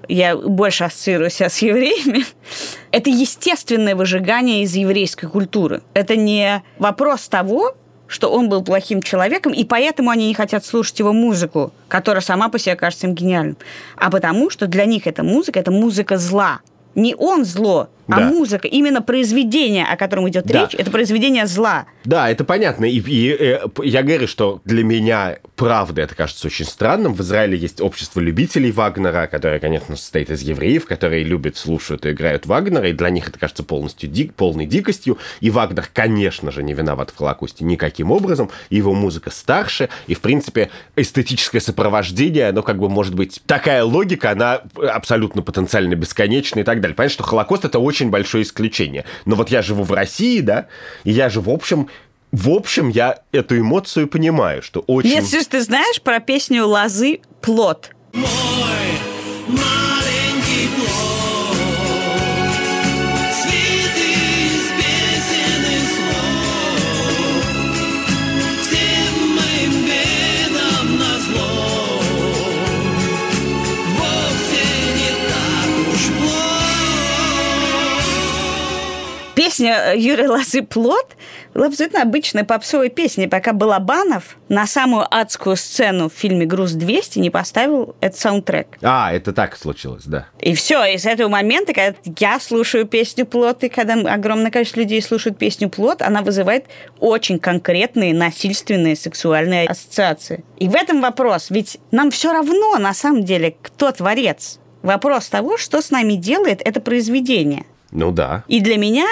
я 0.08 0.36
больше 0.36 0.86
ассоциирую 0.86 1.30
себя 1.30 1.50
с 1.50 1.60
евреями, 1.60 2.26
это 2.92 3.10
естественное 3.10 3.96
выжигание 3.96 4.64
из 4.64 4.76
еврейской 4.76 5.28
культуры. 5.28 5.82
Это 5.94 6.16
не 6.16 6.64
вопрос 6.78 7.28
того, 7.28 7.76
что 8.08 8.32
он 8.32 8.50
был 8.50 8.64
плохим 8.64 9.02
человеком, 9.02 9.54
и 9.54 9.64
поэтому 9.64 10.10
они 10.10 10.28
не 10.28 10.34
хотят 10.34 10.64
слушать 10.66 11.00
его 11.00 11.12
музыку, 11.12 11.74
которая 11.88 12.22
сама 12.22 12.50
по 12.50 12.60
себе 12.60 12.76
кажется 12.76 13.08
им 13.08 13.16
гениальным, 13.16 13.58
а 13.98 14.12
потому 14.12 14.50
что 14.50 14.68
для 14.68 14.86
них 14.86 15.08
эта 15.08 15.24
музыка– 15.24 15.60
это 15.62 15.72
музыка 15.72 16.18
зла. 16.18 16.60
Не 16.96 17.14
он 17.16 17.46
зло, 17.46 17.90
а 18.08 18.20
да. 18.20 18.30
музыка, 18.30 18.68
именно 18.68 19.02
произведение, 19.02 19.86
о 19.86 19.98
котором 19.98 20.30
идет 20.30 20.46
да. 20.46 20.64
речь, 20.64 20.76
это 20.76 20.92
произведение 20.92 21.48
зла. 21.48 21.86
Да, 22.04 22.30
это 22.30 22.44
понятно. 22.44 22.86
И, 22.86 23.00
и, 23.00 23.02
и 23.02 23.32
э, 23.32 23.60
я 23.84 24.04
говорю, 24.04 24.28
что 24.28 24.62
для 24.64 24.84
меня 24.84 25.38
правда 25.56 26.04
это 26.04 26.14
кажется 26.14 26.48
очень 26.48 26.66
странным. 26.66 27.16
В 27.16 27.22
Израиле 27.22 27.58
есть 27.58 27.82
общество 27.82 28.20
любителей 28.20 28.72
Вагнера, 28.72 29.28
которое, 29.28 29.60
конечно, 29.60 29.96
состоит 29.96 30.30
из 30.30 30.42
евреев, 30.42 30.86
которые 30.86 31.24
любят, 31.24 31.58
слушают 31.58 32.06
и 32.06 32.12
играют 32.12 32.46
Вагнера, 32.46 32.90
и 32.90 32.94
для 32.94 33.10
них 33.10 33.28
это 33.28 33.40
кажется 33.40 33.64
полностью 33.64 34.10
дик, 34.10 34.36
полной 34.36 34.68
дикостью. 34.68 35.18
И 35.40 35.50
Вагнер, 35.50 35.88
конечно 35.92 36.52
же, 36.52 36.62
не 36.62 36.74
виноват 36.74 37.10
в 37.10 37.18
Холокосте 37.18 37.66
никаким 37.66 38.12
образом. 38.12 38.52
Его 38.70 38.94
музыка 38.94 39.32
старше, 39.32 39.90
и, 40.06 40.14
в 40.14 40.22
принципе, 40.22 40.70
эстетическое 40.96 41.62
сопровождение, 41.62 42.50
оно 42.50 42.62
как 42.62 42.78
бы 42.78 42.88
может 42.88 43.16
быть... 43.16 43.42
Такая 43.48 43.84
логика, 43.84 44.32
она 44.32 44.62
абсолютно 44.76 45.42
потенциально 45.42 45.96
бесконечна 45.96 46.60
и 46.60 46.64
так 46.64 46.82
далее. 46.82 46.85
Понятно, 46.94 47.14
что 47.14 47.24
Холокост— 47.24 47.66
это 47.66 47.80
очень 47.80 48.10
большое 48.10 48.44
исключение. 48.44 49.06
Но 49.26 49.36
вот 49.36 49.50
я 49.50 49.62
живу 49.62 49.84
в 49.84 49.92
России, 49.92 50.42
да, 50.42 50.68
и 51.04 51.12
я 51.12 51.30
же, 51.30 51.42
в 51.42 51.50
общем, 51.50 51.90
в 52.32 52.50
общем, 52.50 52.90
я 52.90 53.20
эту 53.32 53.58
эмоцию 53.58 54.08
понимаю, 54.08 54.62
что 54.62 54.82
очень... 54.82 55.10
Нет, 55.10 55.26
слушай, 55.26 55.46
ты 55.46 55.62
знаешь 55.62 56.02
про 56.02 56.20
песню 56.20 56.68
Лозы 56.68 57.22
«Плод»? 57.42 57.92
Песня 79.56 79.94
Юрия 79.96 80.28
Лозы 80.28 80.64
«Плод» 80.64 81.16
была 81.54 81.68
абсолютно 81.68 82.02
обычной 82.02 82.44
попсовой 82.44 82.90
песней, 82.90 83.28
пока 83.28 83.54
Балабанов 83.54 84.38
на 84.50 84.68
самую 84.68 85.06
адскую 85.10 85.56
сцену 85.56 86.10
в 86.10 86.14
фильме 86.14 86.46
«Груз-200» 86.46 87.20
не 87.20 87.30
поставил 87.30 87.96
этот 88.02 88.20
саундтрек. 88.20 88.78
А, 88.82 89.14
это 89.14 89.32
так 89.32 89.56
случилось, 89.56 90.04
да. 90.06 90.28
И 90.42 90.54
все, 90.54 90.84
и 90.84 90.98
с 90.98 91.06
этого 91.06 91.30
момента, 91.30 91.74
когда 91.74 91.96
я 92.18 92.40
слушаю 92.40 92.86
песню 92.86 93.26
«Плод», 93.26 93.64
и 93.64 93.70
когда 93.70 93.94
огромное 93.94 94.52
количество 94.52 94.82
людей 94.82 95.02
слушают 95.02 95.38
песню 95.38 95.70
«Плод», 95.70 96.02
она 96.02 96.22
вызывает 96.22 96.66
очень 97.00 97.40
конкретные 97.40 98.14
насильственные 98.14 98.98
сексуальные 98.98 99.68
ассоциации. 99.68 100.44
И 100.58 100.68
в 100.68 100.76
этом 100.76 101.02
вопрос, 101.02 101.50
ведь 101.50 101.80
нам 101.92 102.12
все 102.12 102.34
равно, 102.34 102.78
на 102.78 102.94
самом 102.94 103.24
деле, 103.24 103.56
кто 103.62 103.92
творец. 103.92 104.60
Вопрос 104.82 105.30
того, 105.30 105.58
что 105.58 105.82
с 105.82 105.92
нами 105.92 106.14
делает 106.14 106.62
это 106.64 106.82
произведение. 106.82 107.66
Ну 107.96 108.12
да. 108.12 108.44
И 108.48 108.60
для 108.60 108.78
меня 108.78 109.08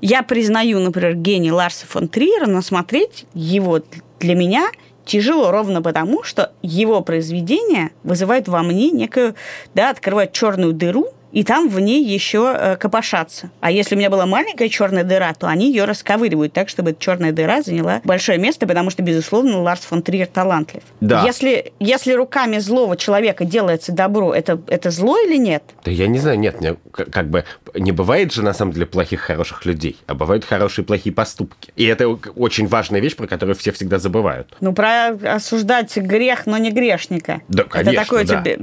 я 0.00 0.22
признаю, 0.22 0.80
например, 0.80 1.14
гений 1.14 1.52
Ларса 1.52 1.86
фон 1.86 2.08
Триера, 2.08 2.46
но 2.46 2.60
смотреть 2.60 3.26
его 3.34 3.80
для 4.18 4.34
меня 4.34 4.70
тяжело 5.04 5.52
ровно 5.52 5.80
потому, 5.80 6.24
что 6.24 6.52
его 6.62 7.00
произведения 7.00 7.92
вызывают 8.02 8.48
во 8.48 8.62
мне 8.62 8.90
некую, 8.90 9.36
да, 9.74 9.90
открывают 9.90 10.32
черную 10.32 10.72
дыру, 10.72 11.08
и 11.32 11.44
там 11.44 11.68
в 11.68 11.78
ней 11.80 12.02
еще 12.02 12.54
э, 12.56 12.76
копошатся. 12.76 13.50
А 13.60 13.70
если 13.70 13.94
у 13.94 13.98
меня 13.98 14.10
была 14.10 14.26
маленькая 14.26 14.68
черная 14.68 15.04
дыра, 15.04 15.34
то 15.34 15.48
они 15.48 15.68
ее 15.68 15.84
расковыривают 15.84 16.52
так, 16.52 16.68
чтобы 16.68 16.90
эта 16.90 17.00
черная 17.00 17.32
дыра 17.32 17.62
заняла 17.62 18.00
большое 18.04 18.38
место, 18.38 18.66
потому 18.66 18.90
что, 18.90 19.02
безусловно, 19.02 19.60
Ларс 19.60 19.82
фон 19.82 20.02
Триер 20.02 20.26
талантлив. 20.26 20.82
Да. 21.00 21.24
Если, 21.24 21.72
если 21.80 22.12
руками 22.12 22.58
злого 22.58 22.96
человека 22.96 23.44
делается 23.44 23.92
добро, 23.92 24.34
это, 24.34 24.60
это 24.68 24.90
зло 24.90 25.18
или 25.18 25.36
нет? 25.36 25.62
Да 25.84 25.90
я 25.90 26.06
не 26.06 26.18
знаю, 26.18 26.38
нет, 26.38 26.60
мне, 26.60 26.76
как 26.92 27.28
бы 27.28 27.44
не 27.74 27.92
бывает 27.92 28.32
же 28.32 28.42
на 28.42 28.54
самом 28.54 28.72
деле 28.72 28.86
плохих 28.86 29.20
хороших 29.20 29.66
людей, 29.66 29.96
а 30.06 30.14
бывают 30.14 30.44
хорошие 30.44 30.84
плохие 30.84 31.14
поступки. 31.14 31.72
И 31.76 31.84
это 31.84 32.08
очень 32.08 32.66
важная 32.66 33.00
вещь, 33.00 33.16
про 33.16 33.26
которую 33.26 33.56
все 33.56 33.72
всегда 33.72 33.98
забывают. 33.98 34.54
Ну, 34.60 34.72
про 34.72 35.08
осуждать 35.08 35.96
грех, 35.96 36.46
но 36.46 36.56
не 36.58 36.70
грешника. 36.70 37.42
Да, 37.48 37.64
конечно, 37.64 37.90
Это 37.90 38.00
такое 38.00 38.24
да. 38.24 38.40
тебе 38.42 38.58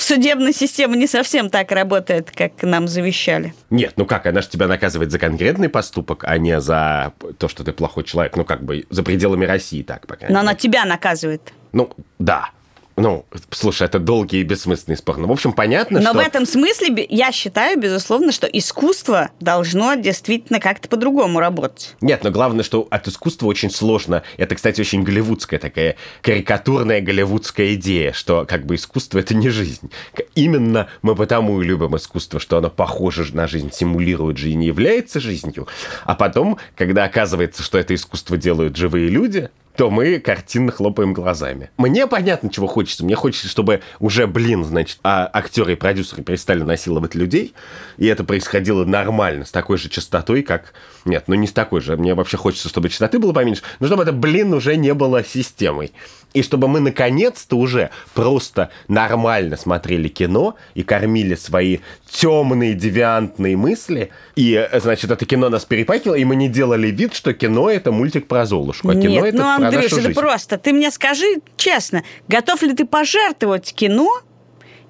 судебная 0.00 0.52
система 0.52 0.96
не 0.96 1.06
совсем 1.06 1.50
так 1.50 1.70
работает, 1.72 2.30
как 2.30 2.62
нам 2.62 2.88
завещали. 2.88 3.54
Нет, 3.70 3.94
ну 3.96 4.06
как, 4.06 4.26
она 4.26 4.42
же 4.42 4.48
тебя 4.48 4.66
наказывает 4.66 5.10
за 5.10 5.18
конкретный 5.18 5.68
поступок, 5.68 6.24
а 6.24 6.38
не 6.38 6.60
за 6.60 7.12
то, 7.38 7.48
что 7.48 7.64
ты 7.64 7.72
плохой 7.72 8.04
человек. 8.04 8.36
Ну 8.36 8.44
как 8.44 8.62
бы 8.62 8.86
за 8.90 9.02
пределами 9.02 9.44
России 9.44 9.82
так, 9.82 10.06
пока. 10.06 10.26
Но 10.28 10.40
она 10.40 10.54
тебя 10.54 10.84
наказывает. 10.84 11.52
Ну, 11.72 11.90
да. 12.18 12.50
Ну, 12.98 13.24
слушай, 13.50 13.84
это 13.84 14.00
долгий 14.00 14.40
и 14.40 14.42
бессмысленный 14.42 14.96
спор. 14.96 15.18
Ну, 15.18 15.28
в 15.28 15.32
общем, 15.32 15.52
понятно, 15.52 16.00
Но 16.00 16.10
что... 16.10 16.18
в 16.18 16.20
этом 16.20 16.46
смысле 16.46 17.06
я 17.08 17.30
считаю, 17.30 17.78
безусловно, 17.78 18.32
что 18.32 18.46
искусство 18.48 19.30
должно 19.38 19.94
действительно 19.94 20.58
как-то 20.58 20.88
по-другому 20.88 21.38
работать. 21.38 21.94
Нет, 22.00 22.24
но 22.24 22.30
главное, 22.30 22.64
что 22.64 22.88
от 22.90 23.06
искусства 23.06 23.46
очень 23.46 23.70
сложно. 23.70 24.24
Это, 24.36 24.56
кстати, 24.56 24.80
очень 24.80 25.04
голливудская 25.04 25.60
такая 25.60 25.94
карикатурная 26.22 27.00
голливудская 27.00 27.74
идея, 27.74 28.12
что 28.12 28.44
как 28.46 28.66
бы 28.66 28.74
искусство— 28.74 29.18
это 29.20 29.34
не 29.34 29.48
жизнь. 29.48 29.90
Именно 30.34 30.88
мы 31.02 31.14
потому 31.14 31.62
и 31.62 31.64
любим 31.64 31.96
искусство, 31.96 32.40
что 32.40 32.58
оно 32.58 32.68
похоже 32.68 33.32
на 33.32 33.46
жизнь, 33.46 33.70
симулирует 33.72 34.38
жизнь, 34.38 34.58
не 34.58 34.66
является 34.66 35.20
жизнью. 35.20 35.68
А 36.04 36.16
потом, 36.16 36.58
когда 36.74 37.04
оказывается, 37.04 37.62
что 37.62 37.78
это 37.78 37.94
искусство 37.94 38.36
делают 38.36 38.76
живые 38.76 39.08
люди, 39.08 39.50
то 39.78 39.90
мы 39.90 40.18
картинно 40.18 40.72
хлопаем 40.72 41.12
глазами. 41.12 41.70
Мне 41.76 42.08
понятно, 42.08 42.50
чего 42.50 42.66
хочется. 42.66 43.04
Мне 43.04 43.14
хочется, 43.14 43.46
чтобы 43.46 43.80
уже, 44.00 44.26
блин, 44.26 44.64
значит, 44.64 44.98
а 45.04 45.30
актеры 45.32 45.74
и 45.74 45.76
продюсеры 45.76 46.24
перестали 46.24 46.64
насиловать 46.64 47.14
людей, 47.14 47.54
и 47.96 48.06
это 48.06 48.24
происходило 48.24 48.84
нормально, 48.84 49.44
с 49.44 49.52
такой 49.52 49.78
же 49.78 49.88
частотой, 49.88 50.42
как... 50.42 50.74
Нет, 51.04 51.24
ну 51.28 51.36
не 51.36 51.46
с 51.46 51.52
такой 51.52 51.80
же. 51.80 51.96
Мне 51.96 52.14
вообще 52.14 52.36
хочется, 52.36 52.68
чтобы 52.68 52.88
частоты 52.88 53.20
было 53.20 53.32
поменьше, 53.32 53.62
но 53.78 53.86
чтобы 53.86 54.02
это, 54.02 54.12
блин, 54.12 54.52
уже 54.52 54.76
не 54.76 54.92
было 54.94 55.22
системой. 55.22 55.92
И 56.34 56.42
чтобы 56.42 56.68
мы 56.68 56.80
наконец-то 56.80 57.56
уже 57.56 57.90
просто 58.12 58.70
нормально 58.86 59.56
смотрели 59.56 60.08
кино 60.08 60.56
и 60.74 60.82
кормили 60.82 61.34
свои 61.34 61.78
темные, 62.10 62.74
девиантные 62.74 63.56
мысли. 63.56 64.10
И, 64.36 64.68
значит, 64.74 65.10
это 65.10 65.24
кино 65.24 65.48
нас 65.48 65.64
перепакивало, 65.64 66.16
и 66.16 66.24
мы 66.24 66.36
не 66.36 66.48
делали 66.48 66.88
вид, 66.88 67.14
что 67.14 67.32
кино— 67.32 67.70
это 67.70 67.92
мультик 67.92 68.26
про 68.26 68.44
Золушку, 68.44 68.90
а 68.90 68.94
Нет, 68.94 69.10
кино— 69.10 69.26
это 69.26 69.38
ну, 69.38 69.58
про 69.58 69.67
Андрюш, 69.68 69.84
нашу 69.84 69.96
это 69.96 70.08
жизнь. 70.08 70.20
просто. 70.20 70.58
Ты 70.58 70.72
мне 70.72 70.90
скажи 70.90 71.40
честно, 71.56 72.04
готов 72.28 72.62
ли 72.62 72.74
ты 72.74 72.84
пожертвовать 72.84 73.72
кино, 73.72 74.20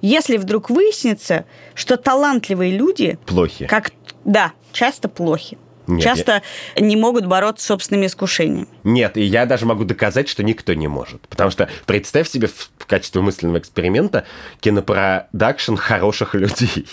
если 0.01 0.37
вдруг 0.37 0.69
выяснится, 0.69 1.45
что 1.75 1.97
талантливые 1.97 2.75
люди... 2.75 3.17
Плохи. 3.25 3.67
Как, 3.67 3.91
да, 4.25 4.53
часто 4.71 5.09
плохи. 5.09 5.57
Нет, 5.87 6.03
часто 6.03 6.43
не 6.79 6.95
могут 6.95 7.25
бороться 7.25 7.63
с 7.63 7.67
собственными 7.67 8.05
искушениями. 8.05 8.67
Нет, 8.83 9.17
и 9.17 9.23
я 9.23 9.45
даже 9.45 9.65
могу 9.65 9.85
доказать, 9.85 10.29
что 10.29 10.43
никто 10.43 10.73
не 10.73 10.87
может. 10.87 11.27
Потому 11.27 11.49
что 11.49 11.67
представь 11.87 12.29
себе 12.29 12.47
в, 12.47 12.71
в 12.77 12.85
качестве 12.85 13.21
мысленного 13.21 13.57
эксперимента 13.57 14.25
кинопродакшн 14.59 15.75
хороших 15.75 16.35
людей. 16.35 16.85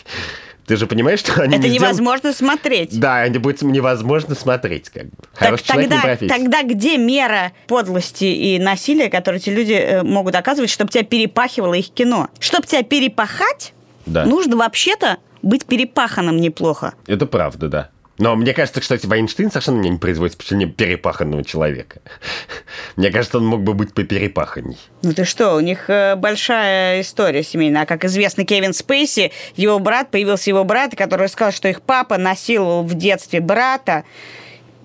Ты 0.66 0.76
же 0.76 0.86
понимаешь, 0.86 1.20
что 1.20 1.40
они 1.42 1.56
Это 1.56 1.68
не 1.68 1.74
невозможно 1.74 2.32
смотреть. 2.32 2.98
Да, 2.98 3.18
они 3.18 3.38
будет 3.38 3.62
невозможно 3.62 4.34
смотреть, 4.34 4.88
как 4.90 5.04
бы. 5.04 5.10
Так 5.38 5.62
человек 5.62 5.90
не 5.90 5.96
тогда, 5.96 6.00
профессия. 6.02 6.28
тогда 6.34 6.62
где 6.64 6.98
мера 6.98 7.52
подлости 7.68 8.24
и 8.24 8.58
насилия, 8.58 9.08
которые 9.08 9.40
эти 9.40 9.50
люди 9.50 9.72
э, 9.74 10.02
могут 10.02 10.34
оказывать, 10.34 10.70
чтобы 10.70 10.90
тебя 10.90 11.04
перепахивало 11.04 11.74
их 11.74 11.90
кино? 11.90 12.28
Чтобы 12.40 12.66
тебя 12.66 12.82
перепахать, 12.82 13.72
Да. 14.06 14.24
нужно 14.24 14.56
вообще-то 14.56 15.18
быть 15.42 15.66
перепаханным 15.66 16.38
неплохо. 16.38 16.94
Это 17.06 17.26
правда, 17.26 17.68
да. 17.68 17.90
Но 18.18 18.34
мне 18.34 18.54
кажется, 18.54 18.80
кстати, 18.80 19.06
Вайнштейн 19.06 19.50
совершенно 19.50 19.78
мне 19.78 19.90
не 19.90 19.98
производит 19.98 20.34
впечатление 20.34 20.68
перепаханного 20.68 21.44
человека. 21.44 22.00
Мне 22.96 23.10
кажется, 23.10 23.38
он 23.38 23.46
мог 23.46 23.62
бы 23.62 23.74
быть 23.74 23.92
поперепаханней. 23.92 24.78
Ну 25.02 25.12
ты 25.12 25.24
что, 25.24 25.54
у 25.54 25.60
них 25.60 25.90
э, 25.90 26.16
большая 26.16 27.02
история 27.02 27.42
семейная. 27.42 27.82
А 27.82 27.86
как 27.86 28.04
известно, 28.06 28.46
Кевин 28.46 28.72
Спейси, 28.72 29.32
его 29.54 29.78
брат, 29.78 30.10
появился 30.10 30.48
его 30.50 30.64
брат, 30.64 30.96
который 30.96 31.28
сказал, 31.28 31.52
что 31.52 31.68
их 31.68 31.82
папа 31.82 32.16
насиловал 32.16 32.84
в 32.84 32.94
детстве 32.94 33.40
брата. 33.40 34.04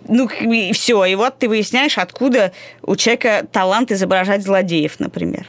Ну, 0.07 0.27
и 0.27 0.73
все. 0.73 1.05
И 1.05 1.15
вот 1.15 1.38
ты 1.39 1.47
выясняешь, 1.47 1.97
откуда 1.97 2.51
у 2.82 2.95
человека 2.97 3.45
талант 3.49 3.91
изображать 3.91 4.43
злодеев, 4.43 4.99
например. 4.99 5.47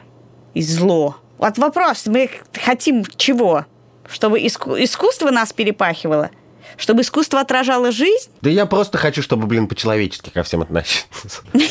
И 0.55 0.63
зло. 0.63 1.17
Вот 1.39 1.59
вопрос, 1.59 2.07
мы 2.07 2.31
хотим 2.55 3.05
чего? 3.17 3.67
Чтобы 4.09 4.39
иску- 4.39 4.77
искусство 4.81 5.31
нас 5.31 5.53
перепахивало? 5.53 6.31
Чтобы 6.77 7.03
искусство 7.03 7.41
отражало 7.41 7.93
жизнь? 7.93 8.31
Да 8.41 8.51
я 8.51 8.67
просто 8.67 8.99
хочу, 8.99 9.23
чтобы, 9.23 9.47
блин, 9.47 9.69
по-человечески 9.69 10.31
ко 10.31 10.43
всем 10.43 10.63
относиться. 10.63 11.43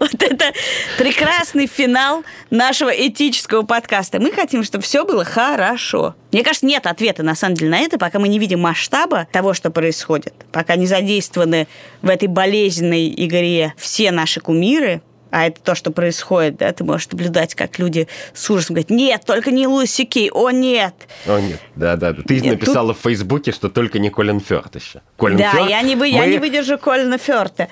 Вот 0.00 0.14
это 0.22 0.52
прекрасный 0.98 1.66
финал 1.66 2.24
нашего 2.50 2.90
этического 2.90 3.62
подкаста. 3.62 4.20
Мы 4.20 4.32
хотим, 4.32 4.64
чтобы 4.64 4.84
все 4.84 5.04
было 5.04 5.24
хорошо. 5.24 6.14
Мне 6.32 6.42
кажется, 6.42 6.66
нет 6.66 6.86
ответа 6.86 7.22
на 7.22 7.34
самом 7.34 7.54
деле 7.54 7.70
на 7.70 7.78
это, 7.78 7.98
пока 7.98 8.18
мы 8.18 8.28
не 8.28 8.38
видим 8.38 8.60
масштаба 8.60 9.28
того, 9.32 9.54
что 9.54 9.70
происходит, 9.70 10.34
пока 10.50 10.76
не 10.76 10.86
задействованы 10.86 11.68
в 12.00 12.08
этой 12.08 12.28
болезненной 12.28 13.12
игре 13.16 13.74
все 13.76 14.10
наши 14.10 14.40
кумиры, 14.40 15.02
а 15.32 15.46
это 15.46 15.60
то, 15.62 15.74
что 15.74 15.90
происходит, 15.90 16.58
да, 16.58 16.70
ты 16.72 16.84
можешь 16.84 17.08
наблюдать, 17.10 17.54
как 17.54 17.78
люди 17.78 18.06
с 18.34 18.48
ужасом 18.50 18.74
говорят, 18.74 18.90
нет, 18.90 19.22
только 19.26 19.50
не 19.50 19.66
Луис 19.66 19.90
Сикей, 19.90 20.30
о 20.30 20.50
нет. 20.50 20.94
О, 21.26 21.40
нет, 21.40 21.58
да-да. 21.74 22.12
Ты 22.12 22.40
Нет, 22.40 22.60
написала 22.60 22.92
в 22.94 22.98
Фейсбуке, 22.98 23.50
что 23.50 23.68
только 23.70 23.98
не 23.98 24.10
Колин 24.10 24.40
Фёрд 24.40 24.76
еще. 24.76 25.00
Колин 25.16 25.38
да, 25.38 25.50
Фёрд, 25.50 25.70
я 25.70 25.80
не, 25.82 25.96
вы, 25.96 26.08
я 26.08 26.18
мы- 26.18 26.26
не 26.28 26.38
выдержу 26.38 26.78
Колина 26.78 27.16
Фёрта. 27.16 27.68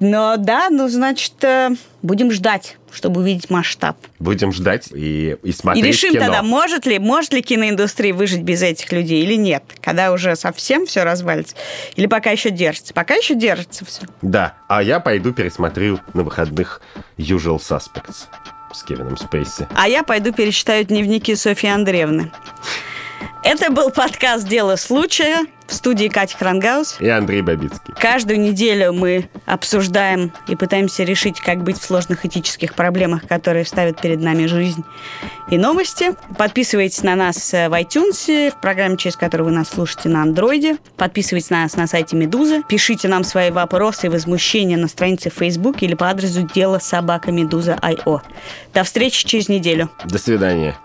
Но 0.00 0.36
да, 0.38 0.68
ну, 0.70 0.88
значит, 0.88 1.34
э, 1.44 1.70
будем 2.00 2.32
ждать, 2.32 2.78
чтобы 2.90 3.20
увидеть 3.20 3.50
масштаб. 3.50 3.98
Будем 4.18 4.50
ждать 4.50 4.88
и, 4.92 5.36
и 5.42 5.52
смотреть 5.52 5.84
И 5.84 5.88
решим 5.88 6.12
кино. 6.12 6.24
тогда, 6.24 6.42
может 6.42 6.86
ли, 6.86 6.98
может 6.98 7.34
ли 7.34 7.42
киноиндустрия 7.42 8.14
выжить 8.14 8.40
без 8.40 8.62
этих 8.62 8.90
людей 8.92 9.22
или 9.22 9.34
нет, 9.34 9.62
когда 9.82 10.12
уже 10.12 10.36
совсем 10.36 10.86
все 10.86 11.04
развалится, 11.04 11.54
или 11.96 12.06
пока 12.06 12.30
еще 12.30 12.48
держится. 12.50 12.94
Пока 12.94 13.14
еще 13.14 13.34
держится 13.34 13.84
все. 13.84 14.02
Да, 14.22 14.54
а 14.68 14.82
я 14.82 15.00
пойду 15.00 15.32
пересмотрю 15.34 16.00
на 16.14 16.22
выходных 16.22 16.80
Usual 17.18 17.58
Suspects 17.58 18.24
с 18.72 18.82
Кевином 18.82 19.18
Спейси. 19.18 19.68
А 19.74 19.86
я 19.86 20.02
пойду 20.02 20.32
перечитаю 20.32 20.84
дневники 20.84 21.34
Софьи 21.34 21.68
Андреевны. 21.68 22.32
Это 23.44 23.70
был 23.70 23.90
подкаст 23.90 24.48
«Дело 24.48 24.76
случая» 24.76 25.46
в 25.70 25.74
студии 25.74 26.08
Кати 26.08 26.36
Хрангаус. 26.36 26.96
И 27.00 27.08
Андрей 27.08 27.42
Бабицкий. 27.42 27.94
Каждую 27.98 28.40
неделю 28.40 28.92
мы 28.92 29.28
обсуждаем 29.46 30.32
и 30.48 30.56
пытаемся 30.56 31.04
решить, 31.04 31.40
как 31.40 31.62
быть 31.62 31.78
в 31.78 31.84
сложных 31.84 32.26
этических 32.26 32.74
проблемах, 32.74 33.26
которые 33.26 33.64
ставят 33.64 34.00
перед 34.00 34.20
нами 34.20 34.46
жизнь 34.46 34.84
и 35.50 35.56
новости. 35.56 36.10
Подписывайтесь 36.36 37.02
на 37.02 37.14
нас 37.14 37.54
э, 37.54 37.68
в 37.68 37.72
iTunes, 37.80 38.50
в 38.50 38.60
программе, 38.60 38.96
через 38.96 39.16
которую 39.16 39.50
вы 39.50 39.54
нас 39.54 39.68
слушаете 39.68 40.08
на 40.08 40.22
андроиде. 40.22 40.76
Подписывайтесь 40.96 41.50
на 41.50 41.62
нас 41.62 41.76
на 41.76 41.86
сайте 41.86 42.16
Медузы. 42.16 42.62
Пишите 42.68 43.06
нам 43.06 43.22
свои 43.22 43.50
вопросы 43.50 44.06
и 44.06 44.10
возмущения 44.10 44.76
на 44.76 44.88
странице 44.88 45.30
в 45.30 45.34
Facebook 45.34 45.82
или 45.82 45.94
по 45.94 46.10
адресу 46.10 46.42
дело 46.42 46.80
собака 46.80 47.30
Медуза.io. 47.30 48.20
До 48.74 48.84
встречи 48.84 49.24
через 49.26 49.48
неделю. 49.48 49.88
До 50.04 50.18
свидания. 50.18 50.76